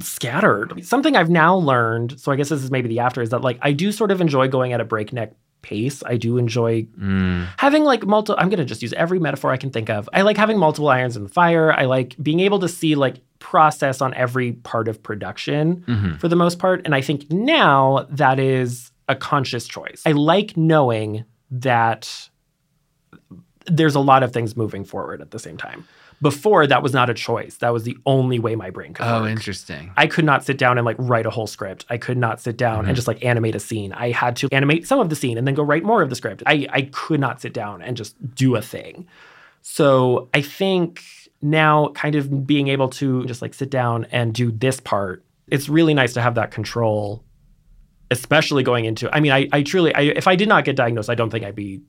scattered. 0.01 0.83
Something 0.83 1.15
I've 1.15 1.29
now 1.29 1.55
learned, 1.55 2.19
so 2.19 2.31
I 2.31 2.35
guess 2.35 2.49
this 2.49 2.63
is 2.63 2.71
maybe 2.71 2.87
the 2.89 2.99
after, 2.99 3.21
is 3.21 3.29
that 3.29 3.41
like 3.41 3.59
I 3.61 3.73
do 3.73 3.91
sort 3.91 4.11
of 4.11 4.21
enjoy 4.21 4.47
going 4.47 4.73
at 4.73 4.81
a 4.81 4.85
breakneck 4.85 5.33
pace. 5.63 6.03
I 6.05 6.17
do 6.17 6.37
enjoy 6.37 6.83
Mm. 6.99 7.47
having 7.57 7.83
like 7.83 8.05
multiple 8.05 8.39
I'm 8.39 8.49
gonna 8.49 8.63
just 8.65 8.83
use 8.83 8.93
every 8.93 9.17
metaphor 9.19 9.51
I 9.51 9.57
can 9.57 9.71
think 9.71 9.89
of. 9.89 10.07
I 10.13 10.21
like 10.21 10.37
having 10.37 10.59
multiple 10.59 10.89
irons 10.89 11.17
in 11.17 11.23
the 11.23 11.29
fire. 11.29 11.73
I 11.73 11.85
like 11.85 12.15
being 12.21 12.39
able 12.41 12.59
to 12.59 12.67
see 12.69 12.93
like 12.93 13.21
process 13.39 13.99
on 14.01 14.13
every 14.13 14.51
part 14.53 14.87
of 14.87 15.01
production 15.01 15.83
Mhm. 15.87 16.19
for 16.19 16.27
the 16.27 16.35
most 16.35 16.59
part. 16.59 16.81
And 16.85 16.93
I 16.93 17.01
think 17.01 17.31
now 17.31 18.05
that 18.11 18.39
is 18.39 18.91
a 19.09 19.15
conscious 19.15 19.67
choice. 19.67 20.03
I 20.05 20.11
like 20.11 20.55
knowing 20.55 21.25
that 21.51 22.29
there's 23.65 23.95
a 23.95 23.99
lot 23.99 24.23
of 24.23 24.31
things 24.33 24.55
moving 24.57 24.83
forward 24.83 25.21
at 25.21 25.31
the 25.31 25.39
same 25.39 25.57
time. 25.57 25.85
Before 26.21 26.65
that 26.67 26.81
was 26.83 26.93
not 26.93 27.09
a 27.09 27.13
choice. 27.13 27.55
That 27.57 27.73
was 27.73 27.83
the 27.83 27.97
only 28.05 28.39
way 28.39 28.55
my 28.55 28.69
brain 28.69 28.93
could 28.93 29.05
Oh, 29.05 29.21
work. 29.21 29.31
interesting. 29.31 29.91
I 29.97 30.07
could 30.07 30.25
not 30.25 30.43
sit 30.45 30.57
down 30.57 30.77
and 30.77 30.85
like 30.85 30.95
write 30.99 31.25
a 31.25 31.29
whole 31.29 31.47
script. 31.47 31.85
I 31.89 31.97
could 31.97 32.17
not 32.17 32.39
sit 32.39 32.57
down 32.57 32.85
Mhm. 32.85 32.87
and 32.87 32.95
just 32.95 33.07
like 33.07 33.23
animate 33.25 33.55
a 33.55 33.59
scene. 33.59 33.91
I 33.93 34.11
had 34.11 34.35
to 34.37 34.47
animate 34.51 34.87
some 34.87 34.99
of 34.99 35.09
the 35.09 35.15
scene 35.15 35.37
and 35.37 35.45
then 35.45 35.53
go 35.55 35.63
write 35.63 35.83
more 35.83 36.01
of 36.01 36.09
the 36.09 36.15
script. 36.15 36.43
I, 36.45 36.67
I 36.71 36.81
could 36.91 37.19
not 37.19 37.41
sit 37.41 37.53
down 37.53 37.81
and 37.81 37.97
just 37.97 38.15
do 38.35 38.55
a 38.55 38.61
thing. 38.61 39.05
So 39.61 40.29
I 40.33 40.41
think 40.41 41.01
now 41.41 41.89
kind 41.89 42.15
of 42.15 42.45
being 42.47 42.67
able 42.69 42.87
to 42.89 43.25
just 43.25 43.41
like 43.41 43.53
sit 43.53 43.69
down 43.69 44.05
and 44.11 44.33
do 44.33 44.51
this 44.51 44.79
part, 44.79 45.23
it's 45.47 45.67
really 45.67 45.93
nice 45.93 46.13
to 46.13 46.21
have 46.21 46.35
that 46.35 46.51
control, 46.51 47.23
especially 48.11 48.63
going 48.63 48.85
into 48.85 49.13
I 49.13 49.19
mean, 49.19 49.31
I, 49.31 49.47
I 49.51 49.63
truly 49.63 49.93
I, 49.95 50.01
if 50.01 50.27
I 50.27 50.35
did 50.35 50.47
not 50.47 50.65
get 50.65 50.75
diagnosed, 50.75 51.09
I 51.09 51.15
don't 51.15 51.29
think 51.29 51.43
I'd 51.45 51.55
be 51.55 51.81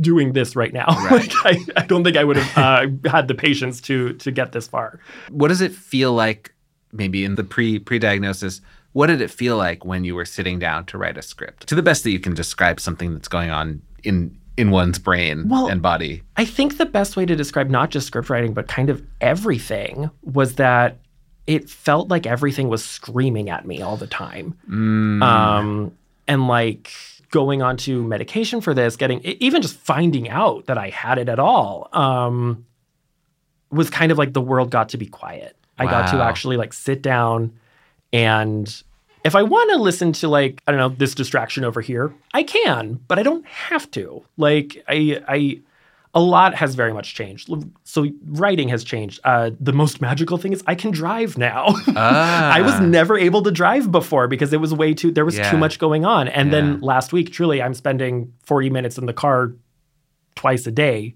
doing 0.00 0.32
this 0.32 0.56
right 0.56 0.72
now. 0.72 0.86
Right. 1.10 1.32
like 1.44 1.66
I, 1.76 1.80
I 1.82 1.86
don't 1.86 2.02
think 2.04 2.16
I 2.16 2.24
would 2.24 2.36
have 2.36 2.58
uh, 2.58 3.10
had 3.10 3.28
the 3.28 3.34
patience 3.34 3.80
to 3.82 4.14
to 4.14 4.30
get 4.30 4.52
this 4.52 4.66
far. 4.66 5.00
What 5.30 5.48
does 5.48 5.60
it 5.60 5.72
feel 5.72 6.12
like 6.12 6.52
maybe 6.92 7.24
in 7.24 7.34
the 7.34 7.44
pre 7.44 7.78
pre 7.78 7.98
diagnosis? 7.98 8.60
What 8.92 9.08
did 9.08 9.20
it 9.20 9.30
feel 9.30 9.56
like 9.56 9.84
when 9.84 10.04
you 10.04 10.14
were 10.14 10.24
sitting 10.24 10.58
down 10.60 10.86
to 10.86 10.98
write 10.98 11.18
a 11.18 11.22
script? 11.22 11.66
To 11.68 11.74
the 11.74 11.82
best 11.82 12.04
that 12.04 12.10
you 12.10 12.20
can 12.20 12.32
describe 12.34 12.78
something 12.78 13.12
that's 13.12 13.28
going 13.28 13.50
on 13.50 13.82
in 14.04 14.36
in 14.56 14.70
one's 14.70 14.98
brain 15.00 15.48
Well, 15.48 15.66
and 15.66 15.82
body. 15.82 16.22
I 16.36 16.44
think 16.44 16.78
the 16.78 16.86
best 16.86 17.16
way 17.16 17.26
to 17.26 17.34
describe 17.34 17.70
not 17.70 17.90
just 17.90 18.06
script 18.06 18.30
writing, 18.30 18.54
but 18.54 18.68
kind 18.68 18.88
of 18.88 19.02
everything 19.20 20.10
was 20.22 20.54
that 20.56 20.98
it 21.46 21.68
felt 21.68 22.08
like 22.08 22.26
everything 22.26 22.68
was 22.68 22.84
screaming 22.84 23.50
at 23.50 23.66
me 23.66 23.82
all 23.82 23.96
the 23.96 24.06
time. 24.06 24.56
Mm. 24.70 25.22
Um, 25.22 25.92
and 26.28 26.46
like 26.48 26.92
going 27.34 27.62
onto 27.62 28.00
medication 28.04 28.60
for 28.60 28.74
this, 28.74 28.94
getting 28.94 29.20
even 29.24 29.60
just 29.60 29.76
finding 29.76 30.28
out 30.28 30.66
that 30.66 30.78
I 30.78 30.90
had 30.90 31.18
it 31.18 31.28
at 31.28 31.40
all 31.40 31.88
um, 31.92 32.64
was 33.72 33.90
kind 33.90 34.12
of 34.12 34.18
like 34.18 34.32
the 34.32 34.40
world 34.40 34.70
got 34.70 34.90
to 34.90 34.96
be 34.96 35.06
quiet. 35.06 35.56
I 35.76 35.86
got 35.86 36.12
to 36.12 36.22
actually 36.22 36.56
like 36.56 36.72
sit 36.72 37.02
down 37.02 37.52
and 38.12 38.82
if 39.24 39.34
I 39.34 39.42
want 39.42 39.70
to 39.72 39.78
listen 39.78 40.12
to 40.12 40.28
like 40.28 40.62
I 40.68 40.70
don't 40.70 40.78
know 40.78 40.96
this 40.96 41.12
distraction 41.12 41.64
over 41.64 41.80
here, 41.80 42.14
I 42.32 42.44
can, 42.44 43.00
but 43.08 43.18
I 43.18 43.24
don't 43.24 43.44
have 43.46 43.90
to. 43.92 44.24
Like 44.36 44.84
I 44.86 45.20
I 45.26 45.60
a 46.14 46.20
lot 46.20 46.54
has 46.54 46.74
very 46.76 46.92
much 46.92 47.14
changed. 47.14 47.50
So 47.82 48.06
writing 48.26 48.68
has 48.68 48.84
changed. 48.84 49.20
Uh, 49.24 49.50
the 49.58 49.72
most 49.72 50.00
magical 50.00 50.38
thing 50.38 50.52
is 50.52 50.62
I 50.66 50.74
can 50.76 50.90
drive 50.92 51.36
now. 51.36 51.66
I 51.96 52.60
was 52.62 52.74
Ah. 52.74 52.80
never 52.80 53.18
able 53.18 53.42
to 53.42 53.50
drive 53.50 53.90
before 53.90 54.28
because 54.28 54.52
it 54.52 54.60
was 54.60 54.72
way 54.72 54.94
too 54.94 55.10
there 55.10 55.24
was 55.24 55.36
Yeah. 55.36 55.50
too 55.50 55.56
much 55.56 55.78
going 55.78 56.04
on. 56.04 56.28
And 56.28 56.48
Yeah. 56.52 56.60
then 56.60 56.80
last 56.80 57.12
week, 57.12 57.32
truly, 57.32 57.60
I'm 57.60 57.74
spending 57.74 58.32
40 58.44 58.70
minutes 58.70 58.96
in 58.98 59.06
the 59.06 59.12
car 59.12 59.52
twice 60.36 60.66
a 60.66 60.70
day, 60.70 61.14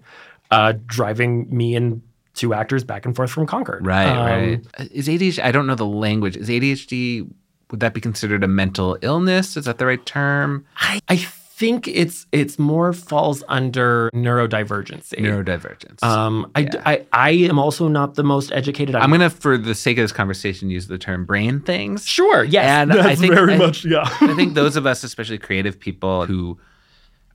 uh, 0.51 0.73
driving 0.85 1.47
me 1.49 1.75
and 1.75 2.01
two 2.33 2.53
actors 2.53 2.83
back 2.83 3.05
and 3.05 3.15
forth 3.15 3.31
from 3.31 3.45
Concord. 3.45 3.85
Right, 3.85 4.07
Um, 4.07 4.25
right. 4.25 4.89
Is 4.91 5.07
ADHD? 5.09 5.41
I 5.43 5.51
don't 5.51 5.67
know 5.67 5.75
the 5.75 5.85
language. 5.85 6.35
Is 6.37 6.49
ADHD? 6.49 7.25
Would 7.71 7.79
that 7.81 7.93
be 7.93 8.01
considered 8.01 8.43
a 8.43 8.47
mental 8.47 8.97
illness? 9.01 9.55
Is 9.55 9.65
that 9.65 9.77
the 9.77 9.85
right 9.85 10.03
term? 10.05 10.65
I, 10.77 11.01
I 11.07 11.15
think 11.59 11.87
it's 11.89 12.25
it's 12.31 12.57
more 12.57 12.93
falls 12.93 13.43
under 13.49 14.09
neurodivergency. 14.13 15.15
Neurodivergence. 15.19 16.01
um, 16.03 16.49
I, 16.55 16.61
yeah. 16.61 16.81
I, 16.85 17.05
I 17.11 17.29
am 17.31 17.59
also 17.59 17.87
not 17.89 18.15
the 18.15 18.23
most 18.23 18.51
educated. 18.53 18.95
I'm 18.95 19.11
gonna, 19.11 19.29
for 19.29 19.57
the 19.57 19.75
sake 19.75 19.97
of 19.97 20.03
this 20.03 20.13
conversation, 20.13 20.69
use 20.69 20.87
the 20.87 20.97
term 20.97 21.25
brain 21.25 21.59
things. 21.59 22.05
sure. 22.07 22.43
Yes, 22.45 22.65
And 22.65 22.91
that's 22.91 23.05
I 23.05 23.15
think- 23.15 23.33
very 23.33 23.53
I- 23.55 23.57
much 23.57 23.83
yeah. 23.85 24.03
I 24.21 24.33
think 24.35 24.53
those 24.53 24.75
of 24.77 24.85
us, 24.85 25.03
especially 25.03 25.37
creative 25.37 25.77
people, 25.79 26.25
who 26.25 26.57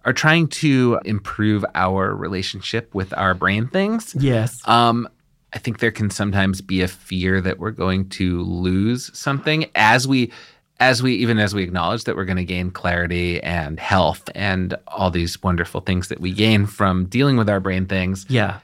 are 0.06 0.12
trying 0.14 0.48
to 0.48 0.98
improve 1.04 1.64
our 1.74 2.14
relationship 2.14 2.94
with 2.94 3.12
our 3.16 3.34
brain 3.34 3.68
things, 3.68 4.14
yes. 4.18 4.60
um, 4.68 5.08
I 5.52 5.58
think 5.58 5.78
there 5.78 5.92
can 5.92 6.10
sometimes 6.10 6.60
be 6.60 6.80
a 6.82 6.88
fear 6.88 7.40
that 7.40 7.58
we're 7.58 7.70
going 7.70 8.08
to 8.10 8.42
lose 8.42 9.10
something 9.16 9.66
as 9.74 10.08
we 10.08 10.32
as 10.80 11.02
we 11.02 11.14
even 11.14 11.38
as 11.38 11.54
we 11.54 11.62
acknowledge 11.62 12.04
that 12.04 12.16
we're 12.16 12.24
going 12.24 12.36
to 12.36 12.44
gain 12.44 12.70
clarity 12.70 13.40
and 13.42 13.78
health 13.78 14.28
and 14.34 14.74
all 14.88 15.10
these 15.10 15.42
wonderful 15.42 15.80
things 15.80 16.08
that 16.08 16.20
we 16.20 16.32
gain 16.32 16.66
from 16.66 17.06
dealing 17.06 17.36
with 17.36 17.48
our 17.48 17.60
brain 17.60 17.86
things 17.86 18.26
Yeah. 18.28 18.58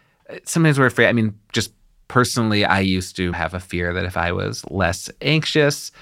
sometimes 0.44 0.78
we're 0.78 0.86
afraid 0.86 1.08
i 1.08 1.12
mean 1.12 1.38
just 1.52 1.72
personally 2.08 2.64
i 2.64 2.80
used 2.80 3.14
to 3.16 3.30
have 3.32 3.54
a 3.54 3.60
fear 3.60 3.92
that 3.94 4.04
if 4.04 4.16
i 4.16 4.32
was 4.32 4.64
less 4.70 5.08
anxious 5.22 5.92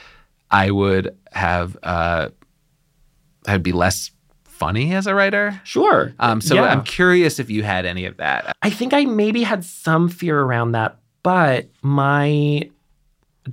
i 0.51 0.71
would 0.71 1.15
have 1.33 1.77
uh 1.83 2.29
i'd 3.47 3.63
be 3.63 3.73
less 3.73 4.11
funny 4.45 4.95
as 4.95 5.07
a 5.07 5.15
writer 5.15 5.61
Sure. 5.65 6.15
um 6.19 6.41
so 6.41 6.55
Yeah. 6.55 6.63
i'm 6.65 6.83
curious 6.85 7.39
if 7.39 7.51
you 7.51 7.63
had 7.63 7.85
any 7.85 8.07
of 8.07 8.17
that 8.17 8.55
I 8.63 8.71
think 8.71 8.93
I 8.93 9.05
maybe 9.05 9.43
had 9.45 9.65
some 9.65 10.09
fear 10.09 10.39
around 10.41 10.73
that, 10.73 10.97
but 11.23 11.69
my 11.83 12.69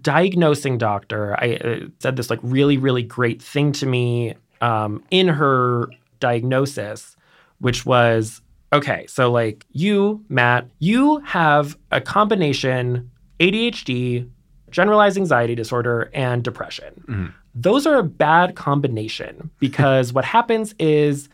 diagnosing 0.02 0.78
doctor, 0.78 1.36
I 1.40 1.56
uh, 1.56 1.80
said 2.00 2.16
this 2.16 2.30
like 2.30 2.40
really, 2.42 2.78
really 2.78 3.04
great 3.04 3.42
thing 3.42 3.72
to 3.74 3.86
me 3.86 4.36
um, 4.62 5.04
in 5.12 5.28
her 5.28 5.90
diagnosis, 6.20 7.16
which 7.60 7.86
was 7.86 8.42
okay, 8.74 9.06
so 9.08 9.32
like 9.32 9.66
you, 9.72 10.24
Matt, 10.30 10.68
you 10.80 11.20
have 11.20 11.78
a 11.92 12.02
combination 12.02 13.10
ADHD, 13.40 14.30
generalized 14.70 15.18
anxiety 15.18 15.56
disorder, 15.56 16.10
and 16.14 16.44
depression. 16.44 17.34
Those 17.54 17.86
are 17.88 17.96
a 17.96 18.04
bad 18.04 18.56
combination 18.56 19.50
because 19.60 20.12
what 20.14 20.26
happens 20.26 20.74
is 20.80 21.30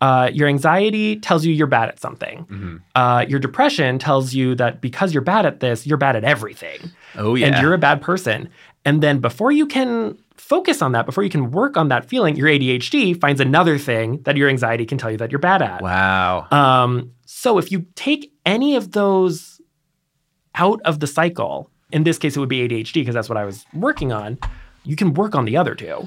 uh, 0.00 0.30
your 0.32 0.46
anxiety 0.48 1.16
tells 1.18 1.44
you 1.44 1.52
you're 1.52 1.66
bad 1.66 1.88
at 1.88 1.98
something. 2.00 2.80
Uh, 2.94 3.24
your 3.28 3.40
depression 3.40 3.98
tells 3.98 4.32
you 4.34 4.54
that 4.54 4.80
because 4.80 5.12
you're 5.12 5.22
bad 5.22 5.44
at 5.46 5.60
this, 5.60 5.86
you're 5.86 5.98
bad 5.98 6.14
at 6.16 6.24
everything 6.24 6.78
Oh 7.16 7.34
yeah. 7.34 7.46
and 7.48 7.62
you're 7.62 7.74
a 7.74 7.78
bad 7.78 8.00
person. 8.00 8.48
And 8.84 9.02
then 9.02 9.18
before 9.18 9.50
you 9.50 9.66
can 9.66 10.16
focus 10.36 10.80
on 10.82 10.92
that, 10.92 11.04
before 11.04 11.24
you 11.24 11.30
can 11.30 11.50
work 11.50 11.76
on 11.76 11.88
that 11.88 12.08
feeling, 12.08 12.36
your 12.36 12.46
ADHD 12.48 13.20
finds 13.20 13.40
another 13.40 13.76
thing 13.76 14.22
that 14.22 14.36
your 14.36 14.48
anxiety 14.48 14.86
can 14.86 14.98
tell 14.98 15.10
you 15.10 15.16
that 15.18 15.32
you're 15.32 15.40
bad 15.40 15.62
at. 15.62 15.82
wow. 15.82 16.46
Um, 16.52 17.12
so 17.26 17.58
if 17.58 17.70
you 17.72 17.84
take 17.96 18.32
any 18.46 18.76
of 18.76 18.92
those 18.92 19.60
out 20.54 20.80
of 20.84 21.00
the 21.00 21.06
cycle, 21.06 21.70
in 21.92 22.04
this 22.04 22.18
case 22.18 22.36
it 22.36 22.40
would 22.40 22.48
be 22.48 22.66
ADHD 22.68 22.94
because 22.94 23.14
that's 23.14 23.28
what 23.28 23.36
I 23.38 23.44
was 23.44 23.64
working 23.74 24.12
on, 24.12 24.38
you 24.84 24.96
can 24.96 25.12
work 25.14 25.34
on 25.34 25.44
the 25.44 25.56
other 25.56 25.74
two. 25.74 26.06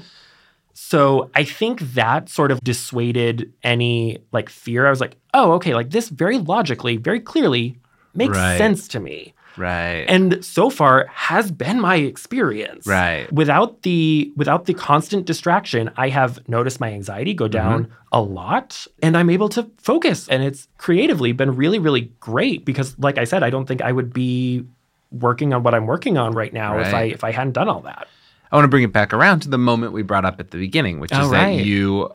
So 0.74 1.30
I 1.34 1.44
think 1.44 1.80
that 1.94 2.28
sort 2.28 2.50
of 2.50 2.62
dissuaded 2.64 3.52
any 3.62 4.18
like 4.32 4.48
fear. 4.48 4.86
I 4.86 4.90
was 4.90 5.00
like, 5.00 5.16
oh, 5.34 5.52
okay, 5.52 5.74
like 5.74 5.90
this 5.90 6.08
very 6.08 6.38
logically, 6.38 6.96
very 6.96 7.20
clearly 7.20 7.78
makes 8.14 8.36
Right. 8.36 8.58
sense 8.58 8.88
to 8.88 9.00
me 9.00 9.32
right. 9.56 10.04
and 10.06 10.44
so 10.44 10.68
far 10.68 11.06
has 11.10 11.50
been 11.50 11.80
my 11.80 11.96
experience 11.96 12.86
Right. 12.86 13.30
without 13.32 13.82
the 13.82 14.30
without 14.36 14.66
the 14.66 14.74
constant 14.74 15.24
distraction 15.24 15.90
i 15.96 16.08
have 16.10 16.46
noticed 16.48 16.78
my 16.78 16.90
anxiety 16.92 17.32
go 17.32 17.48
down 17.48 17.84
Mm-hmm. 17.84 17.92
a 18.12 18.20
lot 18.20 18.86
and 19.02 19.16
i'm 19.16 19.30
able 19.30 19.48
to 19.50 19.70
focus 19.78 20.28
and 20.28 20.42
it's 20.42 20.68
creatively 20.76 21.32
been 21.32 21.56
really 21.56 21.78
really 21.78 22.12
great 22.20 22.66
because 22.66 22.98
like 22.98 23.16
i 23.16 23.24
said 23.24 23.42
i 23.42 23.48
don't 23.48 23.64
think 23.66 23.80
i 23.80 23.90
would 23.92 24.12
be 24.12 24.62
working 25.10 25.54
on 25.54 25.62
what 25.62 25.74
i'm 25.74 25.86
working 25.86 26.18
on 26.18 26.32
right 26.32 26.52
now 26.52 26.78
if 26.78 26.92
i 26.92 27.02
if 27.04 27.24
i 27.24 27.30
hadn't 27.32 27.52
done 27.54 27.68
all 27.68 27.80
that 27.80 28.08
I 28.52 28.56
want 28.56 28.64
to 28.64 28.68
bring 28.68 28.84
it 28.84 28.92
back 28.92 29.12
around 29.14 29.40
to 29.40 29.48
the 29.48 29.58
moment 29.58 29.92
we 29.92 30.02
brought 30.02 30.24
up 30.24 30.38
at 30.38 30.50
the 30.50 30.58
beginning, 30.58 31.00
which 31.00 31.10
is 31.10 31.18
Oh, 31.18 31.30
that 31.30 31.54
you 31.54 32.12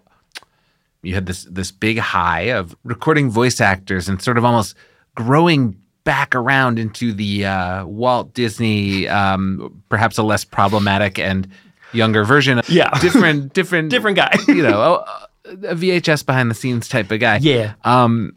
you 1.01 1.13
had 1.15 1.25
this 1.25 1.43
this 1.45 1.71
big 1.71 1.97
high 1.97 2.51
of 2.51 2.75
recording 2.83 3.29
voice 3.29 3.59
actors 3.59 4.07
and 4.07 4.21
sort 4.21 4.37
of 4.37 4.45
almost 4.45 4.75
growing 5.15 5.75
back 6.03 6.35
around 6.35 6.79
into 6.79 7.11
the 7.11 7.45
uh, 7.45 7.85
Walt 7.85 8.33
Disney, 8.33 9.07
um, 9.09 9.83
perhaps 9.89 10.17
a 10.17 10.23
less 10.23 10.45
problematic 10.45 11.19
and 11.19 11.49
younger 11.91 12.23
version. 12.23 12.59
Of 12.59 12.69
Yeah. 12.69 12.89
different, 13.01 13.53
different, 13.53 13.89
different 13.89 14.15
guy 14.15 14.33
You 14.47 14.63
know, 14.63 15.03
a, 15.03 15.27
a 15.49 15.75
VHS 15.75 16.25
behind 16.25 16.49
the 16.49 16.55
scenes 16.55 16.87
type 16.87 17.11
of 17.11 17.19
guy. 17.19 17.39
yeah 17.41 17.73
Um, 17.83 18.35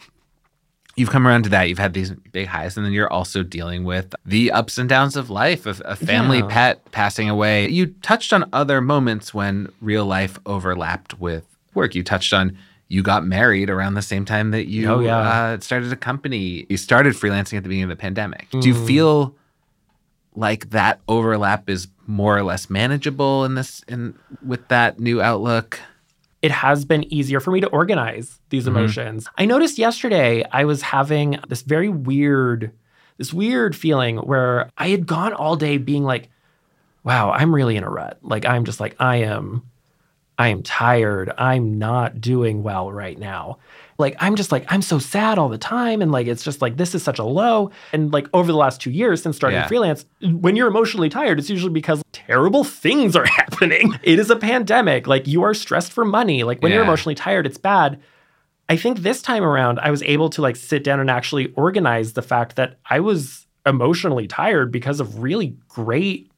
you've 1.01 1.11
come 1.11 1.26
around 1.26 1.42
to 1.44 1.48
that. 1.48 1.68
You've 1.68 1.78
had 1.78 1.94
these 1.94 2.11
big 2.32 2.46
highs, 2.46 2.76
and 2.76 2.84
then 2.86 2.92
you're 2.92 3.11
also 3.12 3.42
dealing 3.42 3.84
with 3.84 4.14
the 4.24 4.53
ups 4.53 4.78
and 4.78 4.88
downs 4.88 5.16
of 5.16 5.30
life, 5.30 5.66
of 5.66 5.82
a 5.84 5.96
family 5.96 6.38
Yeah. 6.38 6.46
pet 6.48 6.90
passing 6.92 7.28
away. 7.28 7.68
You 7.68 7.86
touched 8.03 8.32
on 8.32 8.48
other 8.53 8.80
moments 8.80 9.32
when 9.34 9.68
real 9.80 10.05
life 10.07 10.38
overlapped 10.46 11.18
with 11.18 11.44
work. 11.74 11.94
You 11.94 12.03
touched 12.05 12.32
on 12.32 12.57
you 12.92 13.03
got 13.05 13.24
married 13.24 13.70
around 13.70 13.94
the 13.94 14.03
same 14.03 14.24
time 14.24 14.51
that 14.51 14.66
you 14.66 14.88
Oh, 14.90 14.98
yeah. 14.98 15.16
uh, 15.18 15.61
started 15.61 15.92
a 15.92 15.96
company. 15.96 16.66
You 16.68 16.76
started 16.76 17.14
freelancing 17.14 17.57
at 17.57 17.62
the 17.62 17.68
beginning 17.68 17.84
of 17.84 17.88
the 17.90 17.94
pandemic. 17.94 18.48
Do 18.51 18.66
you 18.66 18.74
Mm. 18.74 18.86
feel 18.86 19.34
like 20.34 20.70
that 20.70 21.01
overlap 21.09 21.70
is 21.70 21.86
more 22.09 22.36
or 22.36 22.42
less 22.42 22.68
manageable 22.68 23.44
in 23.44 23.55
this 23.55 23.84
in 23.86 24.14
with 24.44 24.66
that 24.68 24.98
new 24.98 25.22
outlook? 25.22 25.78
It 26.43 26.51
has 26.51 26.84
been 26.84 27.05
easier 27.12 27.38
for 27.41 27.51
me 27.51 27.61
to 27.61 27.66
organize 27.68 28.41
these 28.49 28.64
Mhm. 28.64 28.68
emotions. 28.68 29.28
I 29.36 29.45
noticed 29.45 29.78
yesterday 29.78 30.45
I 30.51 30.64
was 30.64 30.82
having 30.82 31.38
this 31.49 31.62
very 31.62 31.88
weird, 31.88 32.70
this 33.18 33.32
weird 33.34 33.76
feeling 33.76 34.16
where 34.18 34.70
I 34.78 34.88
had 34.88 35.07
gone 35.07 35.32
all 35.34 35.57
day 35.57 35.76
being 35.78 36.05
like, 36.05 36.30
wow, 37.05 37.30
I'm 37.30 37.55
really 37.55 37.76
in 37.76 37.84
a 37.84 37.91
rut. 37.91 38.18
Like 38.22 38.47
I'm 38.47 38.64
just 38.64 38.80
like, 38.80 38.97
I 38.99 39.16
am, 39.16 39.62
I 40.38 40.49
am 40.49 40.62
tired. 40.62 41.30
I'm 41.36 41.78
not 41.78 42.20
doing 42.20 42.62
well 42.62 42.91
right 42.91 43.18
now. 43.18 43.59
Like 43.99 44.16
I'm 44.18 44.34
just 44.36 44.51
like, 44.51 44.64
I'm 44.68 44.80
so 44.80 44.99
sad 44.99 45.36
all 45.36 45.51
the 45.51 45.59
time. 45.59 46.01
And 46.01 46.11
like 46.11 46.26
it's 46.26 46.43
just 46.43 46.62
like 46.62 46.78
this 46.78 46.95
is 46.95 47.03
such 47.03 47.18
a 47.18 47.24
low. 47.24 47.70
And 47.93 48.11
like 48.11 48.28
over 48.32 48.51
the 48.51 48.57
last 48.57 48.80
two 48.80 48.91
years 48.91 49.22
since 49.22 49.36
starting 49.36 49.59
Yeah. 49.59 49.66
freelance, 49.66 50.07
when 50.22 50.57
you're 50.57 50.68
emotionally 50.68 51.11
tired, 51.11 51.38
it's 51.38 51.51
usually 51.51 51.72
because 51.72 52.03
terrible 52.12 52.64
things 52.64 53.14
are 53.14 53.26
happening. 53.26 53.49
It 54.02 54.18
is 54.18 54.30
a 54.30 54.36
pandemic. 54.36 55.06
Like 55.06 55.26
you 55.26 55.42
are 55.42 55.54
stressed 55.54 55.92
for 55.92 56.04
money. 56.04 56.42
Like 56.42 56.62
when 56.62 56.72
you're 56.72 56.82
emotionally 56.82 57.14
tired, 57.14 57.46
it's 57.46 57.58
bad. 57.58 58.00
I 58.68 58.76
think 58.76 58.98
this 58.98 59.20
time 59.20 59.42
around, 59.42 59.80
I 59.80 59.90
was 59.90 60.02
able 60.04 60.30
to 60.30 60.42
like 60.42 60.56
sit 60.56 60.84
down 60.84 61.00
and 61.00 61.11
actually 61.11 61.52
organize 61.54 62.12
the 62.12 62.22
fact 62.22 62.56
that 62.56 62.78
I 62.88 63.00
was 63.00 63.46
emotionally 63.66 64.26
tired 64.26 64.70
because 64.70 65.00
of 65.00 65.22
really 65.22 65.56
great, 65.68 66.30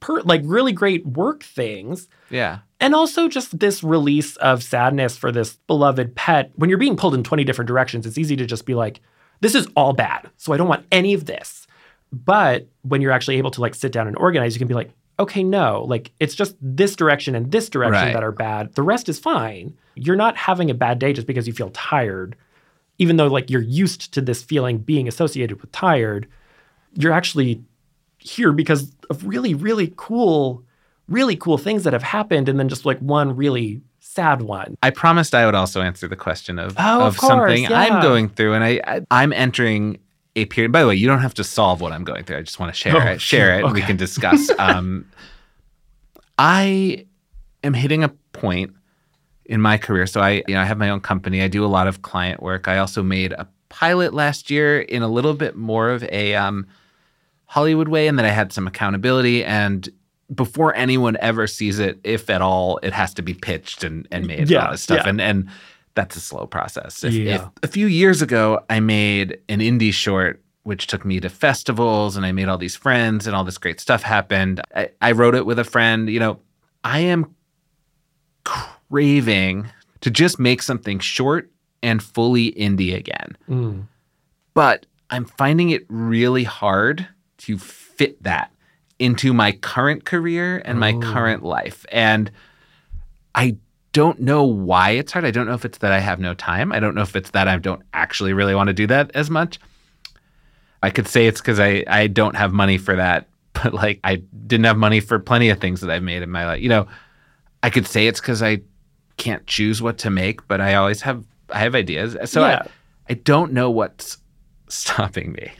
per, 0.00 0.20
like 0.20 0.42
really 0.44 0.72
great 0.72 1.06
work 1.06 1.42
things. 1.42 2.08
Yeah. 2.30 2.58
And 2.78 2.94
also 2.94 3.26
just 3.26 3.58
this 3.58 3.82
release 3.82 4.36
of 4.36 4.62
sadness 4.62 5.16
for 5.16 5.32
this 5.32 5.54
beloved 5.66 6.14
pet. 6.14 6.52
When 6.56 6.68
you're 6.68 6.78
being 6.78 6.96
pulled 6.96 7.14
in 7.14 7.22
20 7.22 7.42
different 7.44 7.68
directions, 7.68 8.04
it's 8.04 8.18
easy 8.18 8.36
to 8.36 8.44
just 8.44 8.66
be 8.66 8.74
like, 8.74 9.00
this 9.40 9.54
is 9.54 9.66
all 9.76 9.94
bad. 9.94 10.30
So 10.36 10.52
I 10.52 10.58
don't 10.58 10.68
want 10.68 10.86
any 10.92 11.14
of 11.14 11.24
this. 11.24 11.66
But 12.12 12.68
when 12.82 13.00
you're 13.00 13.12
actually 13.12 13.38
able 13.38 13.50
to 13.52 13.60
like 13.60 13.74
sit 13.74 13.92
down 13.92 14.06
and 14.06 14.16
organize, 14.16 14.54
you 14.54 14.58
can 14.58 14.68
be 14.68 14.74
like, 14.74 14.90
okay, 15.18 15.42
no, 15.42 15.84
like 15.88 16.12
it's 16.20 16.34
just 16.34 16.56
this 16.60 16.94
direction 16.96 17.34
and 17.34 17.50
this 17.50 17.68
direction 17.68 17.92
Right. 18.06 18.12
that 18.12 18.22
are 18.22 18.32
bad. 18.32 18.74
The 18.74 18.82
rest 18.82 19.08
is 19.08 19.18
fine. 19.18 19.74
You're 19.94 20.16
not 20.16 20.36
having 20.36 20.70
a 20.70 20.74
bad 20.74 20.98
day 20.98 21.12
just 21.12 21.26
because 21.26 21.46
you 21.46 21.52
feel 21.52 21.70
tired, 21.70 22.36
even 22.98 23.16
though 23.16 23.28
like 23.28 23.50
you're 23.50 23.62
used 23.62 24.12
to 24.14 24.20
this 24.20 24.42
feeling 24.42 24.78
being 24.78 25.08
associated 25.08 25.60
with 25.62 25.72
tired. 25.72 26.26
You're 26.94 27.12
actually 27.12 27.62
here 28.18 28.52
because 28.52 28.92
of 29.10 29.24
really, 29.26 29.54
really 29.54 29.92
cool, 29.96 30.62
really 31.08 31.36
cool 31.36 31.56
things 31.58 31.84
that 31.84 31.92
have 31.92 32.02
happened, 32.02 32.48
and 32.48 32.58
then 32.58 32.68
just 32.68 32.84
like 32.84 32.98
one 32.98 33.36
really 33.36 33.80
sad 34.00 34.42
one. 34.42 34.76
I 34.82 34.90
promised 34.90 35.34
I 35.34 35.46
would 35.46 35.54
also 35.54 35.80
answer 35.82 36.08
the 36.08 36.16
question 36.16 36.58
of, 36.58 36.74
Oh, 36.78 37.00
of 37.02 37.14
of 37.14 37.16
course, 37.18 37.30
something 37.30 37.62
yeah. 37.64 37.78
I'm 37.80 38.02
going 38.02 38.28
through, 38.28 38.54
and 38.54 38.64
I, 38.64 38.80
I 38.84 39.00
I'm 39.10 39.32
entering 39.32 39.98
a 40.36 40.44
period. 40.44 40.70
By 40.70 40.82
the 40.82 40.86
way, 40.88 40.94
you 40.94 41.06
don't 41.08 41.20
have 41.20 41.34
to 41.34 41.44
solve 41.44 41.80
what 41.80 41.92
I'm 41.92 42.04
going 42.04 42.22
through. 42.24 42.36
I 42.38 42.42
just 42.42 42.60
want 42.60 42.72
to 42.72 42.78
share 42.80 42.96
Oh, 42.96 43.12
it, 43.12 43.20
share 43.20 43.58
it, 43.58 43.64
and 43.64 43.72
we 43.74 43.82
can 43.82 43.96
discuss. 43.96 44.50
Um, 44.58 45.06
I 46.38 47.06
am 47.64 47.74
hitting 47.74 48.04
a 48.04 48.08
point 48.32 48.72
in 49.46 49.60
my 49.60 49.78
career. 49.78 50.06
So 50.06 50.20
I, 50.20 50.42
you 50.46 50.54
know, 50.54 50.60
I 50.60 50.64
have 50.64 50.78
my 50.78 50.90
own 50.90 51.00
company. 51.00 51.42
I 51.42 51.48
do 51.48 51.64
a 51.64 51.66
lot 51.68 51.86
of 51.86 52.02
client 52.02 52.42
work. 52.42 52.68
I 52.68 52.78
also 52.78 53.02
made 53.02 53.32
a 53.32 53.48
pilot 53.68 54.12
last 54.12 54.50
year 54.50 54.80
in 54.80 55.02
a 55.02 55.08
little 55.08 55.34
bit 55.34 55.56
more 55.56 55.90
of 55.90 56.02
a 56.04 56.34
um, 56.34 56.66
Hollywood 57.46 57.88
way, 57.88 58.06
and 58.08 58.18
that 58.18 58.26
I 58.26 58.30
had 58.30 58.52
some 58.52 58.66
accountability. 58.66 59.44
And 59.44 59.88
before 60.34 60.74
anyone 60.74 61.16
ever 61.20 61.46
sees 61.46 61.78
it, 61.78 61.98
if 62.04 62.28
at 62.28 62.42
all, 62.42 62.78
it 62.82 62.92
has 62.92 63.14
to 63.14 63.22
be 63.22 63.32
pitched 63.34 63.84
and, 63.84 64.06
and 64.10 64.26
made 64.26 64.50
Yeah, 64.50 64.66
all 64.66 64.72
this 64.72 64.82
stuff. 64.82 65.02
yeah. 65.04 65.08
And 65.08 65.20
and 65.20 65.48
that's 65.96 66.14
a 66.14 66.20
slow 66.20 66.46
process. 66.46 67.02
If, 67.02 67.12
Yeah. 67.14 67.48
if 67.62 67.64
a 67.64 67.72
few 67.72 67.88
years 67.88 68.22
ago 68.22 68.60
I 68.70 68.78
made 68.78 69.38
an 69.48 69.58
indie 69.58 69.92
short 69.92 70.40
which 70.62 70.86
took 70.88 71.04
me 71.04 71.20
to 71.20 71.28
festivals 71.28 72.16
and 72.16 72.26
I 72.26 72.32
made 72.32 72.48
all 72.48 72.58
these 72.58 72.74
friends 72.76 73.26
and 73.26 73.34
all 73.36 73.44
this 73.44 73.56
great 73.58 73.78
stuff 73.80 74.02
happened. 74.02 74.60
I, 74.74 74.90
I 75.00 75.12
wrote 75.12 75.34
it 75.36 75.46
with 75.46 75.58
a 75.60 75.64
friend. 75.64 76.08
You 76.10 76.18
know, 76.20 76.40
I 76.82 77.00
am 77.00 77.34
craving 78.44 79.68
to 80.00 80.10
just 80.10 80.38
make 80.38 80.62
something 80.62 80.98
short 80.98 81.50
and 81.82 82.02
fully 82.02 82.52
indie 82.52 82.94
again. 82.96 83.36
Mm. 83.48 83.86
But 84.54 84.86
I'm 85.10 85.24
finding 85.24 85.70
it 85.70 85.84
really 85.88 86.44
hard 86.44 87.06
to 87.38 87.58
fit 87.58 88.20
that 88.24 88.50
into 88.98 89.32
my 89.32 89.52
current 89.52 90.04
career 90.04 90.60
and 90.64 90.80
my 90.80 90.92
Oh. 90.94 91.00
current 91.00 91.42
life. 91.44 91.84
And 91.92 92.30
I 93.34 93.56
don't 93.96 94.20
know 94.20 94.44
why 94.44 94.90
it's 94.90 95.10
hard. 95.10 95.24
I 95.24 95.30
don't 95.30 95.46
know 95.46 95.54
if 95.54 95.64
it's 95.64 95.78
that 95.78 95.90
I 95.90 96.00
have 96.00 96.20
no 96.20 96.34
time. 96.34 96.70
I 96.70 96.80
don't 96.80 96.94
know 96.94 97.00
if 97.00 97.16
it's 97.16 97.30
that 97.30 97.48
I 97.48 97.56
don't 97.56 97.80
actually 97.94 98.34
really 98.34 98.54
want 98.54 98.66
to 98.66 98.74
do 98.74 98.86
that 98.88 99.10
as 99.14 99.30
much. 99.30 99.58
I 100.82 100.90
could 100.90 101.08
say 101.08 101.26
it's 101.26 101.40
because 101.40 101.58
I, 101.58 101.82
I 101.88 102.06
don't 102.06 102.36
have 102.36 102.52
money 102.52 102.76
for 102.76 102.94
that, 102.94 103.26
but 103.54 103.72
like 103.72 104.00
I 104.04 104.16
didn't 104.46 104.64
have 104.66 104.76
money 104.76 105.00
for 105.00 105.18
plenty 105.18 105.48
of 105.48 105.60
things 105.60 105.80
that 105.80 105.88
I've 105.88 106.02
made 106.02 106.20
in 106.22 106.30
my 106.30 106.44
life. 106.44 106.60
You 106.60 106.68
know, 106.68 106.86
I 107.62 107.70
could 107.70 107.86
say 107.86 108.06
it's 108.06 108.20
because 108.20 108.42
I 108.42 108.60
can't 109.16 109.46
choose 109.46 109.80
what 109.80 109.96
to 109.98 110.10
make, 110.10 110.46
but 110.46 110.60
I 110.60 110.74
always 110.74 111.00
have 111.00 111.24
I 111.48 111.60
have 111.60 111.74
ideas. 111.74 112.18
So 112.30 112.42
Yeah. 112.42 112.64
I, 112.66 113.12
I 113.12 113.14
don't 113.14 113.54
know 113.54 113.70
what's 113.70 114.18
stopping 114.68 115.32
me. 115.32 115.52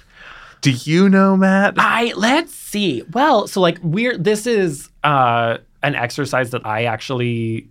Do 0.60 0.72
you 0.72 1.08
know, 1.08 1.38
Matt? 1.38 1.76
I 1.78 2.12
let's 2.16 2.52
see. 2.52 3.02
Well, 3.14 3.46
so 3.46 3.62
like 3.62 3.78
we're 3.82 4.18
this 4.18 4.46
is 4.46 4.90
uh 5.04 5.56
an 5.82 5.94
exercise 5.94 6.50
that 6.50 6.66
I 6.66 6.84
actually 6.84 7.70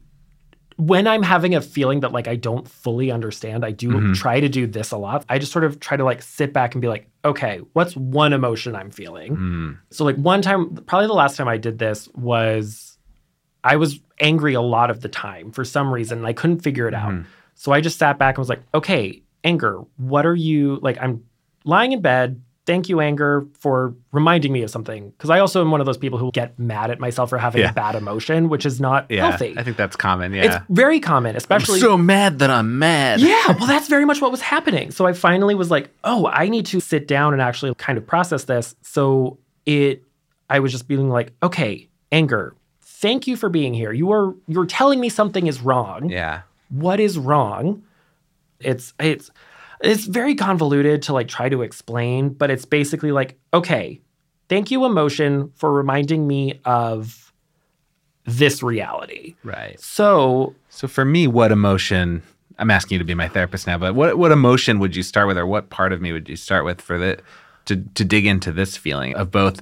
when 0.78 1.07
I'm 1.07 1.23
having 1.23 1.55
a 1.55 1.61
feeling 1.61 2.01
that 2.01 2.11
like 2.11 2.28
I 2.28 2.36
don't 2.36 2.67
fully 2.67 3.09
understand, 3.11 3.63
I 3.63 3.71
do 3.71 3.89
Mhm. 3.91 4.15
try 4.15 4.39
to 4.41 4.49
do 4.49 4.67
this 4.67 4.91
a 4.91 4.97
lot. 4.97 5.23
I 5.30 5.39
just 5.39 5.51
sort 5.53 5.63
of 5.63 5.80
try 5.80 5.95
to 5.95 6.03
like 6.03 6.21
sit 6.21 6.51
back 6.51 6.76
and 6.76 6.82
be 6.82 6.88
like, 6.89 7.07
okay, 7.23 7.61
what's 7.73 7.95
one 7.95 8.34
emotion 8.34 8.76
I'm 8.76 8.91
feeling? 8.91 9.38
Mm, 9.38 9.78
So 9.91 10.03
like 10.03 10.17
one 10.17 10.41
time, 10.41 10.76
probably 10.86 11.07
the 11.07 11.13
last 11.13 11.38
time 11.38 11.47
I 11.47 11.57
did 11.57 11.80
this 11.80 12.09
was 12.13 12.97
I 13.63 13.78
was 13.78 13.99
angry 14.19 14.53
a 14.53 14.61
lot 14.61 14.89
of 14.91 15.01
the 15.01 15.09
time 15.09 15.51
for 15.51 15.63
some 15.65 15.91
reason. 15.93 16.19
And 16.19 16.28
I 16.28 16.34
couldn't 16.34 16.59
figure 16.59 16.88
it 16.88 16.93
out. 16.93 17.11
Mhm. 17.13 17.26
So 17.55 17.71
I 17.71 17.80
just 17.82 17.97
sat 17.97 18.19
back 18.19 18.36
and 18.36 18.39
was 18.39 18.49
like, 18.49 18.61
okay, 18.73 19.21
Anger, 19.43 19.82
what 19.97 20.26
are 20.26 20.36
you 20.36 20.80
like? 20.82 20.97
I'm 21.01 21.23
lying 21.63 21.93
in 21.93 22.01
bed. 22.01 22.41
Thank 22.66 22.89
you, 22.89 22.99
Anger, 22.99 23.45
for 23.59 23.93
reminding 24.11 24.51
me 24.51 24.63
of 24.63 24.72
something. 24.72 25.09
Because 25.11 25.30
I 25.30 25.39
also 25.39 25.61
am 25.61 25.70
one 25.70 25.82
of 25.82 25.86
those 25.86 25.97
people 25.99 26.18
who 26.18 26.32
get 26.32 26.57
mad 26.57 26.89
at 26.89 26.99
myself 26.99 27.30
for 27.30 27.38
having 27.38 27.61
Yeah. 27.61 27.70
a 27.70 27.74
bad 27.74 27.93
emotion, 27.95 28.49
which 28.49 28.66
is 28.66 28.82
not 28.82 29.05
Yeah, 29.09 29.30
healthy. 29.30 29.53
I 29.55 29.61
think 29.63 29.78
that's 29.78 29.95
common. 29.95 30.34
Yeah. 30.34 30.43
It's 30.45 30.55
very 30.70 30.99
common, 30.99 31.36
especially. 31.36 31.76
I'm 31.76 31.82
so 31.82 31.97
mad 31.97 32.39
that 32.39 32.49
I'm 32.49 32.80
mad. 32.80 33.20
yeah, 33.20 33.55
well, 33.59 33.68
that's 33.68 33.88
very 33.88 34.03
much 34.05 34.20
what 34.20 34.32
was 34.32 34.41
happening. 34.41 34.89
So 34.89 35.05
I 35.05 35.13
finally 35.13 35.53
was 35.53 35.70
like, 35.70 35.91
oh, 36.03 36.26
I 36.28 36.49
need 36.49 36.66
to 36.68 36.80
sit 36.80 37.07
down 37.07 37.34
and 37.34 37.41
actually 37.41 37.76
kind 37.76 37.97
of 37.99 38.07
process 38.07 38.45
this. 38.45 38.76
So 38.82 39.38
it, 39.68 40.03
I 40.49 40.59
was 40.59 40.72
just 40.72 40.88
being 40.88 41.09
like, 41.09 41.34
okay, 41.43 41.88
anger. 42.11 42.55
Thank 42.82 43.28
you 43.28 43.36
for 43.36 43.49
being 43.49 43.74
here. 43.76 43.91
You 43.91 44.11
are 44.11 44.34
you're 44.47 44.66
telling 44.66 44.99
me 44.99 45.09
something 45.09 45.45
is 45.45 45.61
wrong. 45.61 46.09
Yeah. 46.09 46.41
What 46.70 46.99
is 46.99 47.20
wrong? 47.20 47.84
It's 48.59 48.93
it's 48.99 49.30
it's 49.86 50.06
very 50.06 50.36
convoluted 50.36 51.02
to 51.04 51.14
like 51.14 51.28
try 51.28 51.50
to 51.50 51.62
explain, 51.62 52.30
but 52.30 52.50
it's 52.50 52.66
basically 52.66 53.12
like, 53.12 53.38
okay, 53.54 54.02
thank 54.50 54.72
you, 54.72 54.86
emotion, 54.86 55.52
for 55.56 55.72
reminding 55.72 56.28
me 56.28 56.60
of 56.66 57.32
this 58.26 58.64
reality. 58.64 59.36
Right. 59.44 59.80
So 59.80 60.56
So 60.70 60.88
for 60.90 61.06
me, 61.06 61.26
what 61.28 61.52
emotion? 61.52 62.22
I'm 62.58 62.70
asking 62.70 62.96
you 62.96 63.00
to 63.00 63.06
be 63.06 63.14
my 63.14 63.28
therapist 63.28 63.68
now, 63.68 63.78
but 63.78 63.96
what 63.96 64.18
what 64.18 64.32
emotion 64.32 64.80
would 64.80 64.96
you 64.96 65.04
start 65.04 65.28
with, 65.28 65.38
or 65.38 65.46
what 65.46 65.70
part 65.70 65.94
of 65.94 66.02
me 66.02 66.12
would 66.12 66.28
you 66.28 66.36
start 66.36 66.66
with 66.66 66.82
for 66.82 66.98
the 66.98 67.20
to 67.66 67.78
to 67.78 68.04
dig 68.04 68.26
into 68.26 68.52
this 68.52 68.76
feeling 68.76 69.16
of 69.16 69.32
both 69.32 69.62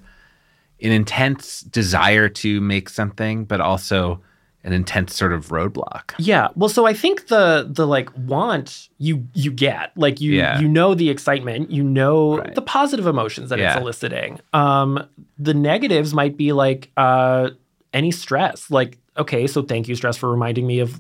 an 0.82 0.92
intense 0.92 1.62
desire 1.62 2.30
to 2.30 2.60
make 2.62 2.90
something, 2.90 3.46
but 3.46 3.62
also 3.62 4.22
an 4.64 4.72
intense 4.74 5.14
sort 5.16 5.34
of 5.34 5.48
roadblock. 5.50 6.12
Yeah. 6.18 6.48
Well, 6.56 6.70
so 6.70 6.86
I 6.86 6.94
think 6.94 7.28
the 7.28 7.68
the 7.70 7.86
like 7.86 8.10
want 8.18 8.90
you 8.98 9.28
you 9.34 9.52
get 9.52 9.92
like 9.98 10.22
you 10.22 10.34
Yeah. 10.34 10.60
you 10.60 10.68
know 10.70 10.94
the 10.94 11.10
excitement, 11.10 11.70
you 11.72 11.84
know 11.84 12.38
Right. 12.38 12.56
the 12.56 12.62
positive 12.62 13.06
emotions 13.08 13.50
that 13.50 13.60
it's 13.60 13.76
eliciting. 13.76 14.40
Um, 14.54 15.06
the 15.38 15.54
negatives 15.54 16.14
might 16.14 16.38
be 16.38 16.54
like 16.54 16.92
uh 16.98 17.50
any 17.94 18.12
stress. 18.12 18.72
Like 18.72 18.98
okay, 19.18 19.48
so 19.48 19.62
thank 19.62 19.88
you 19.88 19.96
stress 19.96 20.18
for 20.18 20.32
reminding 20.32 20.66
me 20.66 20.80
of 20.80 21.00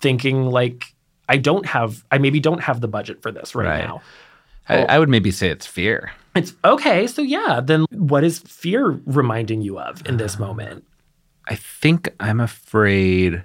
thinking 0.00 0.46
like 0.46 0.94
I 1.28 1.36
don't 1.36 1.66
have 1.66 2.04
I 2.10 2.18
maybe 2.18 2.40
don't 2.40 2.60
have 2.62 2.80
the 2.80 2.88
budget 2.88 3.22
for 3.22 3.30
this 3.32 3.54
right, 3.54 3.66
Right. 3.66 3.84
now. 3.84 4.02
I, 4.68 4.84
I 4.84 4.98
would 5.00 5.08
maybe 5.08 5.32
say 5.32 5.48
it's 5.50 5.66
fear. 5.66 6.12
It's 6.36 6.54
okay. 6.64 7.08
So 7.08 7.22
yeah, 7.22 7.60
then 7.62 7.86
what 7.90 8.22
is 8.22 8.38
fear 8.38 9.00
reminding 9.04 9.62
you 9.62 9.80
of 9.80 10.06
in 10.06 10.16
this 10.16 10.38
moment? 10.38 10.84
I 11.50 11.56
think 11.56 12.08
I'm 12.20 12.40
afraid. 12.40 13.42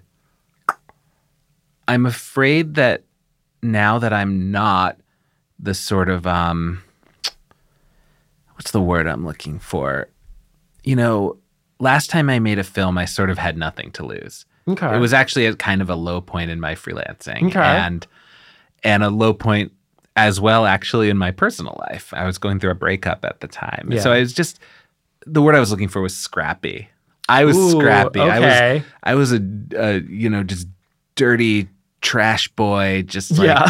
I'm 1.88 2.06
afraid 2.06 2.76
that 2.76 3.04
now 3.62 4.00
that 4.00 4.14
I'm 4.14 4.52
not 4.52 4.98
the 5.60 5.74
sort 5.74 6.10
of 6.10 6.26
um, 6.28 6.84
what's 8.54 8.72
the 8.72 8.82
word 8.82 9.08
I'm 9.08 9.26
looking 9.26 9.60
for? 9.60 10.08
You 10.84 10.96
know, 10.96 11.38
last 11.80 12.10
time 12.10 12.30
I 12.30 12.40
made 12.40 12.60
a 12.60 12.64
film, 12.64 12.98
I 12.98 13.06
sort 13.06 13.30
of 13.30 13.38
had 13.38 13.58
nothing 13.58 13.92
to 13.94 14.06
lose. 14.06 14.46
Okay. 14.68 14.96
It 14.96 15.00
was 15.00 15.14
actually 15.14 15.46
a 15.48 15.56
kind 15.56 15.82
of 15.82 15.90
a 15.90 15.96
low 15.96 16.22
point 16.22 16.50
in 16.52 16.60
my 16.60 16.74
freelancing, 16.76 17.48
Okay. 17.48 17.60
and 17.60 18.06
and 18.84 19.04
a 19.04 19.10
low 19.10 19.34
point 19.34 19.72
as 20.16 20.40
well, 20.40 20.66
actually, 20.66 21.10
in 21.10 21.18
my 21.18 21.32
personal 21.32 21.76
life. 21.90 22.14
I 22.16 22.26
was 22.26 22.38
going 22.38 22.60
through 22.60 22.72
a 22.72 22.76
breakup 22.76 23.26
at 23.26 23.42
the 23.42 23.48
time, 23.48 23.90
Yeah. 23.92 24.00
so 24.02 24.12
I 24.12 24.20
was 24.20 24.32
just 24.34 24.60
the 25.26 25.42
word 25.42 25.56
I 25.56 25.60
was 25.60 25.72
looking 25.72 25.88
for 25.88 26.02
was 26.02 26.16
scrappy. 26.16 26.88
I 27.28 27.46
was 27.46 27.58
Ooh, 27.58 27.72
scrappy. 27.72 28.20
I 28.20 28.38
okay. 28.38 28.74
was 28.80 28.84
I 29.04 29.16
was 29.16 29.34
a, 29.34 29.42
a 29.76 30.00
you 30.02 30.30
know 30.30 30.44
just 30.44 30.68
dirty 31.16 31.68
trash 32.02 32.48
boy, 32.50 33.04
just 33.08 33.38
like 33.38 33.48
yeah. 33.48 33.68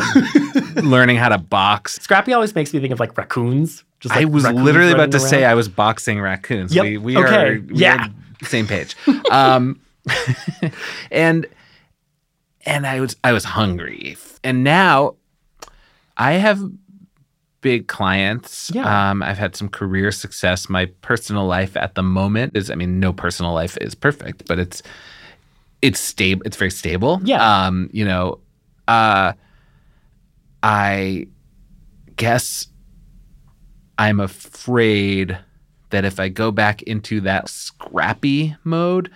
learning 0.84 1.16
how 1.18 1.30
to 1.30 1.38
box. 1.38 1.96
Scrappy 2.02 2.34
always 2.34 2.54
makes 2.56 2.74
me 2.74 2.80
think 2.80 2.92
of 2.92 3.00
like 3.00 3.18
raccoons. 3.18 3.84
Just 4.02 4.14
like 4.14 4.24
I 4.24 4.26
was 4.26 4.44
literally 4.46 4.92
about 4.92 5.12
to 5.12 5.20
say. 5.20 5.46
I 5.46 5.54
was 5.54 5.70
boxing 5.70 6.20
raccoons. 6.20 6.76
Yep. 6.76 6.84
We, 6.84 6.98
we 6.98 7.18
Okay. 7.18 7.36
are 7.48 7.60
we 7.62 7.76
Yeah. 7.78 8.08
are 8.08 8.46
same 8.46 8.68
page. 8.68 8.96
um, 9.32 9.80
and 11.12 11.48
and 12.66 12.86
I 12.86 13.00
was 13.00 13.16
I 13.24 13.32
was 13.32 13.44
hungry, 13.46 14.18
and 14.44 14.64
now 14.64 15.16
I 16.18 16.34
have 16.34 16.62
big 17.66 17.88
clients. 17.88 18.70
Yeah. 18.76 19.10
Um, 19.10 19.24
I've 19.24 19.40
had 19.40 19.56
some 19.56 19.70
career 19.70 20.12
success. 20.12 20.70
My 20.70 20.86
personal 21.02 21.48
life 21.48 21.76
at 21.76 21.96
the 21.96 22.04
moment 22.04 22.56
is 22.56 22.70
I 22.70 22.76
mean, 22.76 23.00
no 23.00 23.12
personal 23.12 23.54
life 23.54 23.76
is 23.82 23.96
perfect, 23.96 24.46
but 24.48 24.60
it's 24.60 24.84
it's 25.82 26.00
stable. 26.00 26.44
It's 26.46 26.58
very 26.58 26.70
stable. 26.70 27.20
Yeah. 27.24 27.42
Um, 27.42 27.90
you 27.92 28.06
know, 28.06 28.38
uh, 28.88 29.34
I 30.62 31.26
guess 32.18 32.68
I'm 33.98 34.20
afraid 34.20 35.36
that 35.90 36.06
if 36.06 36.20
I 36.20 36.30
go 36.30 36.52
back 36.52 36.84
into 36.84 37.20
that 37.22 37.50
scrappy 37.50 38.56
mode, 38.64 39.10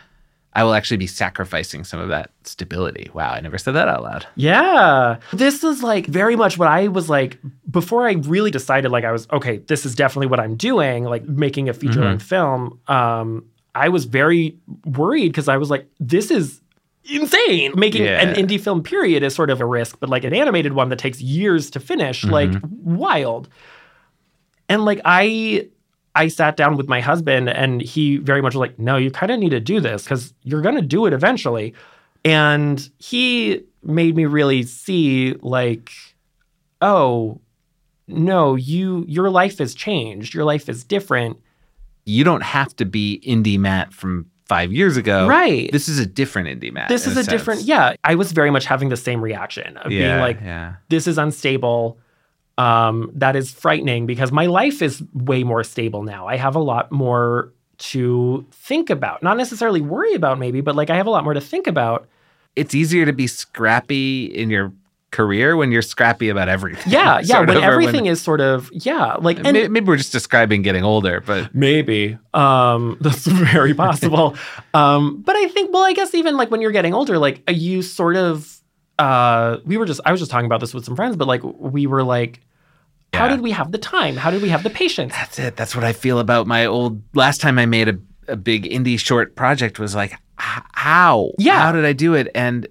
I 0.54 0.64
will 0.64 0.74
actually 0.74 0.98
be 0.98 1.08
sacrificing 1.08 1.84
some 1.84 2.00
of 2.00 2.10
that 2.10 2.32
stability. 2.44 3.10
Wow, 3.14 3.32
I 3.32 3.40
never 3.40 3.58
said 3.58 3.74
that 3.74 3.88
out 3.88 4.02
loud. 4.02 4.26
Yeah. 4.36 5.18
This 5.32 5.64
is 5.64 5.84
like 5.84 6.08
very 6.08 6.36
much 6.36 6.58
what 6.58 6.68
I 6.68 6.88
was 6.88 7.08
like 7.08 7.38
before 7.70 8.08
I 8.08 8.14
really 8.14 8.50
decided 8.50 8.92
like 8.92 9.04
I 9.04 9.12
was 9.12 9.28
okay, 9.32 9.58
this 9.58 9.86
is 9.86 9.94
definitely 9.94 10.28
what 10.28 10.40
I'm 10.40 10.56
doing, 10.56 11.04
like 11.04 11.24
making 11.24 11.70
a 11.70 11.74
feature 11.74 12.04
length 12.04 12.24
film. 12.24 12.80
Um 12.88 13.46
I 13.76 13.90
was 13.90 14.06
very 14.06 14.58
worried 14.86 15.30
because 15.30 15.48
I 15.48 15.58
was 15.58 15.70
like 15.70 15.88
this 16.00 16.32
is 16.32 16.62
insane. 17.06 17.74
Making 17.76 18.08
an 18.08 18.34
indie 18.34 18.60
film 18.60 18.82
period 18.82 19.24
is 19.24 19.36
sort 19.36 19.52
of 19.52 19.62
a 19.62 19.66
risk, 19.66 20.00
but 20.00 20.10
like 20.10 20.24
an 20.24 20.34
animated 20.34 20.74
one 20.74 20.90
that 20.90 21.00
takes 21.00 21.22
years 21.22 21.70
to 21.72 21.80
finish, 21.80 22.24
like 22.24 22.52
wild. 22.64 23.50
And 24.68 24.84
like 24.84 25.02
I 25.06 25.70
I 26.20 26.28
sat 26.28 26.58
down 26.58 26.76
with 26.76 26.90
my 26.90 27.00
husband 27.00 27.50
and 27.50 27.82
he 27.82 28.18
very 28.18 28.42
much 28.42 28.54
was 28.54 28.60
like, 28.60 28.78
no, 28.78 28.98
you 28.98 29.10
kind 29.10 29.32
of 29.32 29.40
need 29.40 29.52
to 29.52 29.62
do 29.62 29.80
this 29.80 30.04
because 30.04 30.34
you're 30.44 30.62
going 30.62 30.76
to 30.76 30.82
do 30.82 31.06
it 31.06 31.14
eventually. 31.14 31.74
And 32.26 32.90
he 32.98 33.64
made 33.84 34.18
me 34.18 34.26
really 34.26 34.64
see 34.64 35.36
like, 35.42 35.92
oh, 36.82 37.40
no, 38.08 38.56
you 38.56 39.06
your 39.08 39.30
life 39.30 39.60
has 39.60 39.74
changed. 39.74 40.34
Your 40.34 40.44
life 40.44 40.68
is 40.68 40.84
different. 40.84 41.38
You 42.06 42.26
don't 42.26 42.44
have 42.44 42.76
to 42.78 42.86
be 42.86 43.22
indie 43.26 43.58
Matt 43.58 43.94
from 43.94 44.26
five 44.46 44.74
years 44.74 44.98
ago. 44.98 45.26
Right. 45.26 45.72
This 45.72 45.88
is 45.88 46.00
a 46.00 46.06
different 46.06 46.50
indie 46.50 46.74
Matt. 46.74 46.90
This 46.90 47.08
is 47.08 47.16
a 47.16 47.24
different, 47.24 47.62
yeah. 47.62 47.94
I 48.04 48.16
was 48.16 48.32
very 48.34 48.50
much 48.50 48.66
having 48.66 48.90
the 48.90 48.98
same 48.98 49.22
reaction 49.22 49.78
of 49.78 49.92
Yeah. 49.92 50.00
being 50.08 50.20
like, 50.20 50.42
yeah. 50.42 50.74
this 50.90 51.08
is 51.08 51.18
unstable. 51.18 52.00
Um, 52.60 53.12
that 53.16 53.38
is 53.38 53.52
frightening 53.52 54.06
because 54.06 54.34
my 54.34 54.48
life 54.48 54.82
is 54.82 55.02
way 55.14 55.46
more 55.46 55.64
stable 55.64 56.04
now. 56.04 56.28
I 56.28 56.36
have 56.36 56.56
a 56.56 56.60
lot 56.60 56.92
more 56.92 57.54
to 57.78 58.46
think 58.52 58.90
about, 58.90 59.24
not 59.24 59.38
necessarily 59.38 59.80
worry 59.80 60.14
about, 60.14 60.38
maybe, 60.38 60.60
but 60.60 60.76
like 60.76 60.90
I 60.90 60.98
have 60.98 61.08
a 61.08 61.10
lot 61.10 61.24
more 61.24 61.34
to 61.34 61.40
think 61.40 61.68
about. 61.68 62.06
It's 62.58 62.76
easier 62.76 63.06
to 63.06 63.14
be 63.14 63.28
scrappy 63.28 64.26
in 64.26 64.50
your 64.50 64.74
career 65.12 65.56
when 65.56 65.72
you're 65.72 65.82
scrappy 65.82 66.28
about 66.28 66.50
everything. 66.50 66.92
Yeah, 66.92 67.20
yeah. 67.24 67.40
When 67.40 67.64
everything 67.64 68.08
is 68.08 68.22
sort 68.22 68.42
of, 68.42 68.70
yeah, 68.74 69.14
like, 69.14 69.38
and 69.38 69.54
May- 69.54 69.70
maybe 69.70 69.88
we're 69.88 69.96
just 69.96 70.12
describing 70.12 70.62
getting 70.62 70.84
older, 70.84 71.22
but 71.22 71.56
Maybe. 71.56 72.18
Um, 72.34 72.98
that's 73.02 73.26
very 73.26 73.74
possible. 73.74 74.36
um, 74.74 75.22
but 75.22 75.38
I 75.38 75.48
think, 75.48 75.74
well, 75.74 75.84
I 75.84 75.94
guess 75.94 76.14
even 76.14 76.36
like 76.36 76.52
when 76.52 76.60
you're 76.60 76.72
getting 76.72 76.94
older, 76.94 77.18
like 77.18 77.42
you 77.50 77.82
sort 77.84 78.18
of, 78.18 78.62
uh, 78.98 79.60
we 79.64 79.78
were 79.78 79.86
just, 79.86 80.02
I 80.06 80.12
was 80.12 80.20
just 80.20 80.30
talking 80.30 80.46
about 80.46 80.60
this 80.60 80.74
with 80.74 80.84
some 80.84 80.98
friends, 80.98 81.16
but 81.16 81.30
like 81.30 81.42
we 81.44 81.88
were 81.88 82.04
like, 82.04 82.42
how 83.14 83.28
did 83.28 83.42
we 83.42 83.52
have 83.52 83.72
the 83.72 83.78
time? 83.78 84.16
How 84.18 84.32
did 84.32 84.42
we 84.42 84.50
have 84.50 84.64
the 84.64 84.70
patience? 84.70 85.14
that's 85.14 85.40
it. 85.40 85.56
That's 85.56 85.76
what 85.76 85.84
I 85.84 85.94
feel 85.94 86.20
about 86.20 86.48
my 86.48 86.66
old. 86.66 87.02
Last 87.16 87.42
time 87.42 87.58
I 87.60 87.66
made 87.66 87.90
a, 87.90 87.98
a 88.28 88.36
big 88.36 88.64
indie 88.66 88.98
short 89.00 89.36
project 89.36 89.80
was 89.80 89.94
like, 89.96 90.14
how? 90.38 91.32
Yeah. 91.38 91.60
How 91.60 91.72
did 91.72 91.86
I 91.86 91.94
do 91.94 92.14
it? 92.14 92.30
And 92.34 92.68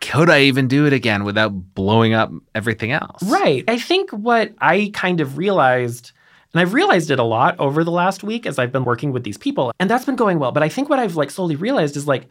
could 0.00 0.30
I 0.30 0.42
even 0.42 0.68
do 0.68 0.86
it 0.86 0.92
again 0.92 1.24
without 1.24 1.50
blowing 1.74 2.12
up 2.14 2.30
everything 2.54 2.92
else? 2.92 3.22
Right. 3.24 3.64
I 3.66 3.78
think 3.78 4.10
what 4.10 4.52
I 4.60 4.90
kind 4.94 5.20
of 5.20 5.38
realized, 5.38 6.12
and 6.52 6.60
I've 6.60 6.74
realized 6.74 7.10
it 7.10 7.18
a 7.18 7.24
lot 7.24 7.58
over 7.58 7.82
the 7.82 7.90
last 7.90 8.22
week 8.22 8.46
as 8.46 8.58
I've 8.58 8.70
been 8.72 8.84
working 8.84 9.10
with 9.12 9.24
these 9.24 9.38
people, 9.38 9.72
and 9.80 9.90
that's 9.90 10.04
been 10.04 10.16
going 10.16 10.38
well. 10.38 10.52
But 10.52 10.62
I 10.62 10.68
think 10.68 10.88
what 10.88 10.98
I've 10.98 11.16
like 11.16 11.30
slowly 11.30 11.56
realized 11.56 11.96
is 11.96 12.06
like, 12.06 12.26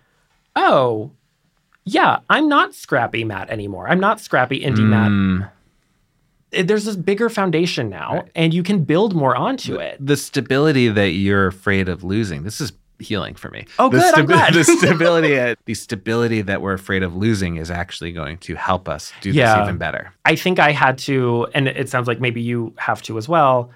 oh, 0.55 1.11
yeah, 1.83 2.19
I'm 2.29 2.47
not 2.47 2.73
scrappy 2.73 3.23
Matt 3.23 3.49
anymore. 3.49 3.87
I'm 3.89 3.99
not 3.99 4.21
scrappy 4.21 4.61
indie 4.61 4.79
Matt. 4.85 5.11
Mm, 5.11 5.41
It- 5.41 5.49
There's 6.63 6.85
this 6.85 6.95
bigger 6.95 7.29
foundation 7.29 7.89
now, 7.89 8.25
and 8.35 8.53
you 8.53 8.63
can 8.63 8.83
build 8.83 9.15
more 9.15 9.35
onto 9.35 9.75
it. 9.75 9.97
the 9.99 10.17
stability 10.17 10.87
that 10.89 11.11
you're 11.11 11.47
afraid 11.47 11.89
of 11.89 12.03
losing. 12.03 12.43
This 12.43 12.61
is 12.61 12.71
healing 12.99 13.35
for 13.35 13.49
me. 13.49 13.65
Oh, 13.77 13.89
the 13.89 13.97
good, 13.99 14.15
I'm 14.15 14.25
glad. 14.25 14.53
the 14.53 14.63
stability, 14.79 15.55
the 15.65 15.73
stability 15.73 16.41
that 16.43 16.61
we're 16.61 16.73
afraid 16.73 17.03
of 17.03 17.13
losing 17.15 17.57
is 17.57 17.69
actually 17.69 18.11
going 18.13 18.37
to 18.39 18.55
help 18.55 18.87
us 18.87 19.11
do 19.21 19.31
Yeah. 19.31 19.57
this 19.59 19.63
even 19.67 19.77
better. 19.77 20.13
I 20.23 20.35
think 20.37 20.59
I 20.59 20.71
had 20.71 20.97
to, 20.99 21.47
and 21.53 21.67
it 21.67 21.89
sounds 21.89 22.07
like 22.07 22.21
maybe 22.21 22.41
you 22.41 22.73
have 22.77 23.01
to 23.03 23.17
as 23.17 23.27
well. 23.27 23.71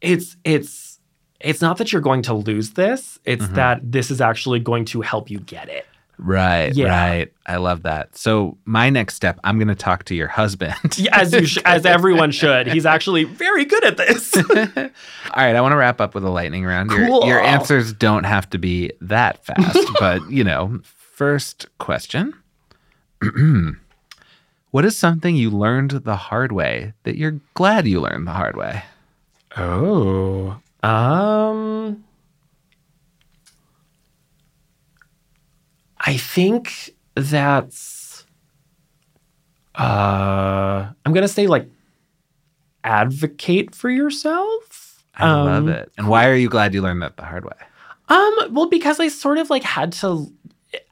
It's 0.00 0.36
it's 0.44 0.98
it's 1.40 1.60
not 1.60 1.76
that 1.78 1.92
you're 1.92 2.00
going 2.02 2.22
to 2.22 2.34
lose 2.34 2.70
this; 2.70 3.18
it's 3.24 3.44
Mm-hmm. 3.44 3.54
that 3.54 3.92
this 3.92 4.10
is 4.10 4.20
actually 4.20 4.60
going 4.60 4.84
to 4.86 5.00
help 5.02 5.30
you 5.30 5.38
get 5.40 5.68
it. 5.68 5.86
Right, 6.22 6.74
Yeah. 6.74 6.88
right. 6.88 7.32
I 7.46 7.56
love 7.56 7.84
that. 7.84 8.14
So 8.16 8.58
my 8.66 8.90
next 8.90 9.14
step, 9.14 9.40
I'm 9.42 9.56
going 9.58 9.68
to 9.68 9.74
talk 9.74 10.04
to 10.04 10.14
your 10.14 10.28
husband. 10.28 10.74
Yeah, 10.98 11.18
as 11.18 11.32
you 11.32 11.46
sh- 11.46 11.58
as 11.64 11.86
everyone 11.86 12.30
should. 12.30 12.66
He's 12.66 12.84
actually 12.84 13.24
very 13.24 13.64
good 13.64 13.82
at 13.84 13.96
this. 13.96 14.36
All 14.36 14.42
right, 15.34 15.56
I 15.56 15.60
want 15.62 15.72
to 15.72 15.76
wrap 15.76 16.00
up 16.00 16.14
with 16.14 16.24
a 16.24 16.28
lightning 16.30 16.64
round. 16.66 16.90
Your, 16.90 17.24
your 17.26 17.40
answers 17.40 17.92
don't 17.94 18.24
have 18.24 18.48
to 18.50 18.58
be 18.58 18.92
that 19.00 19.44
fast, 19.44 19.78
but 19.98 20.30
you 20.30 20.44
know, 20.44 20.80
first 20.84 21.66
question. 21.78 22.34
what 24.70 24.84
is 24.84 24.96
something 24.96 25.36
you 25.36 25.50
learned 25.50 25.90
the 25.92 26.16
hard 26.16 26.52
way 26.52 26.92
that 27.04 27.16
you're 27.16 27.40
glad 27.54 27.86
you 27.86 28.00
learned 28.00 28.26
the 28.26 28.32
hard 28.32 28.56
way? 28.56 28.82
Oh. 29.56 30.60
Um 30.82 32.04
I 36.00 36.16
think 36.16 36.90
that's 37.14 38.24
uh 39.74 40.88
I'm 41.04 41.12
going 41.12 41.22
to 41.22 41.28
say 41.28 41.46
like 41.46 41.68
advocate 42.84 43.74
for 43.74 43.90
yourself. 43.90 45.04
I 45.14 45.30
love 45.32 45.64
Um, 45.64 45.68
it. 45.68 45.92
And 45.98 46.08
why 46.08 46.26
are 46.28 46.34
you 46.34 46.48
glad 46.48 46.72
you 46.74 46.82
learned 46.82 47.02
that 47.02 47.16
the 47.16 47.24
hard 47.24 47.44
way? 47.44 47.52
Um 48.08 48.34
well 48.50 48.66
because 48.68 48.98
I 49.00 49.08
sort 49.08 49.38
of 49.38 49.50
like 49.50 49.62
had 49.62 49.92
to 49.94 50.32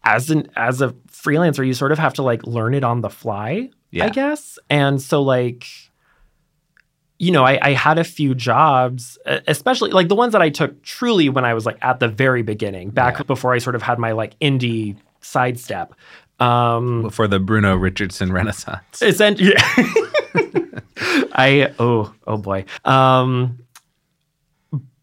as 0.05 0.31
an 0.31 0.51
as 0.57 0.81
a 0.83 0.91
freelancer 1.11 1.67
you 1.67 1.75
sort 1.75 1.93
of 1.93 1.99
have 1.99 2.15
to 2.15 2.23
like 2.23 2.47
learn 2.47 2.75
it 2.75 2.85
on 2.85 3.01
the 3.01 3.11
fly, 3.11 3.71
Yeah. 3.91 4.07
I 4.07 4.09
guess. 4.11 4.59
And 4.71 5.01
so 5.03 5.23
like 5.23 5.67
you 7.19 7.33
know, 7.33 7.45
I, 7.45 7.59
I 7.63 7.73
had 7.73 7.99
a 7.99 8.05
few 8.05 8.35
jobs, 8.35 9.19
especially 9.47 9.91
like 9.91 10.09
the 10.09 10.15
ones 10.15 10.33
that 10.33 10.43
I 10.43 10.51
took 10.51 10.83
truly 10.83 11.29
when 11.29 11.45
I 11.45 11.53
was 11.55 11.67
like 11.67 11.77
at 11.83 11.99
the 12.01 12.09
very 12.09 12.43
beginning, 12.43 12.91
back 12.91 13.17
Yeah. 13.19 13.25
before 13.25 13.53
I 13.55 13.59
sort 13.59 13.75
of 13.75 13.83
had 13.83 13.99
my 13.99 14.13
like 14.13 14.39
indie 14.41 14.97
sidestep. 15.21 15.95
Um, 16.41 17.11
For 17.11 17.27
the 17.27 17.41
Bruneau-Richardson 17.41 18.31
Renaissance. 18.31 19.03
essentially, 19.03 19.55
I 21.33 21.73
oh 21.79 22.13
oh 22.27 22.37
boy. 22.37 22.65
Um, 22.85 23.59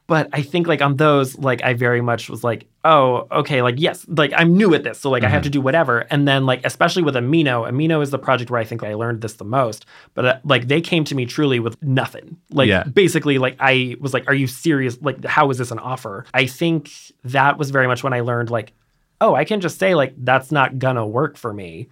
but 0.08 0.30
I 0.34 0.42
think 0.44 0.68
like 0.68 0.82
on 0.82 0.98
those, 0.98 1.38
like 1.38 1.64
I 1.64 1.74
very 1.74 2.02
much 2.02 2.30
was 2.30 2.44
like, 2.44 2.68
oh, 2.84 3.28
okay, 3.32 3.62
like 3.64 3.76
yes, 3.78 4.06
like 4.08 4.32
I'm 4.36 4.56
new 4.56 4.74
at 4.76 4.84
this, 4.84 5.00
so 5.00 5.10
like 5.10 5.24
I 5.24 5.30
have 5.30 5.42
to 5.44 5.50
do 5.50 5.60
whatever. 5.62 6.02
And 6.12 6.28
then 6.28 6.46
like 6.46 6.62
especially 6.64 7.02
with 7.02 7.16
Amino, 7.16 7.68
Amino 7.68 8.02
is 8.04 8.12
the 8.12 8.20
project 8.20 8.52
where 8.52 8.60
I 8.62 8.66
think 8.66 8.84
I 8.84 8.94
learned 8.94 9.22
this 9.22 9.34
the 9.34 9.46
most. 9.46 9.86
But 10.14 10.26
uh, 10.26 10.40
like 10.44 10.68
they 10.68 10.80
came 10.80 11.04
to 11.06 11.16
me 11.16 11.26
truly 11.26 11.60
with 11.60 11.82
nothing. 11.82 12.38
Like 12.52 12.70
Yeah. 12.70 12.84
basically, 12.84 13.40
like 13.40 13.56
I 13.60 13.96
was 14.00 14.14
like, 14.14 14.28
are 14.28 14.36
you 14.36 14.46
serious? 14.46 14.98
Like 15.02 15.26
how 15.26 15.50
is 15.50 15.58
this 15.58 15.72
an 15.72 15.80
offer? 15.80 16.26
I 16.34 16.46
think 16.46 16.92
that 17.24 17.58
was 17.58 17.72
very 17.72 17.88
much 17.88 18.04
when 18.04 18.14
I 18.14 18.20
learned 18.20 18.52
like, 18.52 18.74
oh, 19.22 19.34
I 19.34 19.44
can 19.44 19.60
just 19.60 19.80
say 19.80 19.96
like 19.96 20.14
that's 20.18 20.52
not 20.52 20.78
gonna 20.78 21.08
work 21.08 21.36
for 21.36 21.52
me 21.52 21.90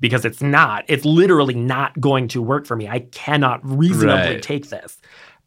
because 0.00 0.24
it's 0.24 0.40
not. 0.40 0.84
It's 0.88 1.04
literally 1.04 1.54
not 1.54 2.00
going 2.00 2.28
to 2.28 2.40
work 2.40 2.64
for 2.64 2.74
me. 2.74 2.88
I 2.88 3.00
cannot 3.00 3.60
reasonably 3.62 4.36
Right. 4.36 4.42
take 4.42 4.70
this. 4.70 4.98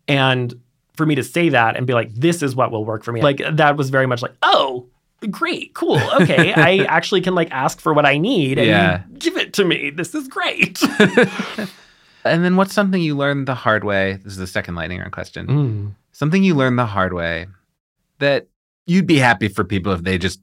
And 0.07 0.53
for 0.95 1.05
me 1.05 1.15
to 1.15 1.23
say 1.23 1.49
that 1.49 1.75
and 1.75 1.87
be 1.87 1.93
like, 1.93 2.13
this 2.13 2.41
is 2.43 2.55
what 2.55 2.71
will 2.71 2.85
work 2.85 3.03
for 3.03 3.11
me, 3.11 3.21
like 3.21 3.41
that 3.51 3.77
was 3.77 3.89
very 3.89 4.05
much 4.07 4.21
like, 4.21 4.33
oh, 4.43 4.87
great, 5.31 5.73
cool, 5.73 5.99
okay. 6.21 6.53
I 6.53 6.83
actually 6.89 7.21
can 7.21 7.33
like 7.35 7.49
ask 7.51 7.79
for 7.79 7.93
what 7.93 8.05
I 8.05 8.17
need 8.17 8.57
and 8.59 8.67
Yeah. 8.67 9.03
give 9.17 9.37
it 9.37 9.53
to 9.53 9.65
me. 9.65 9.89
This 9.89 10.13
is 10.15 10.27
great. 10.27 10.81
And 12.25 12.41
then 12.45 12.55
what's 12.55 12.73
something 12.73 13.01
you 13.01 13.17
learned 13.17 13.49
the 13.49 13.53
hard 13.53 13.83
way? 13.83 14.13
This 14.23 14.31
is 14.31 14.37
the 14.39 14.47
second 14.47 14.75
lightning 14.75 14.99
round 14.99 15.11
question. 15.11 15.45
Mm. 15.47 15.91
Something 16.13 16.41
you 16.41 16.55
learned 16.55 16.79
the 16.79 16.85
hard 16.85 17.11
way 17.11 17.47
that 18.19 18.47
you'd 18.87 19.05
be 19.07 19.17
happy 19.17 19.49
for 19.49 19.65
people 19.65 19.91
if 19.91 20.03
they 20.03 20.17
just 20.17 20.39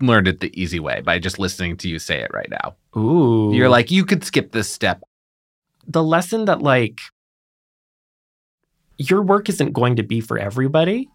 learned 0.00 0.26
it 0.26 0.40
the 0.40 0.50
easy 0.58 0.80
way 0.80 1.02
by 1.02 1.18
just 1.18 1.38
listening 1.38 1.76
to 1.78 1.88
you 1.88 1.98
say 1.98 2.18
it 2.22 2.30
right 2.32 2.48
now. 2.48 2.74
Ooh. 2.98 3.52
You're 3.52 3.68
like, 3.68 3.90
you 3.90 4.06
could 4.06 4.24
skip 4.24 4.52
this 4.52 4.72
step. 4.72 5.02
the 5.86 6.02
lesson 6.02 6.46
that 6.46 6.62
like 6.62 6.98
your 8.98 9.22
work 9.22 9.48
isn't 9.48 9.72
going 9.72 9.96
to 9.96 10.02
be 10.02 10.20
for 10.20 10.38
everybody 10.38 11.08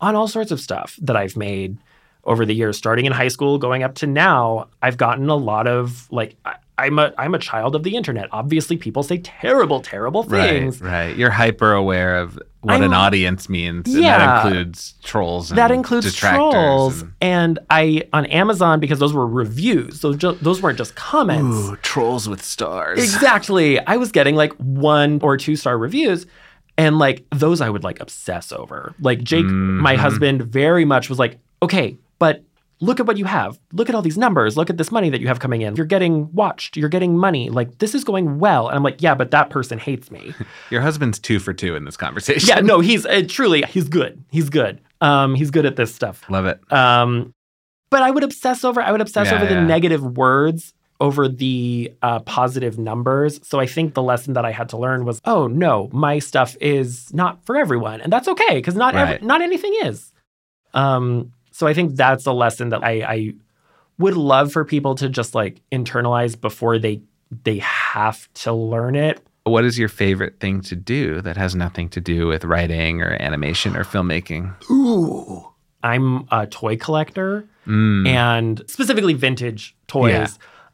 on 0.00 0.14
all 0.14 0.28
sorts 0.28 0.50
of 0.50 0.60
stuff 0.60 0.98
that 1.02 1.16
I've 1.16 1.36
made 1.36 1.78
over 2.24 2.44
the 2.44 2.54
years 2.54 2.76
starting 2.76 3.06
in 3.06 3.12
high 3.12 3.28
school 3.28 3.58
going 3.58 3.82
up 3.82 3.94
to 3.96 4.06
now 4.06 4.68
I've 4.82 4.96
gotten 4.98 5.28
a 5.30 5.36
lot 5.36 5.66
of 5.66 6.06
like 6.12 6.36
I, 6.44 6.56
I'm 6.76 6.98
a 6.98 7.12
I'm 7.18 7.34
a 7.34 7.38
child 7.38 7.74
of 7.74 7.82
the 7.82 7.96
internet 7.96 8.28
obviously 8.30 8.76
people 8.76 9.02
say 9.02 9.18
terrible 9.18 9.80
terrible 9.80 10.22
things 10.22 10.80
Right, 10.82 10.90
right. 11.08 11.16
You're 11.16 11.30
hyper 11.30 11.72
aware 11.72 12.16
of 12.18 12.38
what 12.60 12.74
I'm- 12.74 12.82
an 12.82 12.92
audience 12.92 13.48
means. 13.48 13.86
And 13.94 14.02
Yeah. 14.04 14.18
that 14.18 14.46
includes 14.46 14.94
trolls 15.02 15.50
and 15.50 15.56
that 15.56 15.70
includes 15.70 16.14
trolls 16.14 17.00
and- 17.02 17.12
and 17.22 17.58
I 17.70 18.02
on 18.12 18.26
Amazon 18.26 18.80
because 18.80 18.98
those 18.98 19.14
were 19.14 19.26
reviews 19.26 20.00
those 20.00 20.16
ju- 20.18 20.36
those 20.42 20.60
weren't 20.60 20.76
just 20.78 20.94
comments 20.96 21.70
Ooh, 21.70 21.76
trolls 21.76 22.28
with 22.28 22.42
stars. 22.42 22.98
Exactly. 23.02 23.78
I 23.86 23.96
was 23.96 24.12
getting 24.12 24.34
like 24.36 24.52
one 24.58 25.20
or 25.22 25.38
two 25.38 25.56
star 25.56 25.78
reviews. 25.78 26.26
And 26.80 26.98
like 26.98 27.24
those 27.34 27.60
I 27.60 27.68
would 27.68 27.84
like 27.84 28.00
obsess 28.00 28.52
over. 28.52 28.94
Like 29.00 29.22
Jake, 29.22 29.44
my 29.46 29.94
Mhm. 29.94 29.98
husband, 29.98 30.42
very 30.42 30.84
much 30.86 31.10
was 31.10 31.18
like, 31.18 31.38
okay, 31.62 31.98
but 32.18 32.42
look 32.80 32.98
at 33.00 33.06
what 33.06 33.18
you 33.18 33.26
have. 33.26 33.58
Look 33.74 33.90
at 33.90 33.94
all 33.94 34.00
these 34.00 34.16
numbers. 34.16 34.56
Look 34.56 34.70
at 34.70 34.78
this 34.78 34.90
money 34.90 35.10
that 35.10 35.20
you 35.20 35.28
have 35.28 35.40
coming 35.40 35.60
in. 35.60 35.76
You're 35.76 35.84
getting 35.84 36.32
watched. 36.32 36.78
You're 36.78 36.88
getting 36.88 37.18
money. 37.18 37.50
Like 37.50 37.78
this 37.78 37.94
is 37.94 38.02
going 38.02 38.38
well. 38.38 38.68
And 38.68 38.76
I'm 38.76 38.82
like, 38.82 39.02
yeah, 39.02 39.14
but 39.14 39.30
that 39.32 39.50
person 39.50 39.78
hates 39.78 40.10
me. 40.10 40.32
Your 40.70 40.80
husband's 40.80 41.18
two 41.18 41.38
for 41.38 41.52
two 41.52 41.76
in 41.76 41.84
this 41.84 41.98
conversation. 41.98 42.48
yeah, 42.48 42.60
no, 42.60 42.80
he's 42.80 43.04
uh, 43.04 43.22
truly, 43.28 43.62
he's 43.68 43.88
good. 43.88 44.24
He's 44.30 44.48
good. 44.48 44.80
Um, 45.02 45.34
he's 45.34 45.50
good 45.50 45.66
at 45.66 45.76
this 45.76 45.94
stuff. 45.94 46.24
Love 46.30 46.46
it. 46.46 46.60
Um, 46.72 47.34
but 47.90 48.02
I 48.02 48.10
would 48.10 48.22
obsess 48.24 48.64
over 48.64 48.80
I 48.80 48.90
would 48.92 49.00
obsess 49.02 49.26
Yeah, 49.26 49.36
over 49.36 49.46
the 49.46 49.60
negative 49.60 50.02
words 50.02 50.72
over 51.00 51.28
the 51.28 51.92
uh, 52.02 52.20
positive 52.20 52.78
numbers. 52.78 53.40
So 53.42 53.58
I 53.58 53.66
think 53.66 53.94
the 53.94 54.02
lesson 54.02 54.34
that 54.34 54.44
I 54.44 54.50
had 54.52 54.68
to 54.70 54.76
learn 54.76 55.04
was, 55.04 55.20
oh 55.24 55.46
no, 55.46 55.88
my 55.92 56.18
stuff 56.18 56.56
is 56.60 57.12
not 57.14 57.44
for 57.46 57.56
everyone, 57.56 58.00
and 58.00 58.12
that's 58.12 58.28
okay 58.28 58.54
because 58.56 58.74
not 58.76 58.94
Right. 58.94 59.14
every, 59.14 59.26
not 59.26 59.40
anything 59.42 59.74
is. 59.84 60.12
Um, 60.74 61.32
so 61.52 61.66
I 61.66 61.74
think 61.74 61.96
that's 61.96 62.26
a 62.26 62.32
lesson 62.32 62.68
that 62.70 62.84
I, 62.84 62.90
I 63.02 63.32
would 63.98 64.16
love 64.16 64.52
for 64.52 64.64
people 64.64 64.94
to 64.96 65.08
just 65.08 65.34
like 65.34 65.60
internalize 65.72 66.40
before 66.40 66.78
they 66.78 67.00
they 67.44 67.58
have 67.58 68.32
to 68.34 68.52
learn 68.52 68.94
it. 68.96 69.20
What 69.44 69.64
is 69.64 69.78
your 69.78 69.88
favorite 69.88 70.38
thing 70.40 70.60
to 70.62 70.76
do 70.76 71.20
that 71.22 71.36
has 71.36 71.54
nothing 71.54 71.88
to 71.90 72.00
do 72.00 72.26
with 72.26 72.44
writing 72.44 73.00
or 73.02 73.16
animation 73.20 73.76
or 73.76 73.84
filmmaking? 73.84 74.54
Ooh. 74.70 75.46
I'm 75.82 76.26
a 76.30 76.46
toy 76.46 76.76
collector. 76.76 77.46
Mm. 77.66 78.08
and 78.08 78.62
specifically 78.66 79.12
vintage 79.12 79.76
toys, 79.86 80.10
Yeah. 80.12 80.26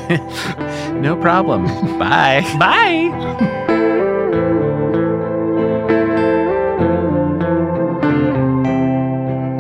No 0.99 1.15
problem. 1.17 1.65
Bye. 1.99 2.41
Bye. 2.59 3.78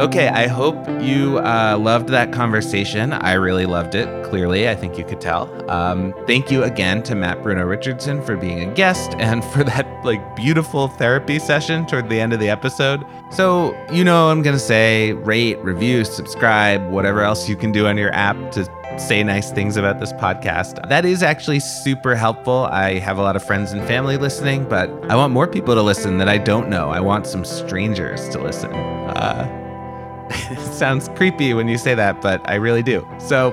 Okay, 0.00 0.28
I 0.28 0.46
hope 0.46 0.76
you 1.02 1.38
uh, 1.38 1.76
loved 1.76 2.10
that 2.10 2.32
conversation. 2.32 3.12
I 3.12 3.32
really 3.32 3.66
loved 3.66 3.96
it. 3.96 4.06
Clearly, 4.26 4.68
I 4.68 4.76
think 4.76 4.96
you 4.96 5.04
could 5.04 5.20
tell. 5.20 5.50
Um, 5.68 6.14
thank 6.24 6.52
you 6.52 6.62
again 6.62 7.02
to 7.02 7.16
Matt 7.16 7.42
Bruneau-Richardson 7.42 8.22
for 8.22 8.36
being 8.36 8.60
a 8.62 8.72
guest 8.74 9.14
and 9.18 9.44
for 9.46 9.64
that 9.64 9.88
like 10.04 10.36
beautiful 10.36 10.86
therapy 10.86 11.40
session 11.40 11.84
toward 11.84 12.08
the 12.08 12.20
end 12.20 12.32
of 12.32 12.38
the 12.38 12.48
episode. 12.48 13.04
So 13.32 13.76
you 13.92 14.04
know, 14.04 14.30
I'm 14.30 14.40
gonna 14.42 14.60
say 14.60 15.14
rate, 15.14 15.58
review, 15.64 16.04
subscribe, 16.04 16.88
whatever 16.92 17.22
else 17.22 17.48
you 17.48 17.56
can 17.56 17.72
do 17.72 17.88
on 17.88 17.96
your 17.96 18.14
app 18.14 18.36
to 18.52 18.70
say 19.00 19.24
nice 19.24 19.50
things 19.50 19.76
about 19.76 19.98
this 19.98 20.12
podcast. 20.12 20.88
That 20.88 21.06
is 21.06 21.24
actually 21.24 21.58
super 21.58 22.14
helpful. 22.14 22.68
I 22.70 23.00
have 23.00 23.18
a 23.18 23.22
lot 23.22 23.34
of 23.34 23.42
friends 23.42 23.72
and 23.72 23.84
family 23.88 24.16
listening, 24.16 24.68
but 24.68 24.90
I 25.10 25.16
want 25.16 25.32
more 25.32 25.48
people 25.48 25.74
to 25.74 25.82
listen 25.82 26.18
that 26.18 26.28
I 26.28 26.38
don't 26.38 26.68
know. 26.68 26.90
I 26.90 27.00
want 27.00 27.26
some 27.26 27.44
strangers 27.44 28.28
to 28.28 28.38
listen. 28.38 28.72
Uh, 28.72 29.64
it 30.30 30.58
sounds 30.72 31.08
creepy 31.10 31.54
when 31.54 31.68
you 31.68 31.78
say 31.78 31.94
that, 31.94 32.20
but 32.20 32.40
I 32.48 32.54
really 32.56 32.82
do. 32.82 33.06
So 33.18 33.52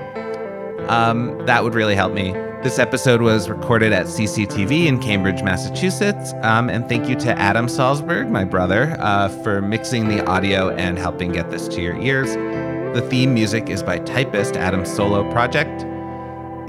um, 0.87 1.37
that 1.45 1.63
would 1.63 1.73
really 1.73 1.95
help 1.95 2.13
me. 2.13 2.33
This 2.63 2.79
episode 2.79 3.21
was 3.21 3.47
recorded 3.47 3.93
at 3.93 4.07
CCTV 4.07 4.87
in 4.87 4.99
Cambridge, 4.99 5.43
Massachusetts. 5.43 6.33
Um, 6.41 6.69
and 6.69 6.89
thank 6.89 7.07
you 7.07 7.15
to 7.17 7.37
Adam 7.37 7.67
Salzberg, 7.67 8.29
my 8.29 8.43
brother, 8.43 8.95
uh, 8.99 9.29
for 9.43 9.61
mixing 9.61 10.07
the 10.07 10.25
audio 10.25 10.71
and 10.71 10.97
helping 10.97 11.31
get 11.31 11.51
this 11.51 11.67
to 11.67 11.81
your 11.81 11.95
ears. 11.97 12.33
The 12.95 13.07
theme 13.07 13.33
music 13.33 13.69
is 13.69 13.83
by 13.83 13.99
typist 13.99 14.55
Adam's 14.55 14.91
solo 14.91 15.29
project. 15.31 15.85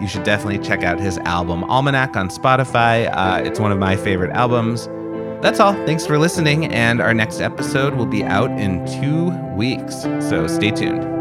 You 0.01 0.07
should 0.07 0.25
definitely 0.25 0.59
check 0.59 0.83
out 0.83 1.01
his 1.01 1.17
album 1.19 1.65
Almanac 1.65 2.15
on 2.17 2.29
Spotify. 2.29 3.11
Uh, 3.11 3.43
it's 3.43 3.59
one 3.59 3.73
of 3.73 3.79
my 3.79 3.97
favorite 3.97 4.33
albums. 4.33 4.89
That's 5.43 5.61
all. 5.61 5.75
Thanks 5.87 6.07
for 6.07 6.19
listening, 6.19 6.73
and 6.73 7.01
our 7.01 7.15
next 7.15 7.41
episode 7.41 7.95
will 7.95 8.07
be 8.07 8.25
out 8.25 8.51
in 8.59 8.85
two 9.01 9.31
weeks, 9.55 10.03
so 10.03 10.47
stay 10.47 10.71
tuned. 10.71 11.17